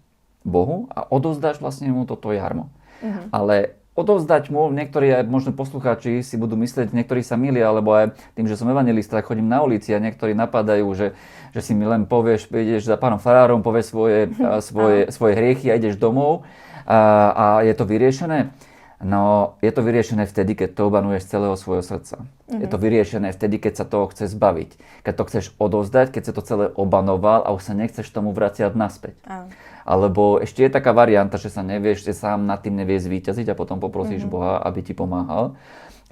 Bohu 0.42 0.90
a 0.90 1.06
odovzdáš 1.06 1.62
vlastne 1.62 1.94
mu 1.94 2.10
to 2.10 2.18
tvoje 2.18 2.42
jarmo. 2.42 2.74
Uh-huh. 3.02 3.26
Ale 3.30 3.81
odovzdať 3.92 4.48
mu, 4.48 4.72
niektorí 4.72 5.12
aj 5.12 5.28
možno 5.28 5.52
poslucháči 5.52 6.24
si 6.24 6.36
budú 6.40 6.56
myslieť, 6.56 6.96
niektorí 6.96 7.20
sa 7.20 7.36
milia, 7.36 7.68
alebo 7.68 7.92
aj 7.92 8.16
tým, 8.40 8.48
že 8.48 8.56
som 8.56 8.72
evangelista, 8.72 9.20
chodím 9.20 9.52
na 9.52 9.60
ulici 9.60 9.92
a 9.92 10.00
niektorí 10.00 10.32
napadajú, 10.32 10.88
že, 10.96 11.08
že 11.52 11.60
si 11.60 11.76
mi 11.76 11.84
len 11.84 12.08
povieš, 12.08 12.48
ideš 12.56 12.88
za 12.88 12.96
pánom 12.96 13.20
farárom, 13.20 13.60
povieš 13.60 13.92
svoje, 13.92 14.32
svoje, 14.68 15.00
svoje 15.12 15.34
hriechy 15.36 15.68
a 15.68 15.76
ideš 15.76 16.00
domov 16.00 16.48
a, 16.88 17.00
a 17.36 17.46
je 17.68 17.74
to 17.76 17.84
vyriešené. 17.84 18.56
No, 19.02 19.58
je 19.66 19.74
to 19.74 19.82
vyriešené 19.82 20.30
vtedy, 20.30 20.54
keď 20.54 20.78
to 20.78 20.86
obanuješ 20.86 21.26
celého 21.26 21.58
svojho 21.58 21.82
srdca. 21.82 22.22
Mm-hmm. 22.22 22.62
Je 22.62 22.68
to 22.70 22.78
mhm. 22.78 22.84
vyriešené 22.86 23.30
vtedy, 23.34 23.58
keď 23.58 23.74
sa 23.82 23.86
toho 23.90 24.06
chce 24.14 24.30
zbaviť. 24.30 24.78
Keď 25.02 25.14
to 25.18 25.24
chceš 25.26 25.46
odovzdať, 25.58 26.14
keď 26.14 26.24
sa 26.30 26.34
to 26.38 26.42
celé 26.46 26.66
obanoval 26.78 27.42
a 27.42 27.50
už 27.50 27.66
sa 27.66 27.74
nechceš 27.74 28.06
tomu 28.14 28.30
vraciať 28.30 28.78
naspäť. 28.78 29.18
Mm. 29.26 29.50
Alebo 29.92 30.40
ešte 30.40 30.64
je 30.64 30.72
taká 30.72 30.96
varianta, 30.96 31.36
že 31.36 31.52
sa 31.52 31.60
nevieš, 31.60 32.08
že 32.08 32.16
sám 32.16 32.48
nad 32.48 32.64
tým 32.64 32.80
nevieš 32.80 33.12
zvíťaziť 33.12 33.52
a 33.52 33.60
potom 33.60 33.84
poprosíš 33.84 34.24
mm-hmm. 34.24 34.40
Boha, 34.40 34.64
aby 34.64 34.80
ti 34.80 34.96
pomáhal. 34.96 35.60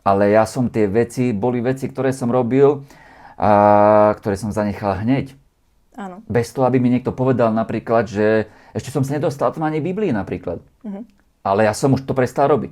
Ale 0.04 0.36
ja 0.36 0.44
som 0.44 0.68
tie 0.68 0.92
veci, 0.92 1.32
boli 1.32 1.64
veci, 1.64 1.88
ktoré 1.88 2.12
som 2.12 2.28
robil 2.28 2.84
a 3.40 3.52
ktoré 4.20 4.36
som 4.36 4.52
zanechal 4.52 5.00
hneď. 5.08 5.32
Áno. 5.96 6.20
Bez 6.28 6.52
toho, 6.52 6.68
aby 6.68 6.84
mi 6.84 6.92
niekto 6.92 7.16
povedal 7.16 7.56
napríklad, 7.56 8.12
že 8.12 8.52
ešte 8.76 8.92
som 8.92 9.08
sa 9.08 9.16
nedostal 9.16 9.56
ani 9.56 9.80
Biblii 9.80 10.12
napríklad. 10.12 10.60
Mm-hmm 10.84 11.20
ale 11.44 11.66
ja 11.68 11.74
som 11.74 11.96
už 11.96 12.04
to 12.04 12.14
prestal 12.14 12.52
robiť. 12.52 12.72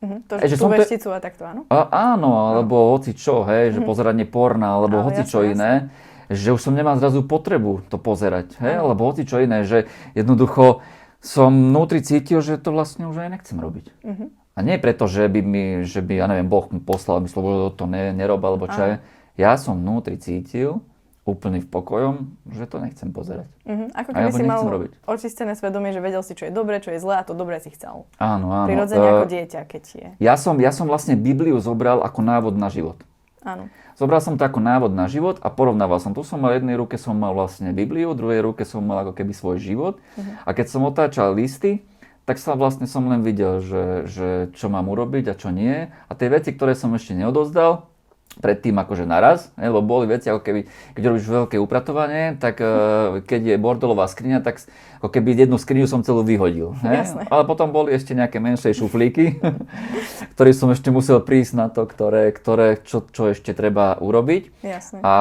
Uh-huh. 0.00 0.18
To, 0.32 0.32
že 0.40 0.56
tú 0.56 0.68
vešticu 0.68 1.08
a 1.12 1.18
takto, 1.20 1.44
áno? 1.44 1.68
A, 1.68 2.14
áno, 2.16 2.56
alebo 2.56 2.76
no. 2.76 2.88
hoci 2.96 3.12
čo, 3.12 3.44
hej, 3.44 3.76
že 3.76 3.80
uh-huh. 3.80 3.88
pozeranie 3.88 4.24
porna, 4.24 4.80
alebo 4.80 5.00
ale 5.00 5.04
hoci 5.12 5.22
čo 5.28 5.44
jasne, 5.44 5.52
iné. 5.52 5.72
Jasne. 5.84 6.08
Že 6.30 6.54
už 6.54 6.60
som 6.62 6.78
nemal 6.78 6.94
zrazu 7.02 7.26
potrebu 7.26 7.82
to 7.90 7.98
pozerať, 7.98 8.54
hej, 8.62 8.78
alebo 8.78 9.02
hoci 9.10 9.26
čo 9.26 9.42
iné, 9.42 9.66
že 9.66 9.90
jednoducho 10.14 10.78
som 11.18 11.50
vnútri 11.50 12.00
cítil, 12.00 12.38
že 12.38 12.54
to 12.56 12.70
vlastne 12.70 13.10
už 13.10 13.18
aj 13.18 13.28
nechcem 13.34 13.58
robiť. 13.58 13.86
Uh-huh. 14.06 14.30
A 14.54 14.58
nie 14.62 14.78
preto, 14.78 15.10
že 15.10 15.26
by 15.26 15.40
mi, 15.42 15.64
že 15.82 16.00
by, 16.00 16.22
ja 16.22 16.26
neviem, 16.30 16.46
Boh 16.46 16.70
mi 16.70 16.78
poslal, 16.78 17.18
myslel, 17.26 17.74
že 17.74 17.76
to 17.76 17.84
ne, 17.90 18.14
nerob, 18.14 18.40
alebo 18.46 18.70
čo 18.70 18.78
je. 18.78 18.94
Ja 19.36 19.58
som 19.58 19.82
vnútri 19.82 20.22
cítil, 20.22 20.80
úplný 21.28 21.60
v 21.60 21.68
pokojom, 21.68 22.14
že 22.48 22.64
to 22.64 22.80
nechcem 22.80 23.10
pozerať. 23.12 23.50
Uh-huh. 23.68 23.90
Ako 23.92 24.10
keby 24.14 24.30
si 24.32 24.44
mal 24.46 24.62
robiť. 24.64 24.90
očistené 25.04 25.52
svedomie, 25.58 25.92
že 25.92 26.00
vedel 26.00 26.22
si, 26.24 26.32
čo 26.32 26.48
je 26.48 26.52
dobre, 26.54 26.80
čo 26.80 26.94
je 26.94 26.98
zlé 26.98 27.20
a 27.20 27.22
to 27.26 27.36
dobre 27.36 27.60
si 27.60 27.74
chcel. 27.74 28.08
Áno, 28.16 28.54
áno. 28.54 28.66
Prirodzene 28.66 29.02
uh, 29.02 29.10
ako 29.20 29.26
dieťa, 29.28 29.60
keď 29.68 29.82
je. 29.98 30.08
Ja 30.22 30.34
som, 30.40 30.56
ja 30.62 30.72
som 30.72 30.88
vlastne 30.88 31.14
Bibliu 31.14 31.60
zobral 31.60 32.00
ako 32.00 32.22
návod 32.24 32.54
na 32.56 32.72
život. 32.72 33.02
Áno. 33.44 33.68
Zobral 34.00 34.24
som 34.24 34.40
to 34.40 34.48
ako 34.48 34.64
návod 34.64 34.96
na 34.96 35.12
život 35.12 35.36
a 35.44 35.52
porovnával 35.52 36.00
som. 36.00 36.16
Tu 36.16 36.24
som 36.24 36.40
mal 36.40 36.56
v 36.56 36.64
jednej 36.64 36.80
ruke 36.80 36.96
som 36.96 37.12
mal 37.12 37.36
vlastne 37.36 37.68
Bibliu, 37.76 38.16
v 38.16 38.20
druhej 38.24 38.40
ruke 38.40 38.64
som 38.64 38.80
mal 38.80 39.04
ako 39.04 39.12
keby 39.12 39.36
svoj 39.36 39.60
život. 39.60 40.00
Uh-huh. 40.16 40.24
A 40.48 40.56
keď 40.56 40.72
som 40.72 40.88
otáčal 40.88 41.36
listy, 41.36 41.84
tak 42.24 42.40
sa 42.40 42.56
vlastne 42.56 42.88
som 42.88 43.04
len 43.12 43.20
videl, 43.20 43.60
že, 43.60 44.08
že 44.08 44.28
čo 44.56 44.72
mám 44.72 44.88
urobiť 44.88 45.28
a 45.28 45.34
čo 45.36 45.52
nie. 45.52 45.92
A 45.92 46.12
tie 46.16 46.32
veci, 46.32 46.56
ktoré 46.56 46.72
som 46.72 46.96
ešte 46.96 47.12
neodozdal, 47.12 47.89
predtým 48.40 48.74
akože 48.80 49.04
naraz, 49.04 49.52
ne, 49.60 49.68
lebo 49.68 49.84
boli 49.84 50.08
veci, 50.08 50.32
ako 50.32 50.40
keby, 50.40 50.60
keď 50.96 51.02
robíš 51.06 51.26
veľké 51.28 51.56
upratovanie, 51.60 52.40
tak 52.40 52.58
uh, 52.58 53.20
keď 53.22 53.54
je 53.54 53.56
bordelová 53.60 54.08
skriňa, 54.08 54.40
tak 54.40 54.64
ako 55.00 55.08
keby 55.08 55.32
jednu 55.32 55.56
skriňu 55.56 55.88
som 55.88 56.04
celú 56.04 56.20
vyhodil. 56.24 56.76
Ne? 56.84 57.04
Ale 57.32 57.48
potom 57.48 57.72
boli 57.72 57.96
ešte 57.96 58.12
nejaké 58.12 58.36
menšie 58.36 58.76
šuflíky, 58.76 59.40
ktoré 60.36 60.50
som 60.52 60.68
ešte 60.72 60.92
musel 60.92 61.24
prísť 61.24 61.52
na 61.56 61.66
to, 61.72 61.88
ktoré, 61.88 62.32
ktoré 62.32 62.80
čo, 62.80 63.04
čo 63.08 63.32
ešte 63.32 63.56
treba 63.56 63.96
urobiť. 63.96 64.64
Jasne. 64.64 65.00
A, 65.00 65.14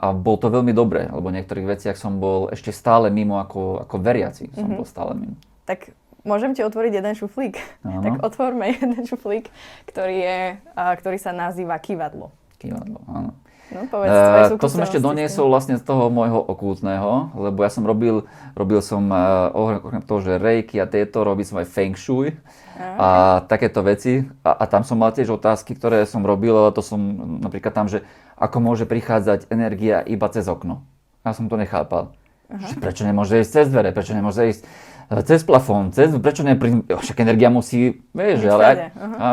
a 0.00 0.06
bol 0.12 0.36
to 0.36 0.52
veľmi 0.52 0.76
dobré, 0.76 1.08
lebo 1.08 1.32
v 1.32 1.40
niektorých 1.40 1.66
veciach 1.76 1.96
som 1.96 2.20
bol 2.20 2.52
ešte 2.52 2.72
stále 2.72 3.08
mimo 3.08 3.40
ako, 3.40 3.88
ako 3.88 3.96
veriaci. 4.00 4.52
Som 4.52 4.72
mm-hmm. 4.72 4.78
bol 4.80 4.86
stále 4.88 5.12
mimo. 5.16 5.36
Tak 5.64 5.92
Môžem 6.24 6.56
ti 6.56 6.64
otvoriť 6.64 7.04
jeden 7.04 7.14
šuflík? 7.20 7.60
Áno. 7.84 8.00
Tak 8.00 8.24
otvorme 8.24 8.72
jeden 8.80 9.04
šuflík, 9.04 9.52
ktorý, 9.84 10.16
je, 10.24 10.38
ktorý 10.72 11.18
sa 11.20 11.36
nazýva 11.36 11.76
kývadlo. 11.76 12.32
Kývadlo, 12.64 12.98
áno. 13.04 13.30
No, 13.72 13.88
povedz 13.88 14.12
Uh, 14.12 14.60
to 14.60 14.68
som 14.68 14.84
ešte 14.84 15.00
doniesol 15.00 15.48
vlastne 15.48 15.80
z 15.80 15.84
toho 15.84 16.12
môjho 16.12 16.36
okultného, 16.36 17.32
lebo 17.32 17.64
ja 17.64 17.72
som 17.72 17.82
robil, 17.82 18.28
robil 18.52 18.84
som 18.84 19.08
uh, 19.08 19.48
okrem 19.52 20.04
toho, 20.04 20.20
že 20.20 20.36
rejky 20.36 20.76
a 20.78 20.86
tieto, 20.86 21.24
robil 21.24 21.48
som 21.48 21.58
aj 21.58 21.68
feng 21.72 21.96
shui 21.96 22.36
a 22.78 23.40
takéto 23.48 23.80
veci. 23.80 24.28
A, 24.44 24.52
a 24.52 24.64
tam 24.68 24.84
som 24.84 25.00
mal 25.00 25.16
tiež 25.16 25.32
otázky, 25.32 25.72
ktoré 25.74 26.04
som 26.04 26.22
robil, 26.22 26.52
ale 26.52 26.76
to 26.76 26.84
som 26.84 27.00
napríklad 27.40 27.72
tam, 27.72 27.86
že 27.88 28.04
ako 28.36 28.60
môže 28.60 28.84
prichádzať 28.84 29.48
energia 29.48 30.04
iba 30.04 30.28
cez 30.28 30.44
okno. 30.44 30.84
Ja 31.24 31.32
som 31.32 31.48
to 31.48 31.56
nechápal. 31.56 32.12
Že 32.52 32.76
prečo 32.78 33.02
nemôže 33.08 33.40
ísť 33.40 33.50
cez 33.50 33.66
dvere, 33.72 33.90
prečo 33.96 34.12
nemôže 34.12 34.44
ísť 34.44 34.62
e, 34.62 35.16
cez 35.24 35.40
plafón, 35.42 35.96
cez, 35.96 36.12
prečo 36.20 36.44
jo, 36.44 36.98
Však 37.00 37.24
energia 37.24 37.48
musí, 37.48 38.04
vieš, 38.12 38.44
ale 38.52 38.62
aj, 38.62 38.76
aha. 38.92 39.16
a 39.16 39.26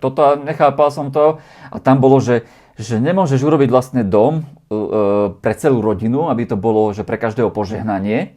toto 0.00 0.40
nechápal 0.40 0.88
som 0.88 1.12
to 1.12 1.44
a 1.68 1.76
tam 1.76 2.00
bolo, 2.00 2.18
že, 2.24 2.48
že 2.74 2.98
nemôžeš 2.98 3.38
urobiť 3.38 3.68
vlastne 3.70 4.02
dom 4.02 4.42
uh, 4.42 5.30
pre 5.38 5.54
celú 5.54 5.78
rodinu, 5.78 6.26
aby 6.30 6.46
to 6.48 6.58
bolo, 6.58 6.90
že 6.90 7.06
pre 7.06 7.18
každého 7.18 7.54
požehnanie, 7.54 8.34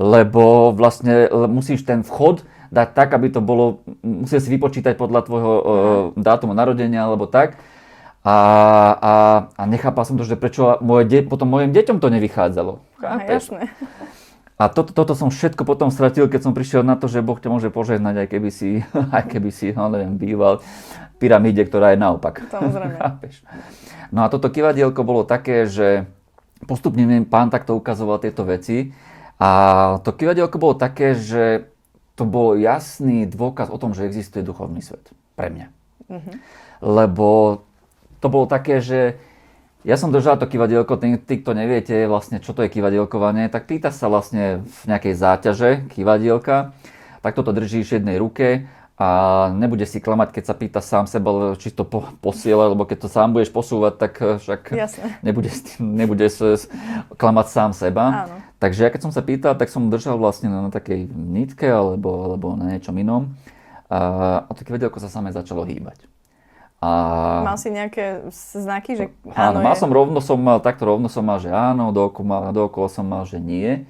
lebo 0.00 0.72
vlastne 0.72 1.28
le- 1.28 1.48
musíš 1.48 1.84
ten 1.84 2.00
vchod 2.00 2.44
dať 2.72 2.88
tak, 2.96 3.14
aby 3.14 3.30
to 3.30 3.40
bolo, 3.44 3.84
musíš 4.02 4.48
si 4.48 4.52
vypočítať 4.52 4.98
podľa 4.98 5.20
tvojho 5.28 5.52
uh, 5.52 5.64
dátumu 6.16 6.56
narodenia 6.56 7.04
alebo 7.04 7.28
tak. 7.28 7.60
A, 8.26 8.36
a, 8.98 9.14
a 9.54 9.62
nechápal 9.70 10.02
som 10.02 10.18
to, 10.18 10.26
že 10.26 10.34
prečo 10.34 10.82
moje 10.82 11.06
de- 11.06 11.22
potom 11.22 11.46
mojim 11.46 11.70
deťom 11.70 12.02
to 12.02 12.10
nevychádzalo. 12.10 12.82
Chápeš? 12.98 13.54
jasné. 13.54 13.70
A 14.56 14.72
toto, 14.72 14.96
toto 14.96 15.12
som 15.12 15.28
všetko 15.28 15.68
potom 15.68 15.92
stratil, 15.92 16.32
keď 16.32 16.48
som 16.48 16.56
prišiel 16.56 16.80
na 16.80 16.96
to, 16.96 17.12
že 17.12 17.20
Boh 17.20 17.36
ťa 17.36 17.52
môže 17.52 17.68
požehnať, 17.68 18.24
aj 18.24 18.28
keby 18.32 18.48
si, 18.48 18.80
aj 19.16 19.24
keby 19.28 19.50
si 19.52 19.76
no 19.76 19.92
neviem, 19.92 20.16
býval 20.16 20.64
v 20.64 21.16
pyramíde, 21.20 21.60
ktorá 21.68 21.92
je 21.92 22.00
naopak. 22.00 22.44
Samozrejme. 22.48 22.96
No 24.14 24.22
a 24.22 24.30
toto 24.30 24.54
kivadielko 24.54 25.02
bolo 25.02 25.26
také, 25.26 25.66
že 25.66 26.06
postupne 26.62 27.02
mi 27.02 27.26
pán 27.26 27.50
takto 27.50 27.74
ukazoval 27.74 28.22
tieto 28.22 28.46
veci. 28.46 28.94
A 29.42 29.50
to 30.06 30.14
kivadielko 30.14 30.62
bolo 30.62 30.78
také, 30.78 31.18
že 31.18 31.66
to 32.14 32.22
bol 32.22 32.54
jasný 32.54 33.26
dôkaz 33.26 33.66
o 33.68 33.76
tom, 33.82 33.98
že 33.98 34.06
existuje 34.06 34.46
duchovný 34.46 34.78
svet. 34.78 35.10
Pre 35.34 35.50
mňa. 35.50 35.66
Lebo 36.86 37.60
to 38.22 38.26
bolo 38.30 38.46
také, 38.48 38.80
že 38.80 39.20
ja 39.86 39.94
som 39.94 40.10
držal 40.10 40.34
to 40.42 40.50
kivadielko, 40.50 40.98
tí, 40.98 41.14
tí, 41.22 41.34
kto 41.38 41.54
neviete 41.54 42.10
vlastne, 42.10 42.42
čo 42.42 42.50
to 42.50 42.66
je 42.66 42.74
kivadielkovanie, 42.74 43.46
tak 43.46 43.70
pýta 43.70 43.94
sa 43.94 44.10
vlastne 44.10 44.66
v 44.66 44.80
nejakej 44.90 45.14
záťaže 45.14 45.70
kivadielka, 45.94 46.74
tak 47.22 47.38
toto 47.38 47.54
držíš 47.54 47.94
v 47.94 47.96
jednej 48.02 48.16
ruke 48.18 48.66
a 48.98 49.08
nebude 49.54 49.86
si 49.86 50.02
klamať, 50.02 50.34
keď 50.34 50.44
sa 50.48 50.54
pýta 50.58 50.80
sám 50.82 51.06
seba, 51.06 51.54
či 51.54 51.70
to 51.70 51.86
po, 51.86 52.02
posiela, 52.18 52.66
lebo 52.66 52.82
keď 52.82 53.06
to 53.06 53.08
sám 53.12 53.30
budeš 53.30 53.54
posúvať, 53.54 53.94
tak 53.94 54.12
eh, 54.18 54.42
však 54.42 54.60
Jasné. 54.74 55.06
nebude, 55.22 55.54
nebude 55.78 56.26
klamať 57.14 57.46
sám 57.46 57.70
seba. 57.70 58.26
Áno. 58.26 58.36
Takže 58.58 58.88
ja 58.88 58.90
keď 58.90 59.00
som 59.06 59.12
sa 59.14 59.22
pýtal, 59.22 59.54
tak 59.54 59.70
som 59.70 59.92
držal 59.92 60.18
vlastne 60.18 60.50
na 60.50 60.72
takej 60.72 61.06
nitke 61.12 61.68
alebo, 61.68 62.26
alebo 62.26 62.58
na 62.58 62.74
niečom 62.74 62.96
inom 62.98 63.38
a, 63.86 64.42
a 64.48 64.50
to 64.50 64.66
kivadielko 64.66 64.98
sa 64.98 65.12
samé 65.12 65.30
začalo 65.30 65.62
hýbať. 65.62 66.15
A... 66.76 66.90
Mal 67.40 67.56
si 67.56 67.72
nejaké 67.72 68.28
znaky, 68.28 69.00
že 69.00 69.04
Áno, 69.32 69.64
mal 69.64 69.72
je- 69.72 69.80
som 69.80 69.88
rovno 69.88 70.20
som 70.20 70.36
mal, 70.36 70.60
takto 70.60 70.84
rovno 70.84 71.08
som 71.08 71.24
mal, 71.24 71.40
že 71.40 71.48
áno, 71.48 71.88
dookola, 71.88 72.52
dookola 72.52 72.88
som 72.92 73.08
mal, 73.08 73.24
že 73.24 73.40
nie. 73.40 73.88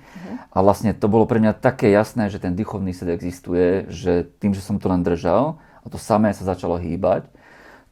A 0.55 0.63
vlastne 0.63 0.95
to 0.95 1.11
bolo 1.11 1.27
pre 1.27 1.43
mňa 1.43 1.59
také 1.59 1.91
jasné, 1.91 2.31
že 2.31 2.39
ten 2.39 2.55
duchovný 2.55 2.95
svet 2.95 3.11
existuje, 3.11 3.91
že 3.91 4.31
tým, 4.39 4.55
že 4.55 4.63
som 4.63 4.79
to 4.79 4.87
len 4.87 5.03
držal 5.03 5.59
a 5.83 5.87
to 5.91 5.99
samé 5.99 6.31
sa 6.31 6.47
začalo 6.47 6.79
hýbať, 6.79 7.27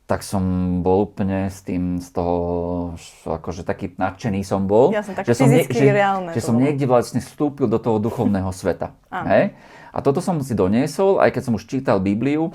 tak 0.04 0.20
som 0.20 0.44
bol 0.84 1.08
úplne 1.08 1.48
s 1.48 1.64
tým, 1.64 1.96
z 1.98 2.12
toho, 2.12 2.36
akože 3.24 3.64
taký 3.64 3.96
nadšený 3.96 4.44
som 4.44 4.68
bol. 4.68 4.92
Jasne, 4.92 5.16
tak 5.16 5.24
že 5.24 5.32
som, 5.32 5.48
reálne 5.48 6.30
že 6.36 6.44
to 6.44 6.48
som 6.52 6.56
niekde 6.60 6.84
vlastne 6.84 7.24
vstúpil 7.24 7.66
do 7.66 7.80
toho 7.80 7.96
duchovného 7.98 8.52
sveta. 8.52 8.92
Áno. 9.08 9.26
Hej? 9.32 9.56
A 9.90 9.98
toto 10.04 10.20
som 10.20 10.36
si 10.44 10.52
doniesol, 10.52 11.24
aj 11.24 11.34
keď 11.34 11.42
som 11.48 11.56
už 11.56 11.64
čítal 11.64 12.04
Bibliu, 12.04 12.52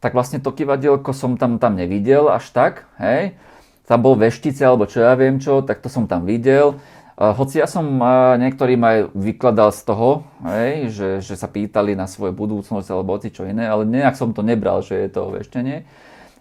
tak 0.00 0.16
vlastne 0.16 0.40
to 0.40 0.48
kivadielko 0.50 1.12
som 1.12 1.36
tam, 1.36 1.60
tam 1.60 1.76
nevidel 1.76 2.32
až 2.32 2.48
tak, 2.50 2.88
hej. 2.96 3.36
Tam 3.84 4.00
bol 4.00 4.16
veštice 4.16 4.64
alebo 4.64 4.88
čo 4.88 5.04
ja 5.04 5.12
viem 5.14 5.36
čo, 5.36 5.60
tak 5.60 5.84
to 5.84 5.92
som 5.92 6.08
tam 6.08 6.24
videl. 6.24 6.80
Uh, 7.20 7.36
hoci 7.36 7.60
ja 7.60 7.68
som 7.68 7.84
uh, 8.00 8.32
niektorým 8.40 8.80
aj 8.80 8.98
vykladal 9.12 9.76
z 9.76 9.82
toho, 9.84 10.24
hej, 10.48 10.88
že, 10.88 11.08
že 11.20 11.34
sa 11.36 11.52
pýtali 11.52 11.92
na 11.92 12.08
svoju 12.08 12.32
budúcnosť 12.32 12.88
alebo 12.88 13.12
hoci 13.12 13.28
čo 13.28 13.44
iné, 13.44 13.68
ale 13.68 13.84
nejak 13.84 14.16
som 14.16 14.32
to 14.32 14.40
nebral, 14.40 14.80
že 14.80 14.96
je 14.96 15.08
to 15.12 15.28
veštenie. 15.28 15.84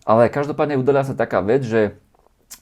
Ale 0.08 0.32
každopádne 0.32 0.80
udala 0.80 1.04
sa 1.04 1.12
taká 1.20 1.44
vec, 1.44 1.68
že 1.68 2.00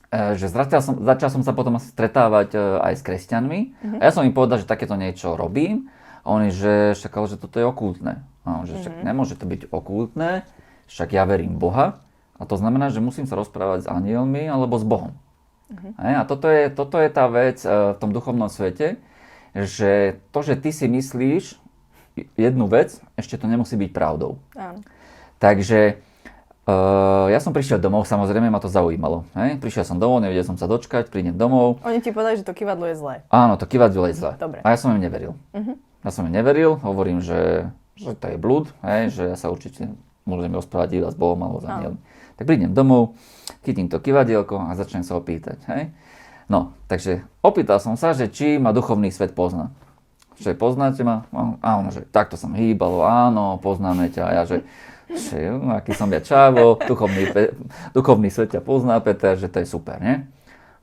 e, 0.10 0.34
že 0.34 0.50
začal 0.50 0.82
som, 0.82 0.98
začal 1.06 1.30
som 1.30 1.46
sa 1.46 1.54
potom 1.54 1.78
stretávať 1.78 2.58
e, 2.58 2.60
aj 2.82 2.94
s 2.98 3.06
kresťanmi 3.06 3.60
a 4.02 4.10
ja 4.10 4.12
som 4.12 4.26
im 4.26 4.34
povedal, 4.34 4.60
že 4.60 4.68
takéto 4.68 4.98
niečo 4.98 5.38
robím 5.38 5.88
a 6.26 6.34
oni, 6.34 6.50
že 6.50 6.98
však, 6.98 7.14
že 7.30 7.38
toto 7.38 7.62
je 7.62 7.70
okultné. 7.70 8.20
A 8.44 8.48
on, 8.60 8.66
že 8.66 8.82
však 8.82 9.00
nemôže 9.06 9.40
to 9.40 9.46
byť 9.46 9.70
okultné, 9.72 10.44
však 10.88 11.14
ja 11.14 11.24
verím 11.28 11.60
Boha 11.60 12.02
a 12.38 12.44
to 12.44 12.56
znamená, 12.56 12.90
že 12.90 13.04
musím 13.04 13.28
sa 13.30 13.36
rozprávať 13.36 13.86
s 13.86 13.92
anielmi 13.92 14.48
alebo 14.48 14.80
s 14.80 14.86
Bohom. 14.86 15.16
Hej, 16.00 16.14
a 16.16 16.24
toto 16.24 16.48
je, 16.48 16.72
toto 16.72 16.96
je 16.96 17.10
tá 17.12 17.28
vec 17.28 17.60
e, 17.60 17.68
v 17.68 17.98
tom 18.00 18.16
duchovnom 18.16 18.48
svete, 18.48 18.96
že 19.52 20.16
to, 20.32 20.40
že 20.40 20.56
ty 20.56 20.72
si 20.72 20.88
myslíš 20.88 21.60
jednu 22.40 22.66
vec, 22.72 22.98
ešte 23.20 23.36
to 23.36 23.52
nemusí 23.52 23.76
byť 23.76 23.92
pravdou. 23.92 24.42
Áno. 24.58 24.82
Takže 25.38 26.02
uh, 26.66 27.30
ja 27.30 27.38
som 27.38 27.54
prišiel 27.54 27.78
domov, 27.78 28.10
samozrejme 28.10 28.50
ma 28.50 28.58
to 28.58 28.74
zaujímalo. 28.74 29.30
Hej? 29.38 29.62
Prišiel 29.62 29.86
som 29.86 30.02
domov, 30.02 30.26
nevedel 30.26 30.42
som 30.42 30.58
sa 30.58 30.66
dočkať, 30.66 31.14
prídem 31.14 31.38
domov. 31.38 31.78
Oni 31.86 32.02
ti 32.02 32.10
povedali, 32.10 32.42
že 32.42 32.46
to 32.46 32.58
kývadlo 32.58 32.90
je 32.90 32.98
zlé. 32.98 33.16
Áno, 33.30 33.54
to 33.62 33.70
kývadlo 33.70 34.10
je 34.10 34.18
zle. 34.18 34.34
Dobre. 34.42 34.66
A 34.66 34.74
ja 34.74 34.78
som 34.82 34.98
im 34.98 35.02
neveril. 35.02 35.38
Ja 36.02 36.10
som 36.10 36.26
im 36.26 36.34
neveril, 36.34 36.82
hovorím, 36.82 37.22
že, 37.22 37.70
že 37.94 38.18
to 38.18 38.34
je 38.34 38.38
blúd, 38.42 38.74
hej? 38.82 39.14
že 39.14 39.24
ja 39.30 39.38
sa 39.38 39.54
určite 39.54 39.94
môžem 40.28 40.52
rozprávať 40.52 41.00
iba 41.00 41.10
s 41.10 41.18
Bohom 41.18 41.40
alebo 41.40 41.64
s 41.64 41.66
anielmi. 41.66 42.00
Tak 42.38 42.46
prídem 42.46 42.76
domov, 42.76 43.18
chytím 43.66 43.90
to 43.90 43.98
kývadielko 43.98 44.70
a 44.70 44.78
začnem 44.78 45.02
sa 45.02 45.18
opýtať. 45.18 45.58
Hej? 45.72 45.90
No, 46.48 46.76
takže 46.88 47.26
opýtal 47.42 47.82
som 47.82 47.98
sa, 47.98 48.14
že 48.14 48.30
či 48.30 48.62
ma 48.62 48.72
duchovný 48.72 49.10
svet 49.10 49.34
pozná. 49.34 49.74
Že 50.38 50.54
poznáte 50.54 51.02
ma? 51.02 51.26
No, 51.34 51.58
A 51.66 51.82
ono, 51.82 51.90
že 51.90 52.06
takto 52.06 52.38
som 52.38 52.54
hýbalo, 52.54 53.02
áno, 53.02 53.58
poznáme 53.58 54.14
ťa. 54.14 54.24
A 54.24 54.32
ja, 54.32 54.44
že, 54.46 54.58
že 55.10 55.50
no, 55.50 55.74
aký 55.74 55.98
som 55.98 56.08
ja 56.14 56.22
čávo, 56.22 56.78
duchovný, 56.78 57.34
pe- 57.34 57.58
duchovný 57.98 58.30
svet 58.30 58.54
ťa 58.54 58.62
pozná, 58.62 59.02
Peter, 59.02 59.34
že 59.34 59.50
to 59.50 59.66
je 59.66 59.68
super, 59.68 59.98
nie? 59.98 60.24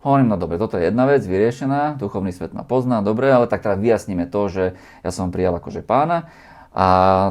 Hovorím, 0.05 0.29
no 0.29 0.37
dobre, 0.37 0.61
toto 0.61 0.77
je 0.77 0.85
jedna 0.85 1.09
vec 1.09 1.25
vyriešená, 1.25 1.97
duchovný 1.97 2.29
svet 2.29 2.53
ma 2.53 2.61
pozná, 2.61 3.01
dobre, 3.01 3.33
ale 3.33 3.49
tak 3.49 3.65
teraz 3.65 3.81
vyjasníme 3.81 4.29
to, 4.29 4.53
že 4.53 4.65
ja 5.01 5.09
som 5.09 5.33
prijal 5.33 5.57
akože 5.57 5.81
pána 5.81 6.29
a 6.77 6.87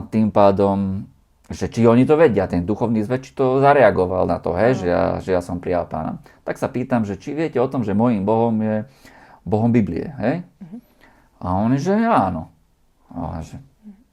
tým 0.10 0.34
pádom, 0.34 1.06
že 1.52 1.68
či 1.68 1.84
oni 1.84 2.08
to 2.08 2.16
vedia, 2.16 2.48
ten 2.48 2.64
duchovný 2.64 3.04
svet, 3.04 3.28
či 3.28 3.36
to 3.36 3.60
zareagoval 3.60 4.24
na 4.24 4.40
to, 4.40 4.56
hej, 4.56 4.80
že, 4.80 4.88
ja, 4.88 5.04
že 5.20 5.36
ja 5.36 5.42
som 5.44 5.60
prijal 5.60 5.90
pána. 5.90 6.24
Tak 6.48 6.56
sa 6.56 6.72
pýtam, 6.72 7.04
že 7.04 7.20
či 7.20 7.36
viete 7.36 7.60
o 7.60 7.68
tom, 7.68 7.84
že 7.84 7.92
môjim 7.92 8.24
Bohom 8.24 8.56
je 8.64 8.88
Bohom 9.44 9.72
Biblie, 9.72 10.16
hej? 10.24 10.48
A 11.44 11.60
oni, 11.60 11.76
že 11.76 11.92
áno. 12.00 12.48
A 13.12 13.44
že, 13.44 13.60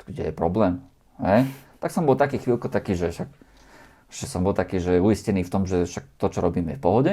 kde 0.02 0.30
je 0.30 0.34
problém? 0.34 0.82
Hej? 1.22 1.46
Tak 1.78 1.94
som 1.94 2.02
bol 2.02 2.18
taký 2.18 2.42
chvíľko 2.42 2.66
taký, 2.66 2.98
že 2.98 3.14
však 3.14 3.30
že 4.10 4.26
som 4.26 4.42
bol 4.42 4.50
taký, 4.50 4.82
že 4.82 4.98
uistený 4.98 5.46
v 5.46 5.52
tom, 5.54 5.62
že 5.70 5.86
však 5.86 6.18
to, 6.18 6.26
čo 6.34 6.42
robím, 6.42 6.74
je 6.74 6.76
v 6.76 6.82
pohode. 6.82 7.12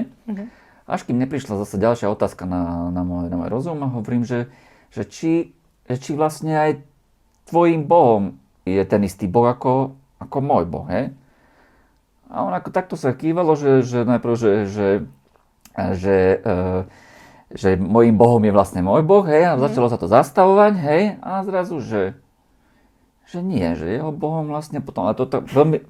Až 0.89 1.05
kým 1.05 1.21
neprišla 1.21 1.61
zase 1.61 1.77
ďalšia 1.77 2.09
otázka 2.09 2.49
na, 2.49 2.89
na, 2.89 3.05
môj, 3.05 3.29
na 3.29 3.37
môj 3.37 3.53
rozum 3.53 3.77
a 3.85 3.91
hovorím, 3.93 4.25
že, 4.25 4.49
že, 4.89 5.05
či, 5.05 5.53
že 5.85 5.95
či 6.01 6.17
vlastne 6.17 6.57
aj 6.57 6.71
tvojim 7.45 7.85
Bohom 7.85 8.41
je 8.65 8.81
ten 8.81 9.05
istý 9.05 9.29
Boh 9.29 9.45
ako, 9.45 9.93
ako 10.17 10.37
môj 10.41 10.63
Boh, 10.65 10.85
hej? 10.89 11.13
A 12.27 12.43
on 12.43 12.51
ako 12.51 12.69
takto 12.75 12.95
sa 12.99 13.15
kývalo, 13.15 13.55
že, 13.55 13.85
že 13.87 14.03
najprv, 14.03 14.33
že, 14.35 14.51
že, 14.67 14.87
že, 15.95 16.17
e, 16.43 16.55
že 17.55 17.69
môjim 17.79 18.19
Bohom 18.19 18.43
je 18.43 18.51
vlastne 18.51 18.83
môj 18.83 19.01
Boh, 19.07 19.23
hej, 19.23 19.47
a 19.47 19.55
začalo 19.55 19.87
sa 19.87 19.95
to 19.95 20.11
zastavovať, 20.11 20.73
hej, 20.75 21.03
a 21.23 21.41
zrazu, 21.47 21.79
že, 21.79 22.19
že 23.31 23.39
nie, 23.39 23.63
že 23.79 23.87
jeho 23.87 24.11
Bohom 24.11 24.51
vlastne 24.51 24.83
potom, 24.83 25.07
a 25.07 25.15
toto 25.15 25.39
veľmi, 25.39 25.87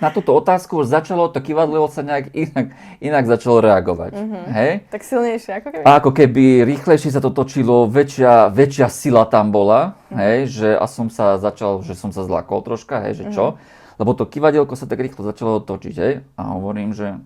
na 0.00 0.08
túto 0.08 0.32
otázku 0.32 0.80
už 0.80 0.90
začalo 0.90 1.28
to 1.28 1.44
kývadlo 1.44 1.86
sa 1.92 2.00
nejak 2.00 2.32
inak, 2.32 2.66
inak 2.98 3.24
začalo 3.28 3.60
reagovať, 3.60 4.12
hej. 4.50 4.72
Tak 4.88 5.02
silnejšie, 5.04 5.52
ako 5.60 5.68
keby. 5.70 5.84
A 5.84 5.90
ako 6.00 6.10
keby 6.10 6.44
rýchlejšie 6.64 7.12
sa 7.12 7.20
to 7.20 7.30
točilo, 7.30 7.84
väčšia, 7.86 8.48
väčšia 8.48 8.88
sila 8.88 9.28
tam 9.28 9.52
bola, 9.52 10.00
hej, 10.10 10.48
že 10.48 10.68
a 10.72 10.84
som 10.88 11.12
sa 11.12 11.36
začal, 11.36 11.84
že 11.84 11.92
som 11.92 12.10
sa 12.10 12.24
zlakol 12.24 12.64
troška, 12.64 13.04
hej, 13.06 13.20
že 13.20 13.24
čo? 13.30 13.60
Lebo 14.00 14.16
to 14.16 14.24
kývadielko 14.24 14.74
sa 14.74 14.88
tak 14.88 15.04
rýchlo 15.04 15.22
začalo 15.22 15.60
točiť, 15.60 15.94
hej, 16.00 16.14
a 16.40 16.42
hovorím, 16.56 16.96
že 16.96 17.20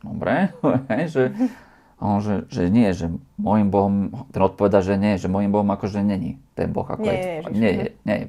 dobre, 0.00 0.56
hej, 0.96 1.04
že, 1.12 1.22
a 1.96 2.02
on, 2.04 2.20
že, 2.20 2.44
že 2.48 2.68
nie, 2.68 2.92
že 2.92 3.12
môjim 3.40 3.68
Bohom, 3.72 4.12
ten 4.32 4.42
odpoveda, 4.44 4.84
že 4.84 4.96
nie, 5.00 5.16
že 5.16 5.28
môjim 5.28 5.52
Bohom 5.52 5.68
akože 5.68 6.04
není 6.04 6.40
ten 6.56 6.72
Boh, 6.72 6.84
ako 6.84 7.04
Nie 7.04 7.16
je, 7.16 7.36
nie, 7.52 7.70
mhm. 7.72 7.80
je, 7.80 7.86
nie 8.04 8.16
je. 8.16 8.26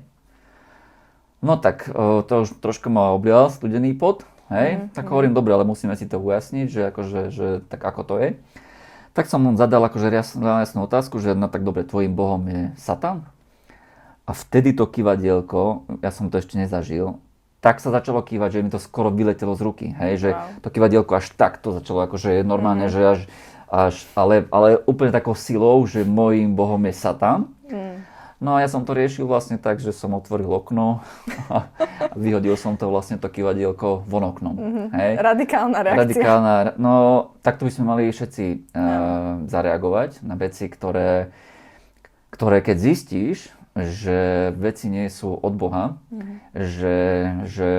No 1.42 1.54
tak, 1.58 1.86
to 2.26 2.34
už 2.44 2.58
trošku 2.58 2.90
ma 2.90 3.14
oblial 3.14 3.54
studený 3.54 3.94
pot, 3.94 4.26
hej, 4.50 4.90
mm, 4.90 4.98
tak 4.98 5.06
hovorím, 5.06 5.38
dobre, 5.38 5.54
ale 5.54 5.70
musíme 5.70 5.94
si 5.94 6.10
to 6.10 6.18
ujasniť, 6.18 6.66
že 6.66 6.82
akože, 6.90 7.22
že 7.30 7.48
tak 7.70 7.86
ako 7.86 8.02
to 8.02 8.16
je. 8.18 8.30
Tak 9.14 9.30
som 9.30 9.46
mu 9.46 9.54
zadal 9.54 9.86
akože 9.86 10.10
jasnú, 10.10 10.46
jasnú 10.46 10.86
otázku, 10.86 11.22
že 11.22 11.38
no 11.38 11.46
tak 11.50 11.62
dobre, 11.62 11.86
tvojim 11.86 12.14
bohom 12.14 12.42
je 12.50 12.74
Satan? 12.78 13.26
A 14.26 14.32
vtedy 14.34 14.74
to 14.74 14.90
kývadielko, 14.90 15.86
ja 16.02 16.10
som 16.10 16.28
to 16.34 16.42
ešte 16.42 16.58
nezažil, 16.58 17.22
tak 17.62 17.82
sa 17.82 17.90
začalo 17.90 18.22
kývať, 18.22 18.60
že 18.60 18.64
mi 18.66 18.70
to 18.70 18.78
skoro 18.78 19.10
vyletelo 19.10 19.58
z 19.58 19.62
ruky. 19.66 19.88
Hej, 19.98 20.14
že 20.22 20.30
wow. 20.34 20.62
to 20.62 20.70
kývadielko 20.70 21.12
až 21.18 21.34
takto 21.34 21.74
začalo, 21.74 22.06
akože 22.06 22.46
normálne, 22.46 22.90
mm-hmm. 22.90 22.98
že 22.98 23.02
až, 23.18 23.20
až 23.68 23.96
ale, 24.14 24.46
ale 24.54 24.78
úplne 24.86 25.10
takou 25.10 25.34
silou, 25.34 25.82
že 25.90 26.06
môjim 26.06 26.54
bohom 26.54 26.80
je 26.86 26.94
Satan. 26.94 27.50
No 28.38 28.54
a 28.54 28.62
ja 28.62 28.70
som 28.70 28.86
to 28.86 28.94
riešil 28.94 29.26
vlastne 29.26 29.58
tak, 29.58 29.82
že 29.82 29.90
som 29.90 30.14
otvoril 30.14 30.46
okno 30.46 31.02
a 31.54 31.74
vyhodil 32.14 32.54
som 32.54 32.78
to 32.78 32.86
vlastne 32.94 33.18
to 33.18 33.26
kývadielko 33.26 34.06
von 34.06 34.30
oknom. 34.30 34.54
Mm-hmm. 34.54 34.88
Hej. 34.94 35.12
Radikálna 35.18 35.78
reakcia. 35.82 36.02
Radikálna, 36.06 36.56
no 36.78 36.94
takto 37.42 37.66
by 37.66 37.72
sme 37.74 37.86
mali 37.90 38.04
všetci 38.14 38.46
uh, 38.46 39.50
zareagovať 39.50 40.22
na 40.22 40.38
veci, 40.38 40.70
ktoré, 40.70 41.34
ktoré 42.30 42.62
keď 42.62 42.78
zistíš, 42.78 43.50
že 43.74 44.50
veci 44.58 44.90
nie 44.90 45.10
sú 45.10 45.34
od 45.34 45.54
Boha, 45.58 45.98
mm-hmm. 46.14 46.38
že, 46.54 46.98
že, 47.50 47.72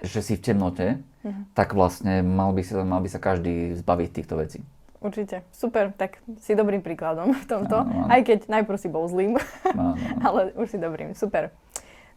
že 0.00 0.20
si 0.24 0.40
v 0.40 0.44
temnote, 0.48 0.88
mm-hmm. 0.96 1.52
tak 1.52 1.76
vlastne 1.76 2.24
mal 2.24 2.56
by, 2.56 2.64
sa, 2.64 2.84
mal 2.88 3.04
by 3.04 3.08
sa 3.12 3.20
každý 3.20 3.76
zbaviť 3.76 4.08
týchto 4.16 4.40
vecí. 4.40 4.64
Určite. 4.98 5.46
Super, 5.54 5.94
tak 5.94 6.18
si 6.42 6.58
dobrým 6.58 6.82
príkladom 6.82 7.30
v 7.30 7.46
tomto. 7.46 7.86
Áno, 7.86 8.06
áno. 8.06 8.10
Aj 8.10 8.20
keď 8.26 8.50
najprv 8.50 8.78
si 8.82 8.88
bol 8.90 9.06
zlým, 9.06 9.38
áno, 9.70 9.94
áno. 9.94 10.20
ale 10.22 10.40
už 10.58 10.74
si 10.74 10.78
dobrým. 10.78 11.14
Super. 11.14 11.54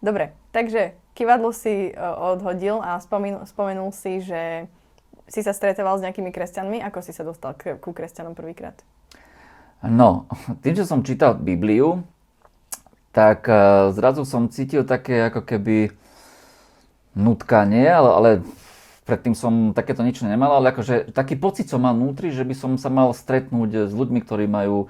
Dobre, 0.01 0.33
takže 0.49 0.97
kývadlo 1.13 1.53
si 1.53 1.93
uh, 1.93 2.33
odhodil 2.33 2.81
a 2.81 2.97
spomenul, 2.97 3.45
spomenul 3.45 3.93
si, 3.93 4.25
že 4.25 4.65
si 5.29 5.45
sa 5.45 5.53
stretával 5.53 6.01
s 6.01 6.03
nejakými 6.03 6.33
kresťanmi. 6.33 6.81
Ako 6.89 7.05
si 7.05 7.13
sa 7.13 7.21
dostal 7.21 7.53
k, 7.53 7.77
ku 7.77 7.93
kresťanom 7.93 8.33
prvýkrát? 8.33 8.81
No, 9.85 10.25
tým, 10.65 10.73
že 10.73 10.89
som 10.89 11.05
čítal 11.05 11.37
Bibliu, 11.37 12.01
tak 13.13 13.45
uh, 13.45 13.93
zrazu 13.93 14.25
som 14.25 14.49
cítil 14.49 14.81
také 14.81 15.29
ako 15.29 15.45
keby 15.45 15.93
nutkanie, 17.13 17.85
ale, 17.85 18.09
ale 18.09 18.29
predtým 19.11 19.35
som 19.35 19.75
takéto 19.75 20.07
niečo 20.07 20.23
nemal, 20.23 20.55
ale 20.55 20.71
akože 20.71 21.11
taký 21.11 21.35
pocit 21.35 21.67
som 21.67 21.83
mal 21.83 21.91
vnútri, 21.91 22.31
že 22.31 22.47
by 22.47 22.55
som 22.55 22.71
sa 22.79 22.87
mal 22.87 23.11
stretnúť 23.11 23.91
s 23.91 23.93
ľuďmi, 23.93 24.23
ktorí 24.23 24.47
majú 24.47 24.87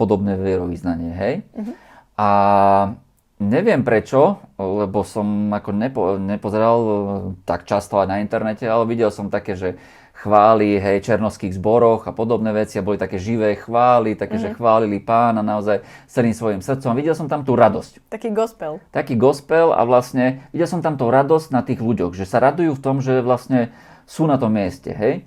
podobné 0.00 0.40
vierovýznanie, 0.40 1.12
hej. 1.12 1.34
Uh-huh. 1.52 1.74
A 2.16 2.28
neviem 3.38 3.86
prečo, 3.86 4.42
lebo 4.58 5.06
som 5.06 5.54
ako 5.54 5.70
nepo, 5.70 6.02
nepozeral 6.18 6.78
tak 7.46 7.64
často 7.64 8.02
aj 8.02 8.06
na 8.10 8.16
internete, 8.18 8.66
ale 8.66 8.84
videl 8.86 9.14
som 9.14 9.30
také, 9.30 9.54
že 9.54 9.78
chváli, 10.18 10.82
hej, 10.82 11.06
černovských 11.06 11.54
zboroch 11.54 12.10
a 12.10 12.12
podobné 12.12 12.50
veci 12.50 12.74
a 12.74 12.82
boli 12.82 12.98
také 12.98 13.22
živé 13.22 13.54
chvály, 13.54 14.18
také, 14.18 14.34
mm-hmm. 14.34 14.42
že 14.42 14.48
mhm. 14.50 14.56
chválili 14.58 14.98
pána 14.98 15.46
naozaj 15.46 15.86
celým 16.10 16.34
svojim 16.34 16.58
srdcom. 16.58 16.98
Videl 16.98 17.14
som 17.14 17.30
tam 17.30 17.46
tú 17.46 17.54
radosť. 17.54 18.10
Taký 18.10 18.34
gospel. 18.34 18.82
Taký 18.90 19.14
gospel 19.14 19.70
a 19.70 19.86
vlastne 19.86 20.42
videl 20.50 20.66
som 20.66 20.82
tam 20.82 20.98
tú 20.98 21.06
radosť 21.06 21.54
na 21.54 21.62
tých 21.62 21.78
ľuďoch, 21.78 22.18
že 22.18 22.26
sa 22.26 22.42
radujú 22.42 22.74
v 22.74 22.82
tom, 22.82 22.98
že 22.98 23.22
vlastne 23.22 23.70
sú 24.10 24.26
na 24.26 24.34
tom 24.34 24.50
mieste, 24.50 24.90
hej. 24.90 25.22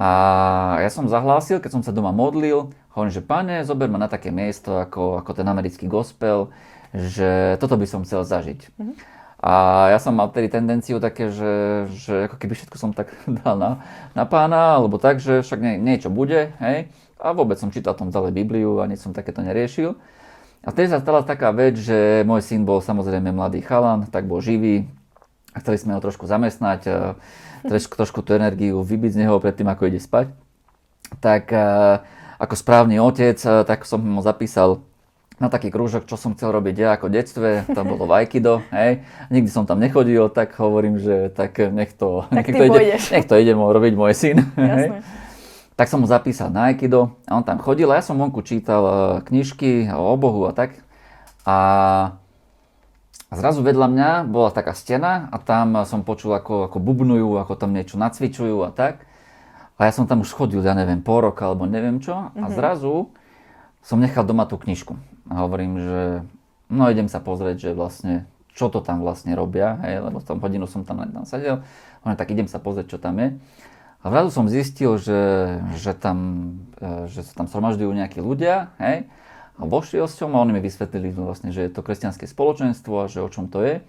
A 0.00 0.80
ja 0.80 0.88
som 0.88 1.10
zahlásil, 1.10 1.60
keď 1.60 1.76
som 1.76 1.82
sa 1.84 1.92
doma 1.92 2.08
modlil, 2.14 2.72
hovorím, 2.96 3.12
že 3.12 3.20
pane, 3.20 3.66
zober 3.66 3.90
ma 3.90 4.00
na 4.00 4.08
také 4.08 4.32
miesto 4.32 4.80
ako, 4.80 5.20
ako 5.20 5.36
ten 5.36 5.44
americký 5.44 5.90
gospel, 5.90 6.48
že 6.90 7.60
toto 7.62 7.78
by 7.78 7.86
som 7.86 8.02
chcel 8.02 8.26
zažiť. 8.26 8.60
Mm-hmm. 8.74 8.96
A 9.40 9.52
ja 9.88 9.96
som 9.96 10.12
mal 10.12 10.28
tedy 10.28 10.52
tendenciu 10.52 11.00
také, 11.00 11.32
že, 11.32 11.52
že 11.96 12.28
ako 12.28 12.36
keby 12.36 12.52
všetko 12.60 12.76
som 12.76 12.92
tak 12.92 13.08
dal 13.40 13.56
na, 13.56 13.70
na 14.12 14.24
pána, 14.28 14.76
alebo 14.76 15.00
tak, 15.00 15.22
že 15.22 15.40
však 15.40 15.58
nie, 15.60 15.74
niečo 15.80 16.12
bude, 16.12 16.52
hej. 16.60 16.92
A 17.20 17.32
vôbec 17.32 17.56
som 17.56 17.72
čítal 17.72 17.96
tom 17.96 18.12
ďalej 18.12 18.32
Bibliu 18.32 18.80
a 18.80 18.88
nič 18.88 19.04
som 19.04 19.12
takéto 19.12 19.44
neriešil. 19.44 19.96
A 20.60 20.68
vtedy 20.72 20.92
sa 20.92 21.00
stala 21.00 21.24
taká 21.24 21.52
vec, 21.56 21.76
že 21.80 22.20
môj 22.28 22.44
syn 22.44 22.68
bol 22.68 22.84
samozrejme 22.84 23.32
mladý 23.32 23.64
chalan, 23.64 24.08
tak 24.08 24.28
bol 24.28 24.44
živý. 24.44 24.88
A 25.56 25.64
chceli 25.64 25.80
sme 25.80 25.96
ho 25.96 26.04
trošku 26.04 26.28
zamestnať, 26.28 26.80
trošku, 27.64 27.96
trošku 27.96 28.20
tú 28.24 28.36
energiu 28.36 28.80
vybiť 28.84 29.16
z 29.16 29.20
neho 29.24 29.40
predtým, 29.40 29.68
ako 29.68 29.88
ide 29.88 30.00
spať. 30.00 30.32
Tak 31.20 31.48
ako 32.40 32.54
správny 32.56 33.00
otec, 33.00 33.36
tak 33.40 33.84
som 33.84 34.00
mu 34.00 34.20
zapísal 34.20 34.84
na 35.40 35.48
taký 35.48 35.72
krúžok, 35.72 36.04
čo 36.04 36.20
som 36.20 36.36
chcel 36.36 36.52
robiť 36.52 36.76
ja 36.76 36.88
ako 37.00 37.08
detstve, 37.08 37.64
tam 37.72 37.96
bolo 37.96 38.04
v 38.04 38.20
Aikido, 38.20 38.60
hej. 38.68 39.00
Nikdy 39.32 39.48
som 39.48 39.64
tam 39.64 39.80
nechodil, 39.80 40.28
tak 40.28 40.52
hovorím, 40.60 41.00
že 41.00 41.32
tak 41.32 41.56
nech 41.72 41.96
to, 41.96 42.28
tak 42.28 42.44
nech 42.52 42.60
to, 42.60 42.64
ide, 42.68 43.00
nech 43.00 43.26
to 43.26 43.34
ide 43.40 43.52
robiť 43.56 43.92
môj 43.96 44.12
syn. 44.12 44.44
Hej. 44.60 45.00
Tak 45.80 45.88
som 45.88 46.04
mu 46.04 46.06
zapísal 46.06 46.52
na 46.52 46.68
Aikido 46.68 47.16
a 47.24 47.40
on 47.40 47.40
tam 47.40 47.56
chodil 47.56 47.88
a 47.88 47.96
ja 47.96 48.04
som 48.04 48.20
vonku 48.20 48.44
čítal 48.44 48.84
e, 48.84 48.92
knižky 49.32 49.88
o 49.88 50.12
Bohu 50.20 50.44
a 50.44 50.52
tak. 50.52 50.76
A 51.48 51.56
zrazu 53.32 53.64
vedľa 53.64 53.88
mňa 53.88 54.10
bola 54.28 54.52
taká 54.52 54.76
stena 54.76 55.32
a 55.32 55.40
tam 55.40 55.88
som 55.88 56.04
počul, 56.04 56.36
ako, 56.36 56.68
ako 56.68 56.76
bubnujú, 56.84 57.40
ako 57.40 57.56
tam 57.56 57.72
niečo 57.72 57.96
nacvičujú 57.96 58.60
a 58.60 58.76
tak. 58.76 59.08
A 59.80 59.88
ja 59.88 59.92
som 59.96 60.04
tam 60.04 60.20
už 60.20 60.36
chodil, 60.36 60.60
ja 60.60 60.76
neviem, 60.76 61.00
pol 61.00 61.24
roka 61.24 61.48
alebo 61.48 61.64
neviem 61.64 61.96
čo. 62.04 62.12
A 62.12 62.36
mm-hmm. 62.36 62.52
zrazu 62.52 63.08
som 63.80 63.96
nechal 63.96 64.28
doma 64.28 64.44
tú 64.44 64.60
knižku. 64.60 65.00
A 65.30 65.46
hovorím, 65.46 65.78
že 65.78 66.00
no 66.68 66.90
idem 66.90 67.06
sa 67.06 67.22
pozrieť, 67.22 67.70
že 67.70 67.78
vlastne 67.78 68.26
čo 68.50 68.66
to 68.68 68.82
tam 68.82 69.00
vlastne 69.00 69.32
robia, 69.38 69.78
hej, 69.86 70.02
lebo 70.04 70.18
tam 70.20 70.42
hodinu 70.42 70.66
som 70.66 70.82
tam, 70.82 71.00
tam 71.06 71.24
sedel. 71.24 71.62
Hovorím, 72.02 72.18
tak 72.18 72.28
idem 72.34 72.50
sa 72.50 72.58
pozrieť, 72.58 72.92
čo 72.92 72.98
tam 72.98 73.16
je. 73.22 73.38
A 74.02 74.06
zrazu 74.10 74.30
som 74.32 74.50
zistil, 74.50 74.96
že, 74.98 75.20
že, 75.76 75.92
tam, 75.94 76.18
e, 76.80 77.06
že 77.06 77.22
sa 77.22 77.32
tam 77.40 77.46
zhromažďujú 77.46 77.90
nejakí 77.94 78.18
ľudia, 78.18 78.74
hej, 78.80 79.06
a 79.60 79.68
vošiel 79.68 80.08
som 80.08 80.32
a 80.32 80.40
oni 80.40 80.56
mi 80.56 80.62
vysvetlili 80.64 81.12
vlastne, 81.12 81.52
že 81.52 81.68
je 81.68 81.70
to 81.70 81.84
kresťanské 81.84 82.24
spoločenstvo 82.24 83.04
a 83.04 83.10
že 83.12 83.20
o 83.20 83.28
čom 83.28 83.52
to 83.52 83.60
je. 83.60 83.84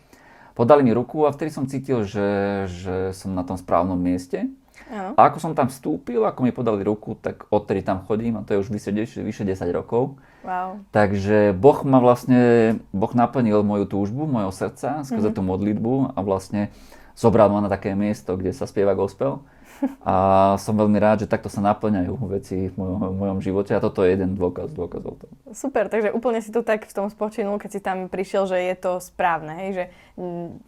Podali 0.51 0.83
mi 0.83 0.91
ruku 0.91 1.23
a 1.23 1.31
vtedy 1.31 1.47
som 1.47 1.63
cítil, 1.63 2.03
že, 2.03 2.67
že 2.67 3.15
som 3.15 3.31
na 3.31 3.47
tom 3.47 3.55
správnom 3.55 3.95
mieste. 3.95 4.51
Ano. 4.91 5.15
A 5.15 5.31
ako 5.31 5.39
som 5.39 5.55
tam 5.55 5.71
vstúpil, 5.71 6.19
ako 6.27 6.43
mi 6.43 6.51
podali 6.51 6.83
ruku, 6.83 7.15
tak 7.15 7.47
odtedy 7.47 7.87
tam 7.87 8.03
chodím 8.03 8.35
a 8.35 8.43
to 8.43 8.59
je 8.59 8.59
už 8.59 8.67
vyše, 8.67 8.91
vyše 9.23 9.47
10 9.47 9.63
rokov. 9.71 10.19
Wow. 10.41 10.81
Takže 10.89 11.53
Boh 11.53 11.85
ma 11.85 12.01
vlastne, 12.01 12.75
Boh 12.89 13.13
naplnil 13.13 13.61
moju 13.61 13.85
túžbu, 13.85 14.25
mojho 14.25 14.49
srdca 14.49 15.05
skrze 15.05 15.29
mm-hmm. 15.29 15.37
tú 15.37 15.41
modlitbu 15.45 15.93
a 16.17 16.19
vlastne 16.25 16.73
zobral 17.13 17.53
ma 17.53 17.61
na 17.61 17.69
také 17.69 17.93
miesto, 17.93 18.33
kde 18.33 18.49
sa 18.49 18.65
spieva 18.65 18.97
gospel. 18.97 19.45
A 20.05 20.13
som 20.61 20.77
veľmi 20.77 21.01
rád, 21.01 21.25
že 21.25 21.31
takto 21.31 21.49
sa 21.49 21.57
naplňajú 21.57 22.13
veci 22.29 22.69
v 22.69 22.75
mojom, 22.77 23.01
v 23.01 23.17
mojom 23.17 23.39
živote 23.41 23.73
a 23.73 23.81
toto 23.81 24.05
je 24.05 24.13
jeden 24.13 24.37
dôkaz, 24.37 24.69
dôkaz 24.77 25.01
o 25.01 25.17
tom. 25.17 25.29
Super, 25.57 25.89
takže 25.89 26.13
úplne 26.13 26.37
si 26.37 26.53
tu 26.53 26.61
tak 26.61 26.85
v 26.85 26.93
tom 26.93 27.09
spočinul, 27.09 27.57
keď 27.57 27.69
si 27.73 27.81
tam 27.81 28.05
prišiel, 28.05 28.45
že 28.45 28.61
je 28.61 28.75
to 28.77 29.01
správne, 29.01 29.57
hej, 29.57 29.69
že, 29.73 29.85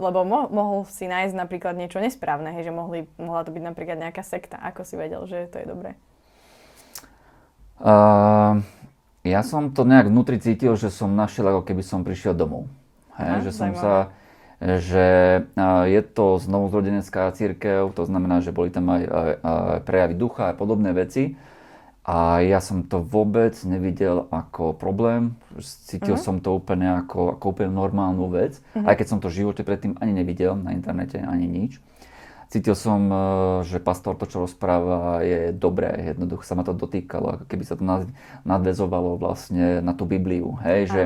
lebo 0.01 0.25
mo- 0.25 0.49
mohol 0.49 0.89
si 0.89 1.05
nájsť 1.05 1.35
napríklad 1.37 1.77
niečo 1.77 2.01
nesprávne, 2.01 2.57
hej, 2.57 2.69
že 2.69 2.73
mohli, 2.73 3.05
mohla 3.21 3.45
to 3.45 3.53
byť 3.53 3.61
napríklad 3.61 4.01
nejaká 4.01 4.25
sekta. 4.25 4.57
Ako 4.73 4.81
si 4.81 4.97
vedel, 4.97 5.21
že 5.29 5.45
to 5.45 5.61
je 5.61 5.67
dobré? 5.69 5.93
Uh, 7.77 8.65
ja 9.23 9.41
som 9.41 9.71
to 9.71 9.87
nejak 9.87 10.11
vnútri 10.11 10.37
cítil, 10.37 10.75
že 10.75 10.91
som 10.91 11.15
našiel, 11.15 11.47
ako 11.47 11.63
keby 11.63 11.83
som 11.83 12.03
prišiel 12.03 12.35
domov. 12.35 12.67
Hej, 13.15 13.29
Aha, 13.29 13.43
že 13.43 13.51
som 13.55 13.71
sa 13.75 14.11
že 14.63 15.07
je 15.91 16.01
to 16.07 16.39
znovuzrodenecká 16.39 17.27
církev, 17.35 17.91
to 17.91 18.07
znamená, 18.07 18.39
že 18.39 18.55
boli 18.55 18.71
tam 18.71 18.95
aj 18.95 19.03
prejavy 19.83 20.15
ducha 20.15 20.55
a 20.55 20.55
podobné 20.55 20.95
veci. 20.95 21.35
A 22.03 22.43
ja 22.43 22.59
som 22.59 22.83
to 22.83 22.99
vôbec 22.99 23.55
nevidel 23.63 24.27
ako 24.27 24.75
problém, 24.75 25.39
cítil 25.59 26.19
uh-huh. 26.19 26.27
som 26.27 26.35
to 26.43 26.51
úplne 26.51 26.99
ako, 26.99 27.39
ako 27.39 27.45
úplne 27.55 27.71
normálnu 27.71 28.27
vec, 28.27 28.59
uh-huh. 28.59 28.83
aj 28.83 28.95
keď 28.99 29.07
som 29.07 29.19
to 29.23 29.31
v 29.31 29.39
živote 29.39 29.63
predtým 29.63 29.95
ani 30.03 30.11
nevidel 30.11 30.51
na 30.59 30.75
internete, 30.75 31.23
ani 31.23 31.47
nič. 31.47 31.79
Cítil 32.53 32.77
som, 32.77 33.01
e, 33.09 33.17
že 33.65 33.81
pastor 33.81 34.13
to, 34.13 34.29
čo 34.29 34.45
rozpráva, 34.45 35.25
je 35.25 35.49
dobré, 35.49 36.13
jednoducho 36.13 36.45
sa 36.45 36.53
ma 36.53 36.61
to 36.61 36.77
dotýkalo, 36.77 37.41
ako 37.41 37.45
keby 37.49 37.63
sa 37.65 37.73
to 37.73 37.81
nadvezovalo 38.45 39.17
vlastne 39.17 39.81
na 39.81 39.97
tú 39.97 40.05
Bibliu, 40.05 40.61
hej, 40.61 40.85
že 40.85 41.01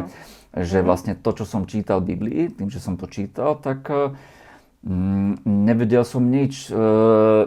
že 0.63 0.81
mhm. 0.81 0.85
vlastne 0.85 1.13
to, 1.13 1.29
čo 1.37 1.45
som 1.45 1.69
čítal 1.69 2.01
v 2.01 2.17
Biblii, 2.17 2.41
tým, 2.49 2.69
že 2.71 2.81
som 2.81 2.97
to 2.97 3.05
čítal, 3.05 3.59
tak 3.59 3.85
mm, 4.81 5.45
nevedel 5.45 6.01
som 6.01 6.23
nič 6.23 6.69
e, 6.69 6.73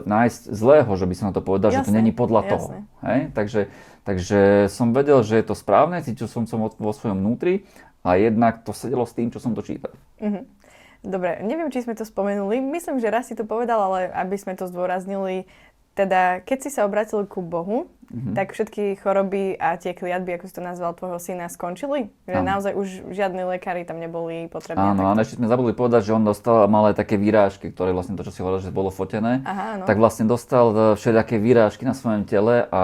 nájsť 0.04 0.42
zlého, 0.52 0.90
že 0.94 1.06
by 1.08 1.14
som 1.16 1.26
na 1.30 1.34
to 1.34 1.42
povedal, 1.42 1.74
jasne, 1.74 1.80
že 1.82 1.88
to 1.90 1.96
není 1.96 2.12
podľa 2.14 2.42
jasne. 2.46 2.52
toho. 2.52 2.68
Hej? 3.02 3.20
Takže, 3.34 3.60
takže 4.04 4.40
som 4.70 4.92
vedel, 4.94 5.18
že 5.26 5.40
je 5.40 5.44
to 5.46 5.54
správne, 5.56 6.04
cítil 6.04 6.30
som 6.30 6.44
som 6.46 6.62
vo 6.62 6.92
svojom 6.92 7.18
vnútri 7.18 7.66
a 8.06 8.16
jednak 8.16 8.62
to 8.62 8.72
sedelo 8.72 9.04
s 9.04 9.16
tým, 9.16 9.32
čo 9.32 9.42
som 9.42 9.56
to 9.56 9.64
čítal. 9.64 9.92
Mm-hmm. 10.20 10.44
Dobre, 11.00 11.40
neviem, 11.40 11.72
či 11.72 11.80
sme 11.80 11.96
to 11.96 12.04
spomenuli. 12.04 12.60
Myslím, 12.60 13.00
že 13.00 13.08
raz 13.08 13.32
si 13.32 13.34
to 13.38 13.48
povedal, 13.48 13.80
ale 13.80 14.12
aby 14.12 14.36
sme 14.36 14.52
to 14.52 14.68
zdôraznili, 14.68 15.48
teda 16.00 16.40
keď 16.40 16.58
si 16.64 16.70
sa 16.72 16.88
obratil 16.88 17.28
ku 17.28 17.44
Bohu, 17.44 17.92
mm-hmm. 18.10 18.34
tak 18.34 18.52
všetky 18.52 18.98
choroby 18.98 19.54
a 19.56 19.78
tie 19.78 19.94
kliatby, 19.94 20.36
ako 20.36 20.44
si 20.50 20.54
to 20.56 20.62
nazval, 20.62 20.96
tvojho 20.96 21.20
syna 21.22 21.46
skončili? 21.52 22.10
Že 22.26 22.40
Áno. 22.42 22.46
naozaj 22.46 22.72
už 22.74 22.88
žiadni 23.14 23.44
lekári 23.46 23.86
tam 23.86 24.02
neboli 24.02 24.50
potrební? 24.50 24.80
Áno, 24.80 25.12
ale 25.12 25.22
ešte 25.22 25.38
sme 25.38 25.46
zabudli 25.46 25.76
povedať, 25.76 26.10
že 26.10 26.12
on 26.16 26.24
dostal 26.26 26.66
malé 26.66 26.92
také 26.92 27.20
výrážky, 27.20 27.70
ktoré 27.70 27.94
vlastne 27.94 28.18
to, 28.18 28.26
čo 28.26 28.32
si 28.34 28.40
hovoril, 28.42 28.60
že 28.64 28.74
bolo 28.74 28.90
fotené, 28.90 29.44
Aha, 29.46 29.80
áno. 29.80 29.84
tak 29.86 29.96
vlastne 30.00 30.26
dostal 30.26 30.66
e, 30.72 30.76
všelijaké 30.98 31.38
výrážky 31.38 31.86
na 31.86 31.94
svojom 31.94 32.26
tele 32.26 32.66
a 32.68 32.82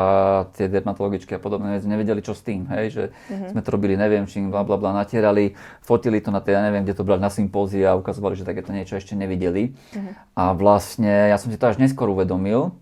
tie 0.55 0.71
dermatologičky 0.71 1.37
a 1.37 1.41
podobné 1.43 1.81
veci 1.81 1.91
nevedeli, 1.91 2.23
čo 2.23 2.33
s 2.37 2.45
tým, 2.45 2.69
hej, 2.77 2.87
že 2.93 3.05
mm-hmm. 3.11 3.51
sme 3.57 3.61
to 3.65 3.69
robili, 3.75 3.95
neviem 3.99 4.25
čím, 4.31 4.53
bla 4.53 4.63
bla 4.63 4.79
bla, 4.79 4.95
natierali, 4.95 5.57
fotili 5.83 6.23
to 6.23 6.31
na 6.31 6.45
tie, 6.45 6.55
ja 6.55 6.63
neviem, 6.63 6.87
kde 6.87 6.95
to 6.95 7.07
brali 7.07 7.25
na 7.25 7.33
sympózii 7.33 7.83
a 7.89 7.99
ukazovali, 7.99 8.39
že 8.39 8.47
takéto 8.47 8.71
niečo 8.71 9.01
ešte 9.01 9.19
nevideli. 9.19 9.73
Mm-hmm. 9.73 10.13
A 10.37 10.53
vlastne 10.53 11.33
ja 11.33 11.37
som 11.41 11.51
si 11.51 11.59
to 11.59 11.67
až 11.67 11.81
neskôr 11.81 12.07
uvedomil, 12.13 12.77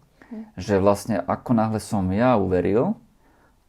že 0.56 0.78
vlastne 0.78 1.20
ako 1.20 1.50
náhle 1.52 1.80
som 1.82 2.06
ja 2.14 2.38
uveril, 2.38 2.96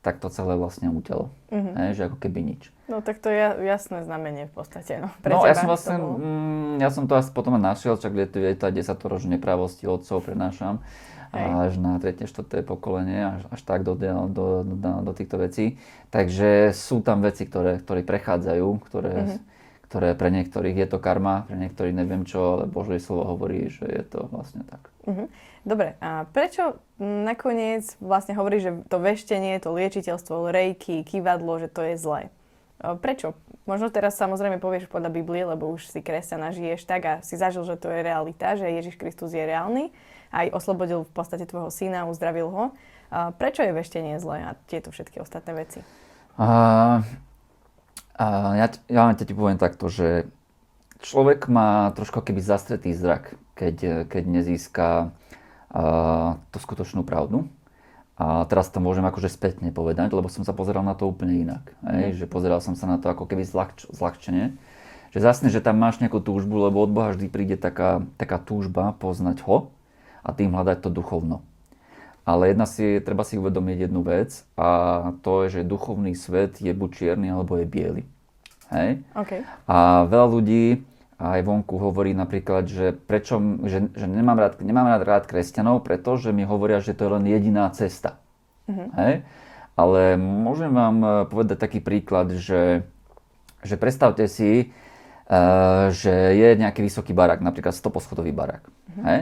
tak 0.06 0.22
to 0.22 0.30
celé 0.30 0.54
vlastne 0.54 0.94
utelo. 0.94 1.34
Mm-hmm. 1.50 1.74
Hej, 1.74 1.90
že 1.98 2.02
ako 2.06 2.18
keby 2.22 2.40
nič. 2.46 2.70
No 2.86 3.02
tak 3.02 3.18
to 3.18 3.34
je 3.34 3.66
jasné 3.66 4.06
znamenie 4.06 4.46
v 4.46 4.54
podstate. 4.54 5.02
No, 5.02 5.10
Pre 5.26 5.34
no 5.34 5.42
ja 5.50 5.58
som 5.58 5.66
vlastne, 5.66 5.98
mm, 5.98 6.78
ja 6.78 6.94
som 6.94 7.10
to 7.10 7.18
asi 7.18 7.34
potom 7.34 7.58
našiel, 7.58 7.98
čak 7.98 8.14
je 8.14 8.28
to 8.30 8.38
tá 8.54 8.70
10 8.70 8.94
rož 9.02 9.26
nepravosti 9.26 9.90
otcov 9.90 10.22
prenášam. 10.22 10.86
Hej. 11.36 11.52
až 11.68 11.74
na 11.84 12.00
3. 12.00 12.32
4. 12.32 12.64
pokolenie, 12.64 13.20
až, 13.28 13.42
až 13.52 13.62
tak 13.68 13.84
do, 13.84 14.00
do, 14.00 14.32
do, 14.32 14.64
do, 14.64 14.92
do 15.04 15.12
týchto 15.12 15.36
vecí. 15.36 15.76
Takže 16.08 16.72
sú 16.72 17.04
tam 17.04 17.20
veci, 17.20 17.44
ktoré, 17.44 17.84
ktoré 17.84 18.08
prechádzajú, 18.08 18.68
ktoré, 18.88 19.14
mm-hmm. 19.26 19.40
Ktoré 19.86 20.18
pre 20.18 20.34
niektorých 20.34 20.76
je 20.76 20.88
to 20.90 20.98
karma, 20.98 21.46
pre 21.46 21.56
niektorých 21.56 21.94
neviem 21.94 22.26
čo, 22.26 22.58
ale 22.58 22.64
Božie 22.66 22.98
slovo 22.98 23.38
hovorí, 23.38 23.70
že 23.70 23.86
je 23.86 24.04
to 24.04 24.28
vlastne 24.34 24.66
tak. 24.66 24.90
Mm-hmm. 25.06 25.28
Dobre, 25.66 25.98
a 26.02 26.30
prečo 26.30 26.78
nakoniec 27.02 27.86
vlastne 28.02 28.38
hovorí, 28.38 28.62
že 28.62 28.86
to 28.90 28.98
veštenie, 29.02 29.58
to 29.62 29.74
liečiteľstvo, 29.74 30.50
rejky, 30.54 31.02
kývadlo, 31.06 31.62
že 31.62 31.70
to 31.70 31.82
je 31.86 31.96
zlé? 31.98 32.22
Prečo? 32.82 33.34
Možno 33.66 33.90
teraz 33.90 34.14
samozrejme 34.20 34.62
povieš 34.62 34.86
podľa 34.86 35.10
Biblie, 35.10 35.42
lebo 35.42 35.74
už 35.74 35.90
si 35.90 36.06
kresťana 36.06 36.54
žiješ 36.54 36.86
tak 36.86 37.02
a 37.02 37.14
si 37.26 37.34
zažil, 37.34 37.66
že 37.66 37.82
to 37.82 37.90
je 37.90 38.06
realita, 38.06 38.54
že 38.54 38.70
Ježiš 38.70 39.02
Kristus 39.02 39.34
je 39.34 39.42
reálny, 39.42 39.90
aj 40.30 40.54
oslobodil 40.54 41.02
v 41.02 41.14
podstate 41.16 41.50
tvojho 41.50 41.74
syna, 41.74 42.06
uzdravil 42.06 42.52
ho. 42.54 42.64
A 43.10 43.34
prečo 43.34 43.66
je 43.66 43.74
veštenie 43.74 44.22
zlé 44.22 44.46
a 44.46 44.60
tieto 44.70 44.94
všetky 44.94 45.18
ostatné 45.18 45.58
veci? 45.58 45.80
A, 46.38 47.02
a 48.16 48.56
ja, 48.56 48.68
ja 48.88 49.12
ti 49.12 49.36
poviem 49.36 49.60
takto, 49.60 49.92
že 49.92 50.32
človek 51.04 51.52
má 51.52 51.92
trošku 51.92 52.24
keby 52.24 52.40
zastretý 52.40 52.96
zrak, 52.96 53.36
keď, 53.60 54.08
keď 54.08 54.24
nezíska 54.24 54.88
tú 56.50 56.58
skutočnú 56.58 57.04
pravdu. 57.04 57.52
A 58.16 58.48
teraz 58.48 58.72
to 58.72 58.80
môžem 58.80 59.04
akože 59.04 59.28
spätne 59.28 59.76
povedať, 59.76 60.16
lebo 60.16 60.32
som 60.32 60.48
sa 60.48 60.56
pozeral 60.56 60.88
na 60.88 60.96
to 60.96 61.04
úplne 61.04 61.36
inak. 61.36 61.76
Hej? 61.84 62.16
Mm. 62.16 62.18
Že 62.24 62.26
pozeral 62.32 62.60
som 62.64 62.72
sa 62.80 62.88
na 62.88 62.96
to 62.96 63.12
ako 63.12 63.28
keby 63.28 63.44
zľahč, 63.44 63.92
zľahčenie. 63.92 64.56
Že 65.12 65.20
zásne, 65.20 65.48
že 65.52 65.60
tam 65.60 65.76
máš 65.76 66.00
nejakú 66.00 66.24
túžbu, 66.24 66.64
lebo 66.64 66.80
od 66.80 66.96
Boha 66.96 67.12
vždy 67.12 67.28
príde 67.28 67.60
taká, 67.60 68.08
taká 68.16 68.40
túžba 68.40 68.96
poznať 69.04 69.44
ho 69.44 69.68
a 70.24 70.32
tým 70.32 70.56
hľadať 70.56 70.88
to 70.88 70.90
duchovno. 70.96 71.44
Ale 72.26 72.50
jedna 72.50 72.66
si, 72.66 72.98
treba 73.06 73.22
si 73.22 73.38
uvedomiť 73.38 73.86
jednu 73.86 74.02
vec 74.02 74.42
a 74.58 74.70
to 75.22 75.46
je, 75.46 75.62
že 75.62 75.70
duchovný 75.70 76.18
svet 76.18 76.58
je 76.58 76.74
buď 76.74 76.90
čierny 76.90 77.30
alebo 77.30 77.62
je 77.62 77.66
biely. 77.70 78.04
Hej? 78.74 79.06
Okay. 79.14 79.46
A 79.70 80.10
veľa 80.10 80.28
ľudí 80.34 80.82
aj 81.16 81.40
vonku 81.48 81.80
hovorí 81.80 82.12
napríklad, 82.12 82.68
že 82.68 82.92
prečo, 82.92 83.40
že, 83.64 83.88
že 83.94 84.06
nemám, 84.10 84.36
rád, 84.36 84.54
nemám 84.60 84.98
rád, 84.98 85.04
rád 85.06 85.24
kresťanov, 85.30 85.86
pretože 85.86 86.36
mi 86.36 86.44
hovoria, 86.44 86.84
že 86.84 86.92
to 86.92 87.08
je 87.08 87.14
len 87.14 87.26
jediná 87.30 87.72
cesta. 87.72 88.20
Mm-hmm. 88.68 88.90
Hej? 89.00 89.14
Ale 89.80 90.02
môžem 90.20 90.72
vám 90.74 90.98
e, 91.00 91.10
povedať 91.30 91.58
taký 91.62 91.80
príklad, 91.80 92.36
že, 92.36 92.84
že 93.64 93.76
predstavte 93.80 94.28
si, 94.28 94.72
uh, 95.28 95.90
že 95.90 96.14
je 96.38 96.50
nejaký 96.60 96.86
vysoký 96.86 97.12
barák, 97.18 97.42
napríklad 97.42 97.74
100 97.74 97.90
poschodový 97.90 98.30
barák. 98.30 98.64
Mm-hmm. 98.66 99.04
Hej? 99.08 99.20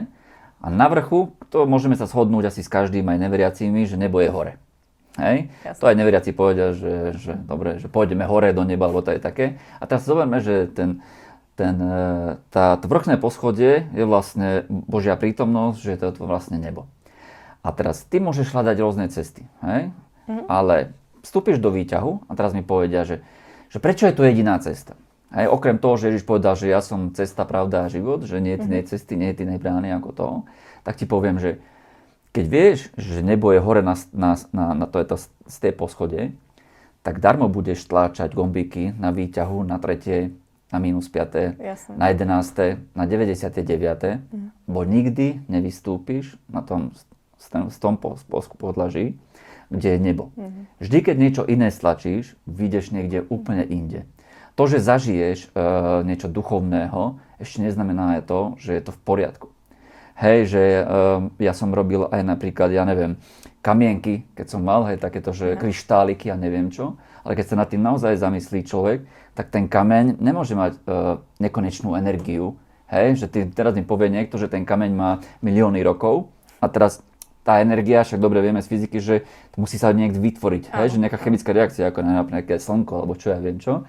A 0.64 0.72
na 0.72 0.88
vrchu, 0.88 1.36
to 1.52 1.68
môžeme 1.68 2.00
sa 2.00 2.08
shodnúť 2.08 2.48
asi 2.48 2.64
s 2.64 2.72
každým 2.72 3.04
aj 3.04 3.20
neveriacimi, 3.20 3.84
že 3.84 4.00
nebo 4.00 4.24
je 4.24 4.32
hore. 4.32 4.54
Hej? 5.20 5.52
To 5.78 5.92
aj 5.92 6.00
neveriaci 6.00 6.32
povedia, 6.34 6.72
že, 6.74 7.20
že 7.20 7.36
dobre, 7.36 7.78
že 7.78 7.92
pôjdeme 7.92 8.24
hore 8.26 8.56
do 8.56 8.64
neba, 8.66 8.88
alebo 8.88 9.04
to 9.04 9.12
je 9.12 9.22
také. 9.22 9.60
A 9.78 9.84
teraz 9.86 10.08
zoberme, 10.08 10.40
že 10.40 10.72
ten, 10.72 11.04
ten, 11.54 11.76
e, 11.78 12.40
tá, 12.50 12.80
to 12.82 12.90
vrchné 12.90 13.22
poschodie 13.22 13.86
je 13.94 14.08
vlastne 14.08 14.66
Božia 14.72 15.14
prítomnosť, 15.20 15.78
že 15.78 16.00
to 16.00 16.06
je 16.10 16.14
to 16.18 16.24
vlastne 16.26 16.58
nebo. 16.58 16.90
A 17.62 17.70
teraz 17.76 18.08
ty 18.08 18.18
môžeš 18.24 18.56
hľadať 18.56 18.76
rôzne 18.82 19.06
cesty, 19.12 19.46
hej? 19.62 19.94
Mm-hmm. 20.24 20.48
ale 20.48 20.96
vstúpiš 21.20 21.60
do 21.60 21.68
výťahu 21.68 22.28
a 22.28 22.32
teraz 22.40 22.56
mi 22.56 22.64
povedia, 22.64 23.04
že, 23.04 23.20
že 23.68 23.84
prečo 23.84 24.08
je 24.08 24.16
to 24.16 24.24
jediná 24.24 24.56
cesta. 24.64 24.96
Hej, 25.34 25.50
okrem 25.50 25.82
toho, 25.82 25.98
že 25.98 26.14
Ježiš 26.14 26.30
povedal, 26.30 26.54
že 26.54 26.70
ja 26.70 26.78
som 26.78 27.10
cesta, 27.10 27.42
pravda 27.42 27.90
a 27.90 27.92
život, 27.92 28.22
že 28.22 28.38
nie 28.38 28.54
je 28.54 28.70
mm-hmm. 28.70 28.86
cesty, 28.86 29.18
nie 29.18 29.34
je 29.34 29.42
inej 29.42 29.58
brány 29.58 29.90
ako 29.98 30.10
to, 30.14 30.28
tak 30.86 30.94
ti 31.02 31.10
poviem, 31.10 31.42
že 31.42 31.58
keď 32.34 32.46
vieš, 32.46 32.80
že 32.98 33.26
nebo 33.26 33.50
je 33.50 33.62
hore 33.62 33.82
na, 33.82 33.98
na, 34.14 34.38
na, 34.54 34.66
na 34.78 34.86
to, 34.86 35.02
je 35.02 35.08
to 35.10 35.18
z 35.50 35.58
tej 35.58 35.74
poschode, 35.74 36.34
tak 37.02 37.18
darmo 37.18 37.50
budeš 37.50 37.86
tláčať 37.90 38.34
gombíky 38.34 38.94
na 38.96 39.10
výťahu 39.10 39.66
na 39.66 39.78
tretie, 39.82 40.34
na 40.74 40.82
minus 40.82 41.10
5, 41.10 41.62
Jasne. 41.62 41.94
na 41.98 42.10
11, 42.10 42.98
na 42.98 43.04
99, 43.06 43.54
mm. 43.54 44.50
bo 44.66 44.82
nikdy 44.82 45.46
nevystúpiš 45.46 46.34
na 46.50 46.66
tom, 46.66 46.90
v 47.70 47.78
tom 47.78 48.02
podlaží, 48.58 49.18
kde 49.70 49.98
je 49.98 50.00
nebo. 50.02 50.34
Mm. 50.34 50.66
Vždy, 50.82 50.98
keď 51.06 51.16
niečo 51.18 51.44
iné 51.46 51.70
stlačíš, 51.70 52.34
vyjdeš 52.50 52.90
niekde 52.90 53.22
úplne 53.30 53.62
inde. 53.66 54.10
To, 54.54 54.64
že 54.70 54.86
zažiješ 54.86 55.50
e, 55.50 55.60
niečo 56.06 56.30
duchovného, 56.30 57.18
ešte 57.42 57.66
neznamená 57.66 58.20
aj 58.20 58.30
to, 58.30 58.40
že 58.62 58.78
je 58.78 58.84
to 58.86 58.92
v 58.94 59.02
poriadku. 59.02 59.48
Hej, 60.14 60.40
že 60.54 60.62
e, 60.62 60.84
ja 61.42 61.58
som 61.58 61.74
robil 61.74 62.06
aj 62.06 62.22
napríklad, 62.22 62.70
ja 62.70 62.86
neviem, 62.86 63.18
kamienky, 63.66 64.30
keď 64.38 64.46
som 64.54 64.62
mal, 64.62 64.86
hej, 64.86 65.02
takéto, 65.02 65.34
že 65.34 65.58
kryštáliky 65.58 66.30
a 66.30 66.38
neviem 66.38 66.70
čo, 66.70 67.02
ale 67.26 67.34
keď 67.34 67.46
sa 67.50 67.60
nad 67.66 67.68
tým 67.72 67.82
naozaj 67.82 68.22
zamyslí 68.22 68.62
človek, 68.62 69.10
tak 69.34 69.50
ten 69.50 69.66
kameň 69.66 70.22
nemôže 70.22 70.54
mať 70.54 70.78
e, 70.78 70.80
nekonečnú 71.42 71.98
energiu. 71.98 72.54
Hej, 72.94 73.26
že 73.26 73.28
ty, 73.34 73.50
teraz 73.50 73.74
mi 73.74 73.82
povie 73.82 74.14
niekto, 74.14 74.38
že 74.38 74.54
ten 74.54 74.70
kameň 74.70 74.92
má 74.94 75.18
milióny 75.42 75.82
rokov 75.82 76.30
a 76.62 76.70
teraz 76.70 77.02
tá 77.44 77.60
energia, 77.60 78.08
však 78.08 78.24
dobre 78.24 78.40
vieme 78.40 78.64
z 78.64 78.72
fyziky, 78.72 78.98
že 79.04 79.16
musí 79.60 79.76
sa 79.76 79.92
niekde 79.92 80.22
vytvoriť, 80.22 80.72
hej, 80.72 80.96
že 80.96 81.02
nejaká 81.02 81.20
chemická 81.20 81.52
reakcia, 81.52 81.92
ako 81.92 82.00
napríklad 82.00 82.64
slnko, 82.64 83.04
alebo 83.04 83.20
čo 83.20 83.36
ja 83.36 83.38
viem 83.44 83.60
čo. 83.60 83.84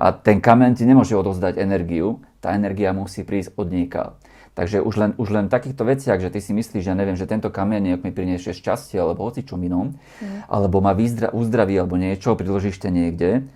A 0.00 0.16
ten 0.16 0.40
kameň 0.40 0.80
ti 0.80 0.88
nemôže 0.88 1.12
odovzdať 1.12 1.60
energiu, 1.60 2.24
tá 2.40 2.56
energia 2.56 2.96
musí 2.96 3.20
prísť 3.20 3.52
od 3.60 3.68
nieka. 3.68 4.16
Takže 4.56 4.82
už 4.82 4.94
len, 4.96 5.10
už 5.20 5.28
len 5.30 5.44
v 5.46 5.54
takýchto 5.54 5.86
veciach, 5.86 6.18
že 6.18 6.32
ty 6.32 6.40
si 6.40 6.56
myslíš, 6.56 6.82
že 6.82 6.90
ja 6.90 6.96
neviem, 6.96 7.14
že 7.14 7.28
tento 7.28 7.52
kameň 7.52 8.00
mi 8.00 8.10
priniesie 8.10 8.56
šťastie 8.56 8.98
alebo 8.98 9.28
hoci 9.28 9.46
čom 9.46 9.60
inom, 9.62 9.94
mm. 9.94 10.50
alebo 10.50 10.82
ma 10.82 10.96
vyzdra, 10.96 11.30
uzdraví 11.30 11.76
alebo 11.78 11.94
niečo, 12.00 12.34
priložíš 12.34 12.82
niekde, 12.88 13.46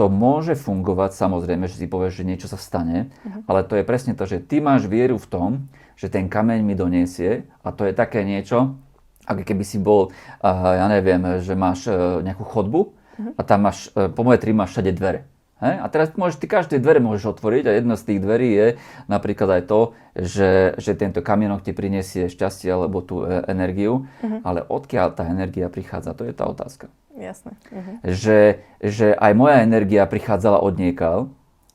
to 0.00 0.08
môže 0.08 0.56
fungovať, 0.56 1.12
samozrejme, 1.12 1.68
že 1.68 1.76
si 1.76 1.84
povieš, 1.84 2.24
že 2.24 2.24
niečo 2.24 2.48
sa 2.48 2.56
stane, 2.56 3.12
uh-huh. 3.20 3.44
ale 3.44 3.68
to 3.68 3.76
je 3.76 3.84
presne 3.84 4.16
to, 4.16 4.24
že 4.24 4.40
ty 4.40 4.56
máš 4.56 4.88
vieru 4.88 5.20
v 5.20 5.28
tom, 5.28 5.50
že 5.92 6.08
ten 6.08 6.32
kameň 6.32 6.64
mi 6.64 6.72
doniesie 6.72 7.44
a 7.60 7.68
to 7.68 7.84
je 7.84 7.92
také 7.92 8.24
niečo, 8.24 8.80
ako 9.28 9.44
keby 9.44 9.60
si 9.60 9.76
bol, 9.76 10.08
uh, 10.08 10.72
ja 10.80 10.88
neviem, 10.88 11.44
že 11.44 11.52
máš 11.52 11.84
uh, 11.92 12.24
nejakú 12.24 12.48
chodbu 12.48 12.80
uh-huh. 12.80 13.36
a 13.36 13.40
tam 13.44 13.68
máš, 13.68 13.92
uh, 13.92 14.08
po 14.08 14.24
moje 14.24 14.40
tri 14.40 14.56
máš 14.56 14.72
všade 14.72 14.96
dvere. 14.96 15.28
He? 15.60 15.76
A 15.76 15.86
teraz 15.92 16.16
môžeš, 16.16 16.40
ty 16.40 16.46
každé 16.48 16.80
dvere 16.80 17.04
môžeš 17.04 17.36
otvoriť 17.36 17.64
a 17.68 17.76
jedna 17.76 18.00
z 18.00 18.06
tých 18.08 18.20
dverí 18.24 18.48
je 18.48 18.68
napríklad 19.12 19.60
aj 19.60 19.62
to, 19.68 19.80
že, 20.16 20.74
že 20.80 20.96
tento 20.96 21.20
kamienok 21.20 21.60
ti 21.60 21.76
prinesie 21.76 22.32
šťastie 22.32 22.72
alebo 22.72 23.04
tú 23.04 23.28
e, 23.28 23.44
energiu, 23.44 24.08
uh-huh. 24.24 24.40
ale 24.40 24.64
odkiaľ 24.64 25.12
tá 25.12 25.28
energia 25.28 25.68
prichádza, 25.68 26.16
to 26.16 26.24
je 26.24 26.32
tá 26.32 26.48
otázka. 26.48 26.88
Jasné. 27.12 27.52
Uh-huh. 27.68 27.96
Že, 28.08 28.38
že 28.80 29.06
aj 29.12 29.32
moja 29.36 29.60
energia 29.60 30.08
prichádzala 30.08 30.64
od 30.64 30.74
niekal, 30.80 31.28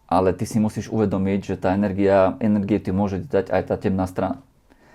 ale 0.09 0.33
ty 0.33 0.49
si 0.49 0.57
musíš 0.57 0.89
uvedomiť, 0.89 1.53
že 1.53 1.55
tá 1.61 1.77
energia, 1.77 2.38
energie 2.41 2.81
ti 2.81 2.89
môže 2.89 3.21
dať 3.21 3.53
aj 3.53 3.61
tá 3.69 3.75
temná 3.77 4.09
strana. 4.09 4.41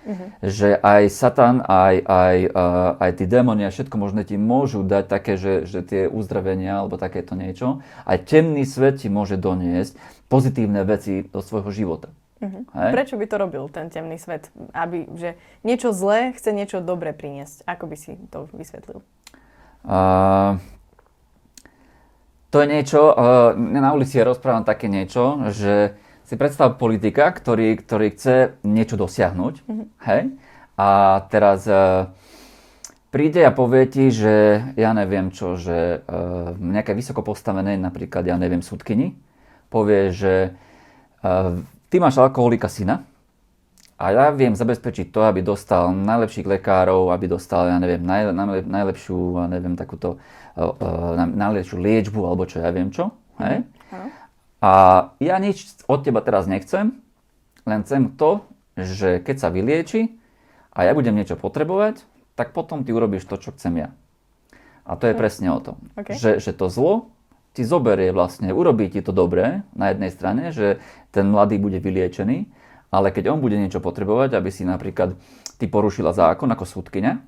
Uh-huh. 0.01 0.33
Že 0.41 0.81
aj 0.81 1.03
Satan, 1.13 1.61
aj, 1.61 1.95
aj, 2.09 2.37
uh, 2.49 2.97
aj 2.97 3.11
tí 3.21 3.25
démoni 3.29 3.69
a 3.69 3.73
všetko 3.73 3.95
možné 4.01 4.25
ti 4.25 4.33
môžu 4.33 4.81
dať 4.81 5.05
také, 5.05 5.37
že, 5.37 5.69
že 5.69 5.85
tie 5.85 6.09
uzdravenia 6.09 6.81
alebo 6.81 6.97
takéto 6.97 7.37
niečo. 7.37 7.85
Aj 8.01 8.17
temný 8.17 8.65
svet 8.65 9.05
ti 9.05 9.13
môže 9.13 9.37
doniesť 9.37 9.93
pozitívne 10.25 10.81
veci 10.81 11.29
do 11.29 11.45
svojho 11.45 11.69
života. 11.69 12.09
Uh-huh. 12.41 12.65
Prečo 12.73 13.21
by 13.21 13.25
to 13.29 13.35
robil 13.37 13.69
ten 13.69 13.93
temný 13.93 14.17
svet? 14.17 14.49
Aby, 14.73 15.05
že 15.13 15.37
niečo 15.61 15.93
zlé 15.93 16.33
chce 16.33 16.49
niečo 16.49 16.81
dobré 16.81 17.13
priniesť. 17.13 17.61
Ako 17.69 17.85
by 17.85 17.93
si 17.93 18.17
to 18.33 18.49
vysvetlil? 18.57 19.05
Uh, 19.85 20.57
to 22.49 22.57
je 22.65 22.67
niečo, 22.69 23.01
uh, 23.13 23.53
na 23.53 23.93
ulici 23.93 24.17
ja 24.17 24.25
rozprávam 24.25 24.65
také 24.65 24.89
niečo, 24.89 25.53
že 25.53 25.93
si 26.25 26.35
predstav 26.39 26.79
politika, 26.79 27.29
ktorý, 27.31 27.75
ktorý 27.81 28.07
chce 28.15 28.35
niečo 28.63 28.95
dosiahnuť, 28.95 29.55
mm-hmm. 29.67 29.87
hej? 30.07 30.21
A 30.79 30.89
teraz 31.27 31.67
uh, 31.67 32.09
príde 33.11 33.43
a 33.43 33.51
povie 33.51 33.85
ti, 33.91 34.09
že 34.09 34.65
ja 34.79 34.95
neviem 34.95 35.29
čo, 35.29 35.59
že 35.59 36.01
uh, 36.01 36.55
nejaké 36.55 36.95
vysoko 36.95 37.21
postavené, 37.21 37.75
napríklad 37.75 38.23
ja 38.25 38.39
neviem, 38.39 38.63
súdkyni, 38.63 39.13
povie, 39.67 40.09
že 40.15 40.55
uh, 41.21 41.59
ty 41.91 41.99
máš 41.99 42.17
alkoholika 42.17 42.71
syna 42.71 43.03
a 44.01 44.05
ja 44.09 44.25
viem 44.33 44.57
zabezpečiť 44.57 45.13
to, 45.13 45.21
aby 45.27 45.45
dostal 45.45 45.93
najlepších 45.93 46.49
lekárov, 46.49 47.13
aby 47.13 47.29
dostal, 47.29 47.69
ja 47.69 47.77
neviem, 47.77 48.01
naj, 48.01 48.33
naj, 48.33 48.65
najlepšiu, 48.65 49.43
ja 49.43 49.47
neviem, 49.51 49.77
takúto 49.77 50.17
uh, 50.17 50.73
uh, 50.79 51.13
najlepšiu 51.19 51.77
liečbu, 51.77 52.25
alebo 52.25 52.49
čo 52.49 52.63
ja 52.63 52.73
viem 52.73 52.89
čo. 52.89 53.13
Hej? 53.37 53.61
Mm-hmm. 53.67 54.20
A 54.61 54.71
ja 55.17 55.41
nič 55.41 55.65
od 55.89 56.05
teba 56.05 56.21
teraz 56.21 56.45
nechcem, 56.45 57.01
len 57.65 57.81
chcem 57.81 58.13
to, 58.13 58.45
že 58.77 59.17
keď 59.17 59.35
sa 59.41 59.49
vylieči 59.49 60.13
a 60.71 60.85
ja 60.85 60.93
budem 60.93 61.17
niečo 61.17 61.33
potrebovať, 61.33 62.05
tak 62.37 62.53
potom 62.53 62.85
ty 62.85 62.93
urobíš 62.93 63.25
to, 63.25 63.41
čo 63.41 63.51
chcem 63.57 63.81
ja. 63.81 63.89
A 64.85 64.97
to 64.97 65.09
je 65.09 65.17
presne 65.17 65.49
o 65.49 65.59
tom. 65.61 65.81
Okay. 65.97 66.13
Že, 66.17 66.31
že 66.41 66.51
to 66.53 66.69
zlo 66.69 67.09
ti 67.51 67.67
zoberie 67.67 68.15
vlastne, 68.15 68.53
urobí 68.55 68.87
ti 68.87 69.03
to 69.03 69.11
dobré 69.11 69.67
na 69.75 69.91
jednej 69.91 70.11
strane, 70.13 70.55
že 70.55 70.79
ten 71.11 71.27
mladý 71.27 71.59
bude 71.59 71.83
vyliečený, 71.83 72.47
ale 72.93 73.11
keď 73.11 73.35
on 73.35 73.43
bude 73.43 73.59
niečo 73.59 73.83
potrebovať, 73.83 74.39
aby 74.39 74.49
si 74.53 74.63
napríklad 74.63 75.19
ty 75.59 75.65
porušila 75.67 76.15
zákon 76.15 76.47
ako 76.47 76.63
súdkynia, 76.63 77.19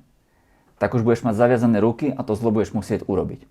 tak 0.80 0.96
už 0.96 1.04
budeš 1.04 1.28
mať 1.28 1.34
zaviazané 1.36 1.78
ruky 1.78 2.08
a 2.10 2.20
to 2.24 2.32
zlo 2.34 2.50
budeš 2.50 2.72
musieť 2.72 3.04
urobiť. 3.04 3.44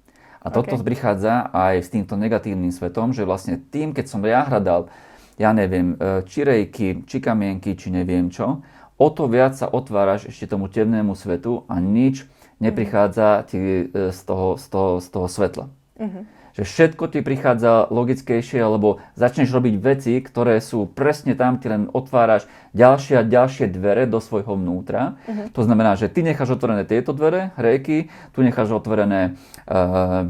A 0.43 0.51
toto 0.51 0.75
okay. 0.75 0.83
prichádza 0.83 1.47
aj 1.55 1.87
s 1.87 1.89
týmto 1.89 2.19
negatívnym 2.19 2.69
svetom, 2.69 3.15
že 3.15 3.23
vlastne 3.23 3.55
tým, 3.57 3.95
keď 3.95 4.05
som 4.11 4.19
ja 4.27 4.43
hľadal, 4.43 4.91
ja 5.39 5.55
neviem, 5.55 5.95
e, 5.95 6.21
či 6.27 6.43
rejky, 6.43 7.07
či 7.07 7.17
kamienky, 7.23 7.79
či 7.79 7.89
neviem 7.89 8.27
čo, 8.27 8.59
o 8.99 9.07
to 9.09 9.31
viac 9.31 9.55
sa 9.55 9.71
otváraš 9.71 10.27
ešte 10.29 10.51
tomu 10.51 10.67
temnému 10.67 11.15
svetu 11.15 11.63
a 11.71 11.79
nič 11.79 12.27
neprichádza 12.59 13.47
ti 13.47 13.87
e, 13.87 14.11
z 14.11 14.19
toho, 14.27 14.59
z 14.59 14.65
toho, 14.67 14.89
z 14.99 15.07
toho 15.09 15.27
svetla. 15.31 15.65
Uh-huh 15.97 16.42
že 16.53 16.63
všetko 16.63 17.09
ti 17.09 17.19
prichádza 17.25 17.89
logickejšie, 17.89 18.61
alebo 18.61 19.01
začneš 19.17 19.49
robiť 19.49 19.75
veci, 19.81 20.13
ktoré 20.21 20.61
sú 20.61 20.85
presne 20.85 21.33
tam, 21.33 21.57
ty 21.57 21.69
len 21.69 21.89
otváraš 21.89 22.45
ďalšie 22.77 23.19
a 23.19 23.23
ďalšie 23.25 23.73
dvere 23.73 24.05
do 24.05 24.21
svojho 24.21 24.53
vnútra. 24.53 25.17
Uh-huh. 25.25 25.49
To 25.49 25.61
znamená, 25.65 25.97
že 25.97 26.13
ty 26.13 26.21
necháš 26.21 26.55
otvorené 26.55 26.85
tieto 26.85 27.11
dvere, 27.11 27.51
rejky, 27.57 28.13
tu 28.37 28.45
necháš 28.45 28.69
otvorené 28.69 29.33
uh, 29.65 30.29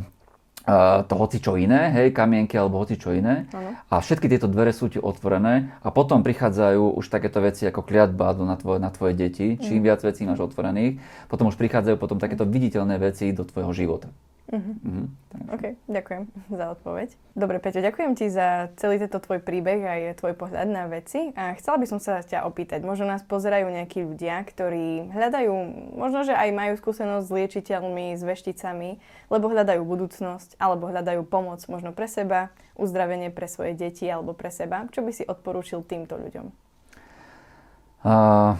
uh, 0.64 1.04
to 1.04 1.14
hoci 1.20 1.44
čo 1.44 1.60
iné, 1.60 1.92
hej, 1.92 2.16
kamienky 2.16 2.56
alebo 2.56 2.80
hoci 2.80 2.96
čo 2.96 3.12
iné. 3.12 3.52
Uh-huh. 3.52 3.76
A 3.92 4.00
všetky 4.00 4.32
tieto 4.32 4.48
dvere 4.48 4.72
sú 4.72 4.88
ti 4.88 5.04
otvorené 5.04 5.76
a 5.84 5.92
potom 5.92 6.24
prichádzajú 6.24 6.96
už 7.04 7.06
takéto 7.12 7.44
veci 7.44 7.68
ako 7.68 7.84
kliatba 7.84 8.32
na 8.48 8.56
tvoje, 8.56 8.80
na 8.80 8.90
tvoje 8.96 9.12
deti. 9.12 9.60
Čím 9.60 9.84
uh-huh. 9.84 9.88
viac 9.92 10.00
vecí 10.00 10.24
máš 10.24 10.40
otvorených, 10.40 11.04
potom 11.28 11.52
už 11.52 11.60
prichádzajú 11.60 12.00
potom 12.00 12.16
takéto 12.16 12.48
viditeľné 12.48 12.96
veci 12.96 13.36
do 13.36 13.44
tvojho 13.44 13.76
života. 13.76 14.08
Uh-huh. 14.54 14.78
Uh-huh. 14.86 15.58
OK, 15.58 15.74
ďakujem 15.90 16.30
za 16.62 16.66
odpoveď. 16.78 17.10
Dobre, 17.34 17.58
Peťo, 17.58 17.82
ďakujem 17.82 18.14
ti 18.14 18.30
za 18.30 18.70
celý 18.78 19.02
tento 19.02 19.18
tvoj 19.18 19.42
príbeh 19.42 19.82
a 19.82 19.94
je 19.98 20.12
tvoj 20.14 20.38
pohľad 20.38 20.70
na 20.70 20.86
veci. 20.86 21.34
A 21.34 21.58
chcela 21.58 21.82
by 21.82 21.90
som 21.90 21.98
sa 21.98 22.22
ťa 22.22 22.46
opýtať, 22.46 22.86
možno 22.86 23.10
nás 23.10 23.26
pozerajú 23.26 23.66
nejakí 23.66 24.06
ľudia, 24.06 24.46
ktorí 24.46 25.10
hľadajú, 25.10 25.54
možno, 25.98 26.22
že 26.22 26.38
aj 26.38 26.50
majú 26.54 26.74
skúsenosť 26.78 27.26
s 27.26 27.34
liečiteľmi, 27.34 28.14
s 28.14 28.22
vešticami, 28.22 29.02
lebo 29.34 29.50
hľadajú 29.50 29.82
budúcnosť, 29.82 30.62
alebo 30.62 30.94
hľadajú 30.94 31.26
pomoc 31.26 31.66
možno 31.66 31.90
pre 31.90 32.06
seba, 32.06 32.54
uzdravenie 32.78 33.34
pre 33.34 33.50
svoje 33.50 33.74
deti 33.74 34.06
alebo 34.06 34.38
pre 34.38 34.54
seba. 34.54 34.86
Čo 34.94 35.02
by 35.02 35.12
si 35.18 35.26
odporúčil 35.26 35.82
týmto 35.82 36.14
ľuďom? 36.14 36.54
Uh, 38.06 38.54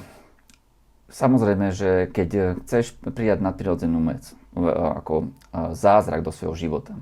samozrejme, 1.14 1.70
že 1.72 2.10
keď 2.10 2.60
chceš 2.66 2.98
prijať 3.00 3.40
nadprirodzenú 3.46 4.02
vec, 4.10 4.34
ako 4.58 5.30
zázrak 5.78 6.26
do 6.26 6.34
svojho 6.34 6.58
života. 6.58 6.94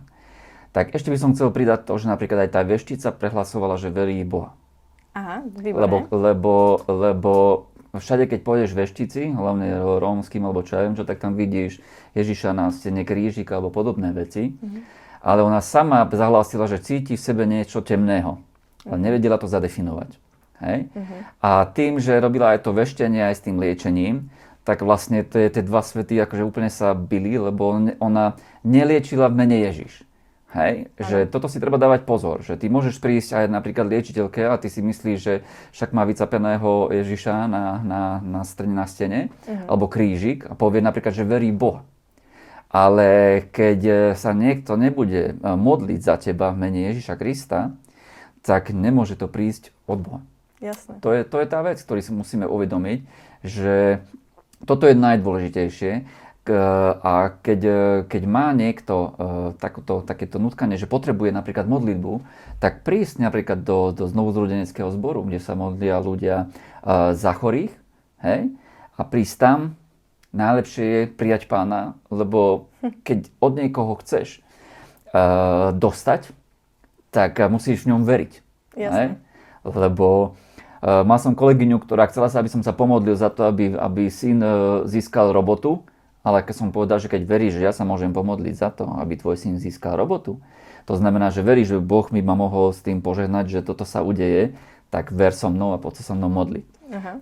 Tak 0.72 0.95
ešte 0.95 1.12
by 1.12 1.18
som 1.20 1.34
chcel 1.36 1.51
pridať 1.51 1.84
to, 1.84 1.99
že 1.99 2.07
napríklad 2.07 2.47
aj 2.47 2.51
tá 2.55 2.62
veštica 2.64 3.12
prehlasovala, 3.12 3.76
že 3.76 3.91
verí 3.91 4.24
Boha. 4.24 4.55
Aha, 5.12 5.43
lebo, 5.59 6.07
lebo, 6.07 6.53
lebo 6.88 7.34
všade, 7.91 8.32
keď 8.32 8.39
pôjdeš 8.47 8.72
veštici, 8.72 9.36
hlavne 9.36 9.99
rómskym 9.99 10.39
alebo 10.47 10.64
čo 10.64 10.80
ja 10.80 10.88
viem 10.88 10.95
čo, 10.95 11.03
tak 11.03 11.20
tam 11.20 11.36
vidíš 11.36 11.84
Ježiša 12.16 12.55
na 12.55 12.72
stene 12.72 13.03
krížika 13.03 13.59
alebo 13.59 13.76
podobné 13.76 14.16
veci. 14.16 14.55
Mm-hmm. 14.55 14.82
Ale 15.22 15.43
ona 15.43 15.59
sama 15.59 16.07
zahlásila, 16.07 16.72
že 16.72 16.80
cíti 16.80 17.20
v 17.20 17.22
sebe 17.22 17.43
niečo 17.43 17.84
temného. 17.84 18.41
Ale 18.89 18.97
mhm. 18.97 19.03
nevedela 19.05 19.38
to 19.38 19.45
zadefinovať. 19.45 20.18
Hej? 20.62 20.88
Mm-hmm. 20.93 21.20
A 21.41 21.51
tým, 21.74 21.97
že 21.97 22.22
robila 22.22 22.53
aj 22.53 22.64
to 22.64 22.72
veštenie 22.72 23.26
aj 23.26 23.36
s 23.36 23.43
tým 23.43 23.57
liečením, 23.57 24.30
tak 24.62 24.86
vlastne 24.86 25.26
tie, 25.26 25.49
tie 25.49 25.66
dva 25.66 25.82
svety 25.82 26.22
akože 26.22 26.45
úplne 26.45 26.70
sa 26.70 26.93
byli, 26.93 27.34
lebo 27.41 27.82
ona 27.97 28.38
neliečila 28.62 29.28
v 29.28 29.38
mene 29.41 29.57
Ježiš. 29.66 30.05
Hej, 30.51 30.91
ano. 30.99 31.07
že 31.07 31.18
toto 31.32 31.47
si 31.47 31.64
treba 31.64 31.80
dávať 31.80 32.03
pozor, 32.03 32.43
že 32.43 32.59
ty 32.59 32.68
môžeš 32.68 32.99
prísť 32.99 33.39
aj 33.39 33.45
napríklad 33.47 33.88
liečiteľke 33.88 34.51
a 34.51 34.59
ty 34.59 34.68
si 34.68 34.84
myslíš, 34.84 35.18
že 35.18 35.47
však 35.72 35.95
má 35.95 36.03
vycapeného 36.03 36.91
Ježiša 36.91 37.47
na, 37.47 37.80
na, 37.80 38.01
na, 38.20 38.41
strane, 38.43 38.76
na 38.76 38.84
stene, 38.84 39.32
uh-huh. 39.32 39.72
alebo 39.72 39.88
krížik 39.88 40.43
a 40.43 40.53
povie 40.59 40.84
napríklad, 40.84 41.16
že 41.16 41.24
verí 41.24 41.55
Boha. 41.55 41.88
Ale 42.68 43.47
keď 43.51 44.12
sa 44.20 44.36
niekto 44.36 44.76
nebude 44.76 45.36
e, 45.36 45.43
modliť 45.43 45.99
za 46.03 46.16
teba 46.20 46.51
v 46.51 46.68
mene 46.68 46.80
Ježiša 46.91 47.16
Krista, 47.16 47.76
tak 48.43 48.76
nemôže 48.76 49.16
to 49.16 49.32
prísť 49.32 49.72
od 49.88 50.03
Boha. 50.03 50.22
Jasne. 50.62 51.01
To 51.01 51.09
je, 51.09 51.26
to 51.26 51.41
je 51.41 51.47
tá 51.49 51.59
vec, 51.66 51.82
ktorú 51.82 51.99
si 52.05 52.14
musíme 52.14 52.45
uvedomiť, 52.45 52.99
že 53.41 54.05
toto 54.70 54.86
je 54.86 54.93
najdôležitejšie. 54.93 56.05
A 57.01 57.38
keď, 57.45 57.62
keď 58.09 58.24
má 58.26 58.49
niekto 58.49 58.93
uh, 58.97 59.09
takúto, 59.62 60.01
takéto 60.01 60.41
nutkanie, 60.41 60.74
že 60.74 60.89
potrebuje 60.89 61.30
napríklad 61.30 61.70
modlitbu, 61.70 62.26
tak 62.57 62.82
prísť 62.82 63.22
napríklad 63.22 63.62
do, 63.62 63.93
do 63.93 64.09
znovuzrodeneckého 64.09 64.89
zboru, 64.89 65.22
kde 65.22 65.38
sa 65.38 65.53
modlia 65.53 66.01
ľudia 66.01 66.49
uh, 66.49 67.14
za 67.14 67.38
chorých, 67.38 67.70
hej, 68.26 68.49
a 68.97 69.01
prísť 69.05 69.36
tam, 69.38 69.59
najlepšie 70.34 70.86
je 70.86 71.01
prijať 71.14 71.45
pána, 71.45 71.93
lebo 72.09 72.74
keď 73.05 73.30
od 73.38 73.53
niekoho 73.62 73.93
chceš 74.01 74.41
uh, 75.14 75.70
dostať, 75.78 76.34
tak 77.14 77.38
musíš 77.53 77.86
v 77.86 77.93
ňom 77.93 78.01
veriť. 78.01 78.34
Jasne. 78.82 78.97
Hej? 78.97 79.07
Lebo 79.62 80.34
mal 80.82 81.19
som 81.21 81.38
kolegyňu, 81.38 81.77
ktorá 81.77 82.09
chcela 82.09 82.27
sa, 82.27 82.41
aby 82.41 82.49
som 82.49 82.65
sa 82.65 82.73
pomodlil 82.73 83.13
za 83.13 83.29
to, 83.29 83.45
aby, 83.45 83.77
aby 83.77 84.09
syn 84.09 84.41
uh, 84.41 84.53
získal 84.89 85.29
robotu, 85.29 85.86
ale 86.25 86.41
keď 86.41 86.55
som 86.57 86.73
povedal, 86.73 86.97
že 86.97 87.09
keď 87.09 87.21
veríš, 87.25 87.61
že 87.61 87.65
ja 87.69 87.73
sa 87.73 87.86
môžem 87.86 88.13
pomodliť 88.13 88.55
za 88.57 88.69
to, 88.73 88.89
aby 88.97 89.17
tvoj 89.17 89.38
syn 89.38 89.61
získal 89.61 89.93
robotu, 89.93 90.41
to 90.89 90.97
znamená, 90.97 91.29
že 91.29 91.45
veríš, 91.45 91.77
že 91.77 91.79
Boh 91.82 92.09
mi 92.09 92.25
ma 92.25 92.34
mohol 92.34 92.73
s 92.73 92.82
tým 92.82 93.05
požehnať, 93.05 93.45
že 93.53 93.59
toto 93.61 93.86
sa 93.86 94.01
udeje, 94.01 94.57
tak 94.89 95.13
ver 95.13 95.32
so 95.38 95.53
mnou 95.53 95.77
a 95.77 95.82
poď 95.82 96.01
sa 96.01 96.11
so 96.11 96.13
mnou 96.17 96.34
modliť. 96.34 96.65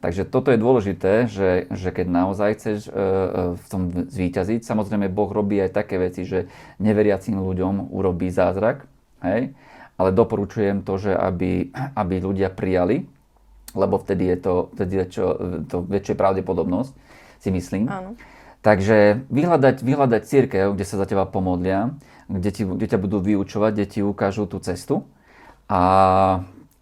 Takže 0.01 0.25
toto 0.25 0.49
je 0.49 0.57
dôležité, 0.57 1.29
že, 1.29 1.69
že 1.69 1.89
keď 1.93 2.07
naozaj 2.09 2.49
chceš 2.57 2.77
uh, 2.89 3.53
v 3.53 3.65
tom 3.69 3.81
zvíťaziť, 4.07 4.65
samozrejme 4.65 5.11
Boh 5.11 5.29
robí 5.29 5.61
aj 5.61 5.75
také 5.75 6.01
veci, 6.01 6.25
že 6.25 6.49
neveriacim 6.81 7.37
ľuďom 7.37 7.93
urobí 7.93 8.33
zázrak, 8.33 8.89
hej? 9.21 9.53
ale 9.99 10.09
doporučujem 10.15 10.81
to, 10.81 10.95
že 10.97 11.11
aby, 11.13 11.69
aby 11.75 12.15
ľudia 12.23 12.49
prijali 12.49 13.18
lebo 13.73 14.01
vtedy 14.01 14.33
je 14.33 14.37
to, 14.39 14.53
vtedy 14.77 14.93
je 15.01 15.05
čo, 15.13 15.25
to 15.69 15.85
väčšia 15.85 16.15
pravdepodobnosť, 16.17 16.91
si 17.39 17.49
myslím. 17.53 17.87
Áno. 17.87 18.17
Takže 18.59 19.23
vyhľadať, 19.31 19.79
vyhľadať 19.79 20.21
církev, 20.27 20.75
kde 20.75 20.85
sa 20.85 20.99
za 20.99 21.07
teba 21.07 21.23
pomodlia, 21.23 21.95
kde, 22.27 22.49
ti, 22.51 22.63
kde 22.67 22.87
ťa 22.91 22.99
budú 22.99 23.23
vyučovať, 23.23 23.71
kde 23.71 23.85
ti 23.87 23.99
ukážu 24.03 24.45
tú 24.51 24.59
cestu 24.59 25.07
a, 25.71 25.83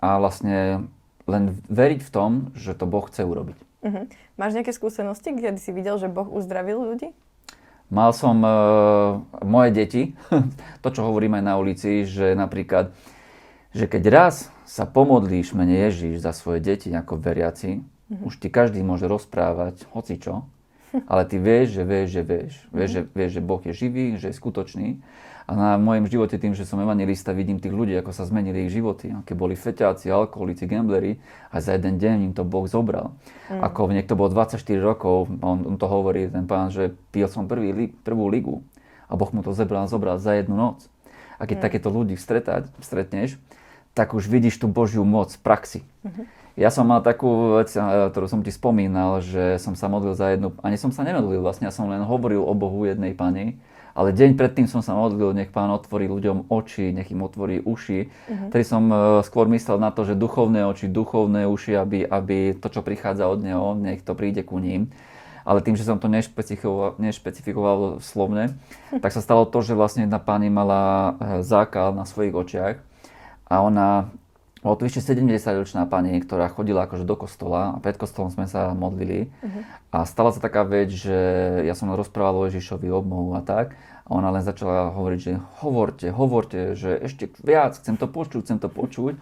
a 0.01 0.09
vlastne 0.17 0.89
len 1.29 1.43
veriť 1.69 2.01
v 2.01 2.09
tom, 2.09 2.31
že 2.57 2.73
to 2.73 2.89
Boh 2.89 3.05
chce 3.05 3.21
urobiť. 3.27 3.57
Uh-huh. 3.85 4.09
Máš 4.39 4.57
nejaké 4.57 4.73
skúsenosti, 4.73 5.31
kde 5.35 5.59
si 5.61 5.69
videl, 5.69 6.01
že 6.01 6.09
Boh 6.09 6.25
uzdravil 6.25 6.81
ľudí? 6.81 7.13
Mal 7.87 8.11
som 8.11 8.43
uh, 8.43 9.23
moje 9.45 9.69
deti, 9.71 10.03
to 10.83 10.87
čo 10.91 11.05
hovorím 11.07 11.39
aj 11.39 11.43
na 11.45 11.55
ulici, 11.55 12.03
že 12.03 12.35
napríklad, 12.35 12.91
že 13.71 13.85
keď 13.85 14.03
raz 14.11 14.35
sa 14.77 14.85
pomodlíš 14.85 15.57
mene 15.57 15.73
Ježíš 15.89 16.21
za 16.21 16.37
svoje 16.37 16.61
deti 16.61 16.93
ako 16.93 17.17
veriaci, 17.17 17.81
mm-hmm. 17.81 18.29
už 18.29 18.37
ti 18.37 18.53
každý 18.53 18.85
môže 18.85 19.09
rozprávať 19.09 19.89
hocičo, 19.89 20.45
ale 21.09 21.25
ty 21.25 21.41
vieš, 21.41 21.81
že 21.81 21.83
vieš, 21.83 22.07
že 22.13 22.21
vieš. 22.21 22.51
Vieš, 22.69 22.89
že, 22.93 23.01
vieš, 23.09 23.31
že 23.33 23.41
Boh 23.41 23.61
je 23.65 23.73
živý, 23.73 24.21
že 24.21 24.29
je 24.29 24.37
skutočný. 24.37 25.01
A 25.47 25.55
na 25.55 25.69
mojom 25.79 26.11
živote 26.11 26.35
tým, 26.35 26.51
že 26.53 26.67
som 26.67 26.77
evangelista, 26.83 27.31
vidím 27.31 27.57
tých 27.57 27.71
ľudí, 27.71 27.95
ako 27.95 28.11
sa 28.11 28.27
zmenili 28.27 28.67
ich 28.67 28.75
životy. 28.75 29.15
Aké 29.15 29.31
boli 29.31 29.55
feťáci, 29.55 30.11
alkoholici, 30.11 30.67
gambleri 30.67 31.23
a 31.49 31.63
za 31.63 31.73
jeden 31.73 31.97
deň 31.97 32.17
im 32.29 32.33
to 32.35 32.43
Boh 32.43 32.67
zobral. 32.67 33.15
Mm. 33.47 33.63
Ako 33.63 33.87
niekto 33.89 34.19
bol 34.19 34.27
24 34.27 34.59
rokov, 34.83 35.31
on, 35.39 35.63
on 35.63 35.75
to 35.79 35.87
hovorí, 35.87 36.27
ten 36.27 36.45
pán, 36.45 36.69
že 36.69 36.93
pil 37.15 37.31
som 37.31 37.47
prvý, 37.47 37.95
prvú 38.03 38.27
ligu 38.27 38.59
a 39.07 39.15
Boh 39.15 39.31
mu 39.31 39.39
to 39.39 39.55
zobral, 39.55 39.87
zobral 39.87 40.19
za 40.19 40.35
jednu 40.35 40.53
noc. 40.59 40.83
A 41.39 41.47
keď 41.47 41.63
mm. 41.63 41.63
takéto 41.63 41.89
ľudí 41.95 42.19
stretať, 42.19 42.67
stretneš, 42.83 43.39
tak 43.97 44.13
už 44.13 44.29
vidíš 44.29 44.61
tú 44.61 44.69
Božiu 44.69 45.01
moc 45.01 45.33
v 45.33 45.41
praxi. 45.41 45.79
Uh-huh. 46.05 46.29
Ja 46.53 46.69
som 46.69 46.85
mal 46.85 47.01
takú 47.01 47.57
vec, 47.57 47.73
ktorú 47.73 48.29
som 48.29 48.45
ti 48.45 48.53
spomínal, 48.53 49.25
že 49.25 49.57
som 49.57 49.73
sa 49.73 49.89
modlil 49.89 50.13
za 50.13 50.37
jednu, 50.37 50.53
ani 50.61 50.77
som 50.77 50.93
sa 50.93 51.01
nemodlil 51.01 51.41
vlastne, 51.41 51.69
ja 51.69 51.73
som 51.73 51.89
len 51.89 52.05
hovoril 52.05 52.41
o 52.41 52.53
Bohu 52.53 52.85
jednej 52.85 53.17
pani, 53.17 53.57
ale 53.97 54.13
deň 54.13 54.37
predtým 54.37 54.69
som 54.69 54.85
sa 54.85 54.93
modlil, 54.93 55.33
nech 55.33 55.49
pán 55.49 55.73
otvorí 55.73 56.05
ľuďom 56.05 56.53
oči, 56.53 56.93
nech 56.93 57.09
im 57.09 57.25
otvorí 57.25 57.61
uši. 57.65 58.05
Uh-huh. 58.05 58.49
Tedy 58.53 58.61
som 58.65 58.85
uh, 58.93 59.25
skôr 59.25 59.49
myslel 59.49 59.81
na 59.81 59.89
to, 59.89 60.05
že 60.05 60.13
duchovné 60.13 60.65
oči, 60.69 60.85
duchovné 60.85 61.49
uši, 61.49 61.73
aby, 61.77 62.05
aby 62.05 62.53
to, 62.53 62.69
čo 62.69 62.85
prichádza 62.85 63.25
od 63.25 63.41
neho, 63.41 63.73
nech 63.73 64.05
to 64.05 64.13
príde 64.13 64.45
ku 64.45 64.61
ním. 64.61 64.93
Ale 65.47 65.65
tým, 65.65 65.79
že 65.79 65.85
som 65.85 65.97
to 65.97 66.09
nešpecifikoval, 66.09 67.01
nešpecifikoval 67.01 67.77
slovne, 68.01 68.53
tak 69.03 69.13
sa 69.13 69.21
stalo 69.21 69.49
to, 69.49 69.65
že 69.65 69.77
vlastne 69.77 70.05
jedna 70.05 70.21
pani 70.21 70.49
mala 70.49 70.81
e, 70.81 71.45
zákal 71.45 71.93
na 71.93 72.05
svojich 72.05 72.33
očiach 72.33 72.86
a 73.47 73.63
ona 73.63 74.11
bolo 74.67 74.83
to 74.83 74.87
vyše 74.89 74.99
70-ročná 74.99 75.87
pani, 75.87 76.19
ktorá 76.19 76.51
chodila 76.51 76.89
akože 76.89 77.07
do 77.07 77.15
kostola 77.15 77.77
a 77.77 77.79
pred 77.79 77.95
kostolom 77.95 78.33
sme 78.33 78.49
sa 78.49 78.75
modlili. 78.75 79.31
Uh-huh. 79.39 79.61
A 79.93 80.03
stala 80.03 80.35
sa 80.35 80.43
taká 80.43 80.67
vec, 80.67 80.91
že 80.91 81.15
ja 81.63 81.71
som 81.71 81.93
rozprával 81.93 82.43
o 82.43 82.47
Ježišovi 82.51 82.91
obmohu 82.91 83.37
a 83.37 83.41
tak. 83.45 83.79
A 84.03 84.09
ona 84.11 84.27
len 84.27 84.43
začala 84.43 84.91
hovoriť, 84.91 85.19
že 85.23 85.33
hovorte, 85.63 86.11
hovorte, 86.11 86.75
že 86.75 86.99
ešte 86.99 87.31
viac, 87.43 87.79
chcem 87.79 87.95
to 87.95 88.11
počuť, 88.11 88.43
chcem 88.43 88.59
to 88.59 88.67
počuť. 88.67 89.15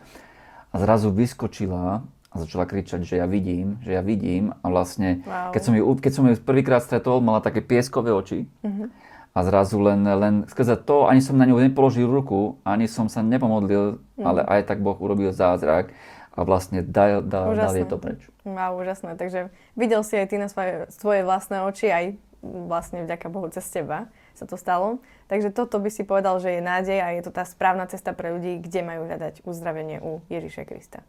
A 0.72 0.76
zrazu 0.82 1.14
vyskočila 1.14 2.02
a 2.06 2.36
začala 2.36 2.66
kričať, 2.66 3.06
že 3.06 3.22
ja 3.22 3.30
vidím, 3.30 3.78
že 3.86 3.94
ja 3.94 4.02
vidím. 4.02 4.56
A 4.64 4.72
vlastne, 4.72 5.22
wow. 5.30 5.54
keď 5.54 5.62
som 5.62 5.74
ju, 5.78 5.84
keď 6.00 6.12
som 6.16 6.24
ju 6.26 6.34
prvýkrát 6.42 6.82
stretol, 6.82 7.22
mala 7.22 7.44
také 7.44 7.62
pieskové 7.62 8.10
oči. 8.10 8.50
Uh-huh 8.66 8.90
a 9.36 9.40
zrazu 9.44 9.84
len, 9.84 10.00
len 10.08 10.36
skrze 10.48 10.80
to, 10.80 11.12
ani 11.12 11.20
som 11.20 11.36
na 11.36 11.44
ňu 11.44 11.60
nepoložil 11.60 12.08
ruku, 12.08 12.56
ani 12.64 12.88
som 12.88 13.12
sa 13.12 13.20
nepomodlil, 13.20 14.00
mm. 14.16 14.24
ale 14.24 14.42
aj 14.48 14.72
tak 14.72 14.80
Boh 14.80 14.96
urobil 14.96 15.36
zázrak 15.36 15.92
a 16.36 16.40
vlastne 16.48 16.80
dal, 16.80 17.20
dal, 17.20 17.52
dal 17.52 17.76
je 17.76 17.84
to 17.84 18.00
preč. 18.00 18.24
Wow, 18.48 18.80
úžasné. 18.80 19.20
Takže 19.20 19.52
videl 19.76 20.02
si 20.08 20.16
aj 20.16 20.28
ty 20.32 20.36
na 20.40 20.48
svoje, 20.48 20.88
svoje 20.88 21.28
vlastné 21.28 21.68
oči, 21.68 21.92
aj 21.92 22.06
vlastne 22.44 23.04
vďaka 23.04 23.28
Bohu 23.28 23.52
cez 23.52 23.68
teba 23.68 24.08
sa 24.36 24.44
to 24.48 24.60
stalo. 24.60 25.00
Takže 25.32 25.52
toto 25.52 25.80
by 25.80 25.90
si 25.90 26.04
povedal, 26.04 26.38
že 26.44 26.60
je 26.60 26.62
nádej 26.62 27.00
a 27.02 27.16
je 27.16 27.24
to 27.24 27.32
tá 27.32 27.48
správna 27.48 27.88
cesta 27.88 28.12
pre 28.12 28.36
ľudí, 28.36 28.60
kde 28.62 28.84
majú 28.84 29.08
hľadať 29.08 29.48
uzdravenie 29.48 30.04
u 30.04 30.22
Ježiša 30.28 30.64
Krista. 30.68 31.02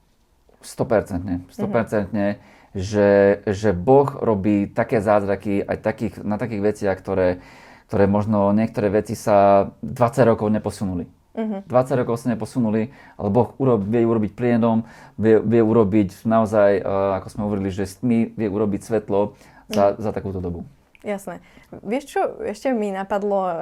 100%. 0.62 1.50
100%. 1.52 2.10
Mm-hmm. 2.10 2.32
Že, 2.76 3.10
že 3.48 3.70
Boh 3.72 4.08
robí 4.20 4.68
také 4.68 5.00
zázraky 5.00 5.64
aj 5.64 5.78
takých, 5.80 6.14
na 6.20 6.36
takých 6.36 6.62
veciach, 6.62 6.96
ktoré, 7.00 7.40
ktoré 7.86 8.10
možno 8.10 8.50
niektoré 8.50 8.90
veci 8.90 9.14
sa 9.14 9.70
20 9.82 10.30
rokov 10.34 10.50
neposunuli. 10.50 11.06
Uh-huh. 11.36 11.60
Mhm. 11.62 11.68
20 11.68 12.00
rokov 12.00 12.16
sa 12.18 12.32
neposunuli, 12.32 12.90
ale 13.20 13.28
Boh 13.28 13.52
urob, 13.60 13.84
vie 13.84 14.02
urobiť 14.02 14.32
plienom, 14.32 14.88
vie, 15.20 15.36
vie 15.38 15.60
urobiť 15.60 16.24
naozaj, 16.24 16.80
uh, 16.80 17.20
ako 17.20 17.26
sme 17.28 17.42
hovorili, 17.44 17.68
že 17.68 17.84
tmy 17.86 18.32
vie 18.32 18.48
urobiť 18.48 18.80
svetlo 18.82 19.36
za, 19.68 19.94
uh-huh. 19.94 20.00
za 20.00 20.10
takúto 20.16 20.40
dobu. 20.40 20.64
Jasné. 21.06 21.38
Vieš 21.70 22.04
čo, 22.10 22.20
ešte 22.42 22.74
mi 22.74 22.90
napadlo, 22.90 23.46
uh, 23.46 23.52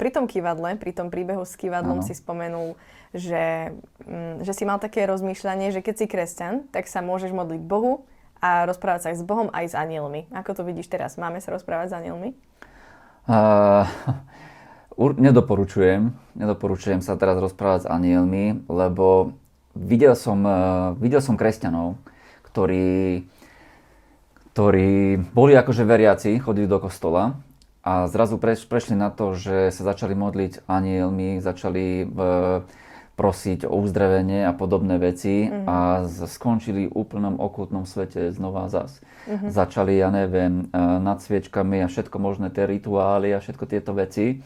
pri 0.00 0.08
tom 0.14 0.24
kývadle, 0.24 0.80
pri 0.80 0.96
tom 0.96 1.12
príbehu 1.12 1.44
s 1.44 1.58
kývadlom 1.58 2.00
ano. 2.00 2.06
si 2.06 2.16
spomenul, 2.16 2.78
že, 3.12 3.76
um, 4.06 4.40
že 4.40 4.52
si 4.56 4.64
mal 4.64 4.80
také 4.80 5.04
rozmýšľanie, 5.04 5.74
že 5.74 5.84
keď 5.84 5.94
si 5.98 6.06
kresťan, 6.08 6.54
tak 6.72 6.88
sa 6.88 7.04
môžeš 7.04 7.36
modliť 7.36 7.60
Bohu 7.60 8.08
a 8.40 8.64
rozprávať 8.64 9.00
sa 9.02 9.08
aj 9.12 9.18
s 9.20 9.24
Bohom, 9.26 9.48
aj 9.52 9.66
s 9.72 9.74
anielmi. 9.74 10.30
Ako 10.32 10.56
to 10.56 10.62
vidíš 10.62 10.88
teraz? 10.88 11.20
Máme 11.20 11.42
sa 11.42 11.52
rozprávať 11.52 11.92
s 11.92 11.96
anielmi? 12.00 12.32
Uh, 14.96 15.12
nedoporučujem, 15.18 16.14
nedoporučujem 16.38 17.02
sa 17.02 17.18
teraz 17.18 17.36
rozprávať 17.42 17.84
s 17.84 17.90
anielmi, 17.90 18.64
lebo 18.70 19.34
videl 19.74 20.14
som, 20.14 20.40
uh, 20.46 20.94
videl 20.96 21.18
som 21.18 21.34
kresťanov, 21.34 21.98
ktorí, 22.46 23.26
ktorí 24.54 25.20
boli 25.34 25.52
akože 25.58 25.82
veriaci, 25.82 26.38
chodili 26.38 26.70
do 26.70 26.78
kostola 26.78 27.36
a 27.82 28.06
zrazu 28.06 28.38
preš, 28.38 28.64
prešli 28.64 28.94
na 28.94 29.10
to, 29.10 29.34
že 29.34 29.74
sa 29.74 29.82
začali 29.82 30.14
modliť 30.14 30.64
anielmi, 30.70 31.42
začali 31.42 32.06
uh, 32.06 32.62
prosiť 33.16 33.64
o 33.64 33.80
uzdravenie 33.80 34.44
a 34.44 34.52
podobné 34.52 35.00
veci 35.00 35.48
mm-hmm. 35.48 35.64
a 35.64 36.04
skončili 36.28 36.84
v 36.86 36.92
úplnom 36.92 37.40
okultnom 37.40 37.88
svete 37.88 38.28
znova 38.28 38.68
zas. 38.68 39.00
Mm-hmm. 39.24 39.48
Začali, 39.48 39.96
ja 39.96 40.12
neviem, 40.12 40.68
e, 40.68 40.80
nad 41.00 41.24
sviečkami 41.24 41.80
a 41.80 41.88
všetko 41.88 42.16
možné 42.20 42.52
tie 42.52 42.68
rituály 42.68 43.32
a 43.32 43.40
všetko 43.40 43.64
tieto 43.64 43.96
veci. 43.96 44.44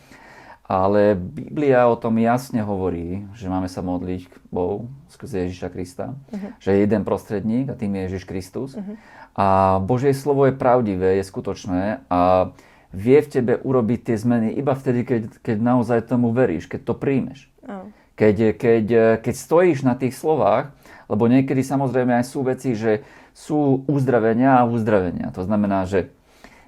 Ale 0.70 1.18
Biblia 1.18 1.90
o 1.90 1.98
tom 1.98 2.14
jasne 2.22 2.62
hovorí, 2.62 3.26
že 3.34 3.50
máme 3.50 3.66
sa 3.66 3.82
modliť 3.82 4.22
k 4.30 4.34
Bohu 4.54 4.86
skrze 5.10 5.50
Ježiša 5.50 5.68
Krista, 5.74 6.14
uh-huh. 6.14 6.54
že 6.62 6.70
je 6.70 6.78
jeden 6.86 7.02
prostredník 7.02 7.66
a 7.66 7.74
tým 7.74 7.98
je 7.98 8.02
Ježiš 8.06 8.22
Kristus. 8.22 8.78
Uh-huh. 8.78 8.94
A 9.34 9.82
Božie 9.82 10.14
slovo 10.14 10.46
je 10.46 10.54
pravdivé, 10.54 11.18
je 11.18 11.26
skutočné 11.26 12.06
a 12.06 12.54
vie 12.94 13.18
v 13.18 13.30
tebe 13.34 13.58
urobiť 13.58 14.14
tie 14.14 14.16
zmeny 14.22 14.54
iba 14.54 14.78
vtedy, 14.78 15.02
keď, 15.02 15.22
keď 15.42 15.58
naozaj 15.58 16.06
tomu 16.06 16.30
veríš, 16.30 16.70
keď 16.70 16.86
to 16.86 16.94
príjmeš. 16.94 17.50
Uh-huh 17.66 17.90
keď, 18.20 18.36
keď, 18.60 18.86
keď 19.24 19.34
stojíš 19.34 19.80
na 19.80 19.96
tých 19.96 20.12
slovách, 20.12 20.76
lebo 21.08 21.24
niekedy 21.24 21.64
samozrejme 21.64 22.20
aj 22.20 22.24
sú 22.28 22.44
veci, 22.44 22.76
že 22.76 23.00
sú 23.32 23.88
uzdravenia 23.88 24.60
a 24.60 24.68
uzdravenia. 24.68 25.32
To 25.32 25.40
znamená, 25.48 25.88
že 25.88 26.12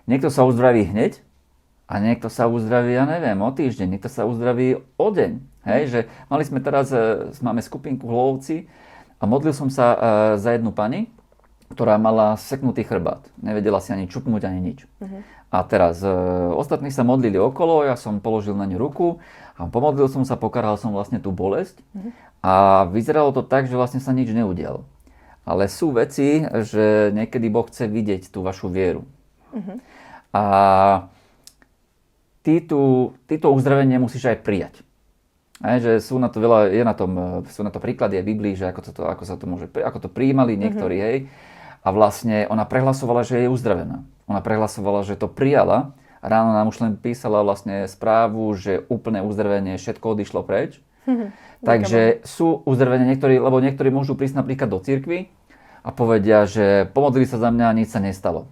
niekto 0.09 0.33
sa 0.33 0.49
uzdraví 0.49 0.89
hneď 0.89 1.21
a 1.93 2.01
niekto 2.01 2.33
sa 2.33 2.49
uzdraví, 2.49 2.97
ja 2.97 3.05
neviem, 3.05 3.37
o 3.45 3.51
týždeň, 3.53 3.87
niekto 3.93 4.09
sa 4.09 4.25
uzdraví 4.25 4.81
o 4.97 5.09
deň. 5.13 5.33
Hej, 5.69 5.83
že 5.93 6.01
mali 6.33 6.43
sme 6.43 6.65
teraz, 6.65 6.89
e, 6.89 7.31
máme 7.45 7.61
skupinku 7.61 8.09
v 8.09 8.17
Lovci 8.17 8.57
a 9.21 9.29
modlil 9.29 9.53
som 9.53 9.69
sa 9.69 9.87
e, 9.93 9.99
za 10.41 10.57
jednu 10.57 10.73
pani, 10.73 11.13
ktorá 11.71 12.01
mala 12.01 12.35
seknutý 12.41 12.83
chrbát. 12.83 13.29
Nevedela 13.39 13.79
si 13.79 13.95
ani 13.95 14.11
čupnúť, 14.11 14.43
ani 14.49 14.61
nič. 14.73 14.89
Uh-huh. 14.99 15.23
A 15.53 15.63
teraz 15.69 16.01
e, 16.01 16.11
ostatní 16.57 16.89
sa 16.91 17.05
modlili 17.07 17.37
okolo, 17.37 17.85
ja 17.85 17.95
som 17.95 18.19
položil 18.19 18.57
na 18.57 18.65
ňu 18.65 18.81
ruku 18.81 19.23
pomodlil 19.69 20.09
som 20.09 20.25
sa, 20.25 20.35
pokaral 20.35 20.75
som 20.81 20.91
vlastne 20.91 21.21
tú 21.21 21.31
bolesť 21.31 21.79
uh-huh. 21.93 22.11
a 22.43 22.53
vyzeralo 22.89 23.31
to 23.31 23.45
tak, 23.45 23.69
že 23.69 23.77
vlastne 23.77 24.01
sa 24.01 24.11
nič 24.11 24.33
neudialo. 24.33 24.89
Ale 25.43 25.67
sú 25.67 25.91
veci, 25.91 26.43
že 26.43 27.11
niekedy 27.11 27.51
Boh 27.51 27.67
chce 27.67 27.91
vidieť 27.91 28.31
tú 28.31 28.47
vašu 28.47 28.71
vieru. 28.71 29.03
Uh-huh. 29.53 29.77
A 30.33 30.45
ty, 32.47 32.63
tú, 32.63 33.13
ty 33.27 33.37
to 33.37 33.51
uzdravenie 33.51 33.99
musíš 33.99 34.31
aj 34.31 34.39
prijať. 34.47 34.75
Aj, 35.63 35.79
že 35.79 36.03
sú 36.03 36.19
na 36.19 36.27
to 36.27 36.43
veľa, 36.43 36.75
je 36.75 36.83
na 36.83 36.95
tom, 36.95 37.43
sú 37.47 37.63
na 37.63 37.71
to 37.71 37.79
príklady 37.79 38.19
aj 38.19 38.27
Biblii, 38.27 38.55
že 38.59 38.71
ako, 38.71 38.81
to, 38.83 39.03
ako 39.07 39.23
sa 39.23 39.39
to 39.39 39.47
môže, 39.47 39.71
ako 39.71 40.07
to 40.07 40.09
prijímali 40.11 40.59
niektorí, 40.59 40.97
uh-huh. 40.99 41.09
hej. 41.11 41.19
A 41.83 41.91
vlastne 41.91 42.47
ona 42.47 42.63
prehlasovala, 42.63 43.27
že 43.27 43.43
je 43.43 43.51
uzdravená. 43.51 44.07
Ona 44.31 44.39
prehlasovala, 44.39 45.03
že 45.03 45.19
to 45.19 45.27
prijala. 45.27 45.99
Ráno 46.23 46.55
nám 46.55 46.71
už 46.71 46.79
len 46.79 46.95
písala 46.95 47.43
vlastne 47.43 47.91
správu, 47.91 48.55
že 48.55 48.87
úplné 48.87 49.21
uzdravenie, 49.27 49.75
všetko 49.75 50.15
odišlo 50.15 50.47
preč. 50.47 50.79
Takže 51.67 52.23
sú 52.23 52.63
uzdravenia 52.63 53.11
niektorí, 53.11 53.43
lebo 53.43 53.59
niektorí 53.59 53.91
môžu 53.91 54.15
prísť 54.15 54.39
napríklad 54.39 54.71
do 54.71 54.79
cirkvy 54.79 55.27
a 55.83 55.91
povedia, 55.91 56.47
že 56.47 56.87
pomodlili 56.95 57.27
sa 57.27 57.43
za 57.43 57.51
mňa 57.51 57.67
a 57.67 57.77
nič 57.77 57.91
sa 57.91 57.99
nestalo. 57.99 58.47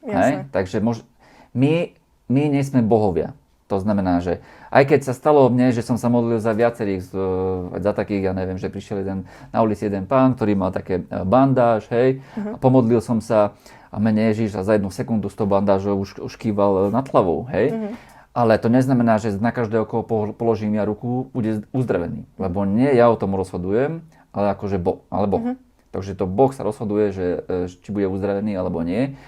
Hej? 0.00 0.48
Takže 0.48 0.80
mož... 0.80 1.04
my, 1.52 1.92
my 2.32 2.42
nie 2.48 2.64
sme 2.64 2.80
bohovia. 2.80 3.36
To 3.68 3.78
znamená, 3.78 4.24
že 4.24 4.40
aj 4.70 4.84
keď 4.86 5.00
sa 5.02 5.12
stalo 5.12 5.50
mne, 5.50 5.74
že 5.74 5.82
som 5.82 5.98
sa 5.98 6.06
modlil 6.06 6.38
za 6.38 6.54
viacerých, 6.54 7.10
za 7.82 7.92
takých, 7.92 8.30
ja 8.30 8.32
neviem, 8.32 8.56
že 8.56 8.70
prišiel 8.70 9.02
jeden 9.02 9.26
na 9.50 9.58
ulici 9.60 9.90
jeden 9.90 10.06
pán, 10.06 10.38
ktorý 10.38 10.54
mal 10.54 10.70
také 10.70 11.02
e, 11.02 11.26
bandáž, 11.26 11.90
hej, 11.90 12.22
uh-huh. 12.22 12.54
a 12.54 12.56
pomodlil 12.56 13.02
som 13.02 13.18
sa 13.18 13.58
a 13.90 13.98
mene 13.98 14.30
Ježiš 14.30 14.54
a 14.54 14.62
za 14.62 14.78
jednu 14.78 14.94
sekundu 14.94 15.26
s 15.26 15.34
tou 15.34 15.50
bandážou 15.50 15.98
už, 15.98 16.22
už 16.22 16.34
kýval 16.38 16.94
nad 16.94 17.02
hlavou, 17.10 17.50
hej. 17.50 17.74
Mm-hmm. 17.74 17.94
Ale 18.30 18.62
to 18.62 18.70
neznamená, 18.70 19.18
že 19.18 19.34
na 19.42 19.50
každého, 19.50 19.82
koho 19.90 20.06
položím 20.30 20.78
ja 20.78 20.86
ruku, 20.86 21.26
bude 21.34 21.66
uzdravený. 21.74 22.30
Lebo 22.38 22.62
nie 22.62 22.86
ja 22.94 23.10
o 23.10 23.18
tom 23.18 23.34
rozhodujem, 23.34 24.06
ale 24.30 24.54
akože 24.54 24.78
Boh, 24.78 25.02
alebo. 25.10 25.42
Mm-hmm. 25.42 25.56
Takže 25.90 26.14
to 26.14 26.30
Boh 26.30 26.54
sa 26.54 26.62
rozhoduje, 26.62 27.10
že, 27.10 27.26
e, 27.50 27.66
či 27.66 27.90
bude 27.90 28.06
uzdravený 28.06 28.54
alebo 28.54 28.86
nie. 28.86 29.18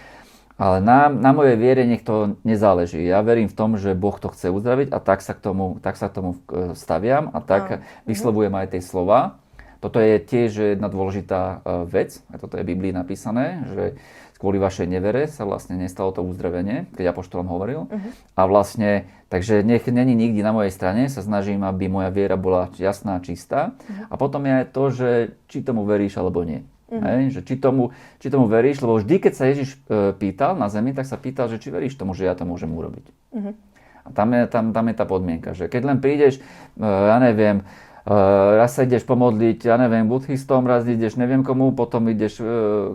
Ale 0.63 0.79
na, 0.79 1.11
na 1.11 1.35
mojej 1.35 1.59
viere 1.59 1.83
nech 1.83 2.07
to 2.07 2.39
nezáleží. 2.47 3.03
Ja 3.03 3.19
verím 3.27 3.51
v 3.51 3.59
tom, 3.59 3.75
že 3.75 3.99
Boh 3.99 4.15
to 4.15 4.31
chce 4.31 4.55
uzdraviť 4.55 4.95
a 4.95 5.03
tak 5.03 5.19
sa 5.19 5.35
k 5.35 5.43
tomu, 5.43 5.83
tak 5.83 5.99
sa 5.99 6.07
k 6.07 6.23
tomu 6.23 6.39
e, 6.47 6.79
staviam 6.79 7.35
a 7.35 7.43
tak 7.43 7.65
mm-hmm. 7.67 8.07
vyslovujem 8.07 8.55
aj 8.55 8.67
tie 8.71 8.83
slova. 8.83 9.43
Toto 9.83 9.99
je 9.99 10.23
tiež 10.23 10.79
jedna 10.79 10.87
dôležitá 10.87 11.43
e, 11.43 11.57
vec, 11.91 12.23
aj 12.31 12.39
toto 12.39 12.55
je 12.55 12.63
v 12.63 12.79
Biblii 12.79 12.95
napísané, 12.95 13.67
že 13.75 13.99
kvôli 14.39 14.63
vašej 14.63 14.87
nevere 14.87 15.27
sa 15.27 15.43
vlastne 15.43 15.75
nestalo 15.75 16.15
to 16.15 16.23
uzdravenie, 16.23 16.87
keď 16.95 17.11
apoštolom 17.11 17.51
hovoril. 17.51 17.91
Uh-huh. 17.91 18.11
A 18.39 18.47
vlastne, 18.47 19.11
takže 19.35 19.67
nech 19.67 19.87
není 19.91 20.15
nikdy 20.15 20.47
na 20.47 20.55
mojej 20.55 20.71
strane, 20.71 21.11
sa 21.11 21.27
snažím, 21.27 21.67
aby 21.67 21.91
moja 21.91 22.15
viera 22.15 22.39
bola 22.39 22.71
jasná, 22.79 23.19
čistá. 23.19 23.75
Uh-huh. 23.75 24.11
A 24.11 24.15
potom 24.15 24.47
je 24.47 24.63
aj 24.63 24.67
to, 24.71 24.85
že 24.95 25.11
či 25.51 25.67
tomu 25.67 25.83
veríš 25.83 26.19
alebo 26.19 26.47
nie. 26.47 26.63
Uh-huh. 26.93 27.01
Hej, 27.01 27.22
že 27.32 27.40
či 27.40 27.57
tomu, 27.57 27.97
či 28.20 28.28
tomu 28.28 28.53
veríš, 28.53 28.84
lebo 28.84 29.01
vždy, 29.01 29.16
keď 29.16 29.32
sa 29.32 29.49
Ježiš 29.49 29.80
e, 29.88 30.12
pýtal 30.12 30.61
na 30.61 30.68
zemi, 30.68 30.93
tak 30.93 31.09
sa 31.09 31.16
pýtal, 31.16 31.49
že 31.49 31.57
či 31.57 31.72
veríš 31.72 31.97
tomu, 31.97 32.12
že 32.12 32.28
ja 32.28 32.36
to 32.36 32.45
môžem 32.45 32.68
urobiť. 32.68 33.07
Uh-huh. 33.32 33.57
A 34.05 34.09
tam 34.12 34.28
je, 34.36 34.45
tam, 34.53 34.76
tam 34.76 34.84
je 34.93 34.95
tá 35.01 35.09
podmienka, 35.09 35.57
že 35.57 35.72
keď 35.72 35.82
len 35.88 35.99
prídeš, 36.05 36.36
e, 36.76 36.84
ja 36.84 37.16
neviem, 37.16 37.64
Uh, 38.03 38.59
raz 38.59 38.74
sa 38.74 38.82
ideš 38.82 39.07
pomodliť, 39.07 39.62
ja 39.62 39.78
neviem, 39.78 40.11
buddhistom, 40.11 40.66
raz 40.66 40.82
ideš 40.82 41.14
neviem 41.14 41.47
komu, 41.47 41.70
potom 41.70 42.11
ideš 42.11 42.43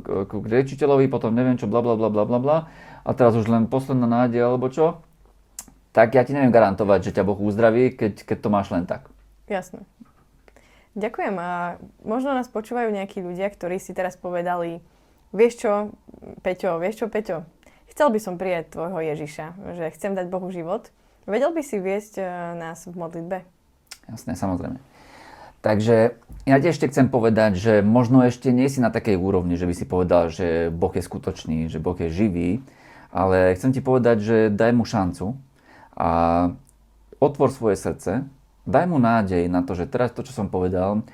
k, 0.03 0.31
riečiteľovi, 0.35 1.07
potom 1.07 1.31
neviem 1.31 1.55
čo, 1.55 1.63
bla 1.63 1.79
bla 1.79 1.95
bla 1.95 2.11
bla 2.11 2.27
bla 2.27 2.57
a 3.07 3.09
teraz 3.15 3.31
už 3.39 3.47
len 3.47 3.71
posledná 3.71 4.03
nádej 4.03 4.43
alebo 4.43 4.67
čo, 4.67 4.99
tak 5.95 6.11
ja 6.11 6.27
ti 6.27 6.35
neviem 6.35 6.51
garantovať, 6.51 7.07
že 7.07 7.15
ťa 7.15 7.23
Boh 7.23 7.39
uzdraví, 7.39 7.95
keď, 7.95 8.27
keď 8.27 8.37
to 8.43 8.49
máš 8.51 8.67
len 8.67 8.83
tak. 8.83 9.07
Jasné. 9.47 9.87
Ďakujem 10.97 11.35
a 11.37 11.77
možno 12.01 12.33
nás 12.33 12.49
počúvajú 12.49 12.89
nejakí 12.89 13.21
ľudia, 13.21 13.53
ktorí 13.53 13.77
si 13.77 13.93
teraz 13.93 14.17
povedali, 14.17 14.81
vieš 15.29 15.61
čo, 15.61 15.71
Peťo, 16.41 16.81
vieš 16.81 17.05
čo, 17.05 17.05
Peťo, 17.05 17.45
chcel 17.93 18.09
by 18.09 18.17
som 18.17 18.41
prijať 18.41 18.73
tvojho 18.73 19.05
Ježiša, 19.13 19.77
že 19.77 19.93
chcem 19.93 20.17
dať 20.17 20.25
Bohu 20.25 20.49
život. 20.49 20.89
Vedel 21.29 21.53
by 21.53 21.61
si 21.61 21.77
viesť 21.77 22.17
uh, 22.17 22.25
nás 22.57 22.89
v 22.89 22.97
modlitbe? 22.97 23.45
Jasné, 24.09 24.33
samozrejme. 24.33 24.81
Takže 25.61 26.17
ja 26.49 26.57
ti 26.57 26.67
ešte 26.73 26.89
chcem 26.89 27.13
povedať, 27.13 27.61
že 27.61 27.73
možno 27.85 28.25
ešte 28.25 28.49
nie 28.49 28.65
si 28.65 28.81
na 28.81 28.89
takej 28.89 29.21
úrovni, 29.21 29.53
že 29.53 29.69
by 29.69 29.73
si 29.77 29.85
povedal, 29.85 30.33
že 30.33 30.73
Boh 30.73 30.93
je 30.97 31.05
skutočný, 31.05 31.69
že 31.69 31.77
Boh 31.77 31.97
je 31.97 32.09
živý, 32.09 32.65
ale 33.13 33.53
chcem 33.53 33.69
ti 33.69 33.85
povedať, 33.85 34.17
že 34.17 34.37
daj 34.49 34.71
mu 34.73 34.81
šancu 34.81 35.37
a 35.93 36.09
otvor 37.21 37.53
svoje 37.53 37.77
srdce, 37.77 38.25
daj 38.67 38.85
mu 38.85 38.99
nádej 38.99 39.47
na 39.47 39.63
to, 39.63 39.73
že 39.73 39.87
teraz 39.87 40.11
to, 40.11 40.21
čo 40.21 40.35
som 40.35 40.51
povedal, 40.51 41.07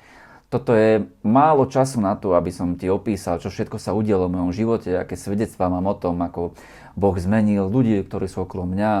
toto 0.54 0.70
je 0.70 1.02
málo 1.26 1.66
času 1.66 1.98
na 1.98 2.14
to, 2.14 2.38
aby 2.38 2.54
som 2.54 2.78
ti 2.78 2.86
opísal, 2.86 3.42
čo 3.42 3.50
všetko 3.50 3.74
sa 3.74 3.90
udialo 3.90 4.30
v 4.30 4.38
mojom 4.38 4.52
živote, 4.54 4.94
aké 4.94 5.18
svedectvá 5.18 5.66
mám 5.66 5.90
o 5.90 5.98
tom, 5.98 6.22
ako 6.22 6.54
Boh 6.94 7.16
zmenil 7.18 7.66
ľudí, 7.66 7.98
ktorí 8.06 8.30
sú 8.30 8.46
okolo 8.46 8.62
mňa, 8.62 8.92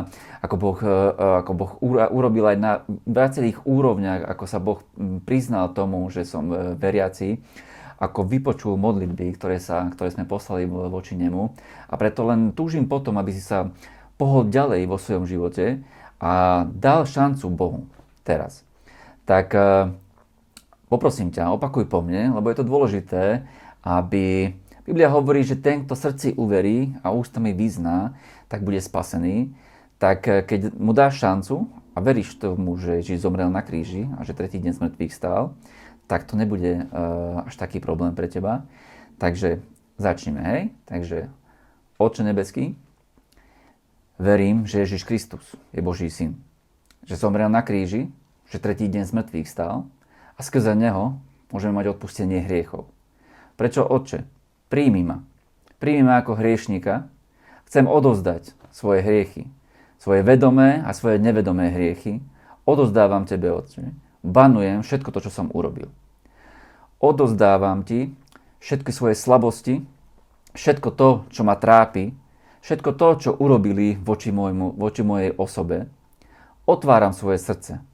ako 0.42 0.54
Boh, 0.58 0.78
e, 0.82 0.94
ako 1.14 1.52
boh 1.54 1.72
urobil 2.10 2.50
aj 2.50 2.58
na 2.58 2.72
viacerých 3.06 3.62
úrovniach, 3.70 4.26
ako 4.34 4.44
sa 4.50 4.58
Boh 4.58 4.82
priznal 5.22 5.70
tomu, 5.70 6.02
že 6.10 6.26
som 6.26 6.50
e, 6.50 6.74
veriaci, 6.74 7.38
ako 8.02 8.26
vypočul 8.26 8.74
modlitby, 8.74 9.38
ktoré, 9.38 9.62
sa, 9.62 9.86
ktoré 9.94 10.10
sme 10.10 10.26
poslali 10.26 10.66
voči 10.66 11.14
nemu. 11.14 11.54
A 11.86 11.94
preto 11.94 12.26
len 12.26 12.50
túžim 12.50 12.90
potom, 12.90 13.14
aby 13.22 13.30
si 13.30 13.38
sa 13.38 13.70
pohol 14.18 14.50
ďalej 14.50 14.90
vo 14.90 14.98
svojom 14.98 15.22
živote 15.30 15.86
a 16.18 16.66
dal 16.66 17.06
šancu 17.06 17.46
Bohu 17.54 17.86
teraz. 18.24 18.64
Tak 19.28 19.54
e, 19.54 19.92
poprosím 20.88 21.30
ťa, 21.30 21.54
opakuj 21.54 21.86
po 21.86 22.00
mne, 22.00 22.34
lebo 22.34 22.50
je 22.50 22.56
to 22.58 22.66
dôležité, 22.66 23.44
aby 23.84 24.56
Biblia 24.84 25.08
hovorí, 25.08 25.40
že 25.40 25.56
ten, 25.56 25.84
kto 25.84 25.96
srdci 25.96 26.36
uverí 26.36 26.92
a 27.00 27.08
ústami 27.08 27.56
vyzná, 27.56 28.12
tak 28.52 28.60
bude 28.60 28.76
spasený. 28.80 29.56
Tak 29.96 30.20
eh, 30.28 30.44
keď 30.44 30.76
mu 30.76 30.92
dáš 30.92 31.24
šancu 31.24 31.72
a 31.96 31.98
veríš 32.04 32.36
tomu, 32.36 32.76
že 32.76 33.00
Ježiš 33.00 33.24
zomrel 33.24 33.48
na 33.48 33.64
kríži 33.64 34.04
a 34.20 34.28
že 34.28 34.36
tretí 34.36 34.60
deň 34.60 34.72
z 34.76 34.82
mŕtvych 34.84 35.14
stál, 35.14 35.56
tak 36.04 36.28
to 36.28 36.36
nebude 36.36 36.84
uh, 36.84 37.48
až 37.48 37.56
taký 37.56 37.80
problém 37.80 38.12
pre 38.12 38.28
teba. 38.28 38.68
Takže 39.16 39.64
začneme, 39.96 40.42
hej? 40.44 40.62
Takže 40.84 41.32
Oče 41.96 42.26
nebeský, 42.28 42.76
verím, 44.20 44.68
že 44.68 44.84
Ježiš 44.84 45.08
Kristus 45.08 45.56
je 45.72 45.80
Boží 45.80 46.12
syn. 46.12 46.36
Že 47.04 47.20
zomrel 47.20 47.48
na 47.52 47.60
kríži, 47.60 48.08
že 48.48 48.60
tretí 48.60 48.88
deň 48.88 49.04
z 49.04 49.12
mŕtvych 49.12 49.48
stál 49.48 49.88
a 50.36 50.40
skrze 50.40 50.72
Neho 50.72 51.20
môžeme 51.52 51.76
mať 51.76 51.96
odpustenie 51.96 52.42
hriechov. 52.42 52.88
Prečo, 53.54 53.84
Oče? 53.84 54.26
Príjmi 54.72 55.06
ma. 55.06 55.22
Príjmi 55.78 56.02
ma 56.08 56.24
ako 56.24 56.34
hriešnika. 56.34 57.06
Chcem 57.68 57.86
odozdať 57.86 58.56
svoje 58.74 59.04
hriechy, 59.04 59.46
svoje 60.02 60.26
vedomé 60.26 60.82
a 60.82 60.90
svoje 60.96 61.22
nevedomé 61.22 61.70
hriechy. 61.70 62.24
Odozdávam 62.66 63.28
Tebe, 63.28 63.52
Otče. 63.52 63.94
Banujem 64.24 64.80
všetko 64.82 65.12
to, 65.12 65.28
čo 65.28 65.30
som 65.30 65.52
urobil. 65.52 65.92
Odozdávam 66.98 67.84
Ti 67.84 68.10
všetky 68.64 68.90
svoje 68.96 69.12
slabosti, 69.12 69.84
všetko 70.56 70.88
to, 70.96 71.08
čo 71.28 71.44
ma 71.44 71.52
trápi, 71.60 72.16
všetko 72.64 72.90
to, 72.96 73.08
čo 73.20 73.30
urobili 73.36 73.92
voči, 74.00 74.32
môjmu, 74.32 74.80
voči 74.80 75.04
mojej 75.04 75.36
osobe. 75.36 75.92
Otváram 76.64 77.12
svoje 77.12 77.40
srdce. 77.40 77.84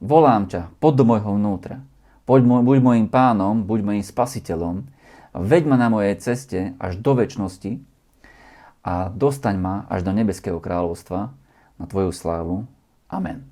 Volám 0.00 0.48
ťa, 0.48 0.72
pod 0.80 0.96
do 0.96 1.04
môjho 1.04 1.36
vnútra. 1.36 1.84
Poď, 2.24 2.44
buď 2.44 2.78
môjim 2.80 3.06
pánom, 3.08 3.64
buď 3.64 3.80
môjim 3.84 4.04
spasiteľom 4.04 4.84
veď 5.38 5.62
ma 5.68 5.76
na 5.76 5.88
mojej 5.92 6.14
ceste 6.18 6.58
až 6.82 6.98
do 6.98 7.14
väčšnosti 7.14 7.78
a 8.82 9.12
dostaň 9.12 9.56
ma 9.60 9.74
až 9.86 10.02
do 10.06 10.12
nebeského 10.14 10.58
kráľovstva 10.58 11.30
na 11.78 11.84
Tvoju 11.86 12.10
slávu. 12.10 12.64
Amen. 13.06 13.46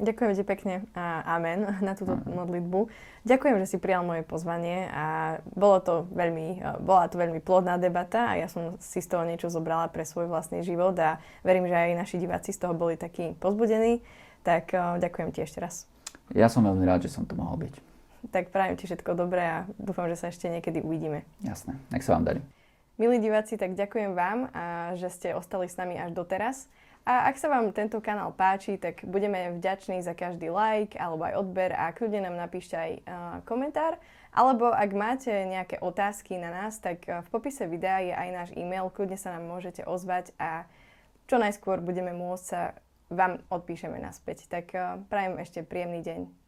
Ďakujem 0.00 0.32
ti 0.34 0.44
pekne 0.44 0.74
a 0.96 1.36
amen 1.36 1.68
na 1.86 1.92
túto 1.92 2.16
modlitbu. 2.24 2.88
Ďakujem, 3.28 3.56
že 3.62 3.66
si 3.70 3.76
prijal 3.78 4.02
moje 4.02 4.24
pozvanie 4.24 4.88
a 4.88 5.38
bolo 5.52 5.78
to 5.84 5.94
veľmi, 6.10 6.80
bola 6.82 7.06
to 7.12 7.20
veľmi 7.20 7.38
plodná 7.44 7.76
debata 7.76 8.32
a 8.32 8.40
ja 8.40 8.48
som 8.48 8.80
si 8.80 9.04
z 9.04 9.08
toho 9.12 9.28
niečo 9.28 9.52
zobrala 9.52 9.92
pre 9.92 10.02
svoj 10.08 10.26
vlastný 10.26 10.64
život 10.64 10.96
a 10.98 11.20
verím, 11.46 11.68
že 11.68 11.76
aj 11.76 11.98
naši 11.98 12.16
diváci 12.18 12.50
z 12.50 12.66
toho 12.66 12.74
boli 12.74 12.96
takí 12.96 13.36
pozbudení. 13.38 14.02
Tak 14.42 14.74
ďakujem 14.98 15.30
ti 15.30 15.46
ešte 15.46 15.62
raz. 15.62 15.86
Ja 16.34 16.50
som 16.50 16.66
veľmi 16.66 16.82
rád, 16.82 17.06
že 17.06 17.14
som 17.14 17.22
tu 17.22 17.38
mohol 17.38 17.68
byť 17.68 17.92
tak 18.30 18.54
prajem 18.54 18.78
ti 18.78 18.86
všetko 18.86 19.18
dobré 19.18 19.42
a 19.42 19.58
dúfam, 19.82 20.06
že 20.06 20.20
sa 20.20 20.30
ešte 20.30 20.46
niekedy 20.46 20.78
uvidíme. 20.78 21.26
Jasné, 21.42 21.74
nech 21.90 22.06
sa 22.06 22.14
vám 22.14 22.24
darí. 22.28 22.40
Milí 23.00 23.18
diváci, 23.18 23.58
tak 23.58 23.74
ďakujem 23.74 24.14
vám, 24.14 24.52
a 24.54 24.94
že 24.94 25.10
ste 25.10 25.28
ostali 25.34 25.66
s 25.66 25.74
nami 25.74 25.98
až 25.98 26.14
doteraz. 26.14 26.70
A 27.02 27.26
ak 27.26 27.34
sa 27.34 27.50
vám 27.50 27.74
tento 27.74 27.98
kanál 27.98 28.30
páči, 28.30 28.78
tak 28.78 29.02
budeme 29.02 29.58
vďační 29.58 30.06
za 30.06 30.14
každý 30.14 30.54
like 30.54 30.94
alebo 30.94 31.26
aj 31.26 31.34
odber 31.34 31.74
a 31.74 31.90
kľudne 31.90 32.22
nám 32.22 32.38
napíšte 32.38 32.78
aj 32.78 32.92
uh, 32.94 33.02
komentár. 33.42 33.98
Alebo 34.30 34.70
ak 34.70 34.90
máte 34.94 35.28
nejaké 35.28 35.82
otázky 35.82 36.38
na 36.38 36.48
nás, 36.48 36.78
tak 36.78 37.04
v 37.04 37.28
popise 37.28 37.68
videa 37.68 38.00
je 38.00 38.14
aj 38.16 38.28
náš 38.32 38.50
e-mail, 38.56 38.88
kľudne 38.88 39.18
sa 39.20 39.34
nám 39.34 39.44
môžete 39.44 39.84
ozvať 39.84 40.32
a 40.40 40.64
čo 41.26 41.36
najskôr 41.36 41.82
budeme 41.84 42.16
môcť 42.16 42.44
sa 42.46 42.78
vám 43.12 43.44
odpíšeme 43.50 43.98
naspäť. 43.98 44.46
Tak 44.46 44.66
uh, 44.72 45.02
prajem 45.10 45.42
ešte 45.42 45.66
príjemný 45.66 46.00
deň. 46.06 46.41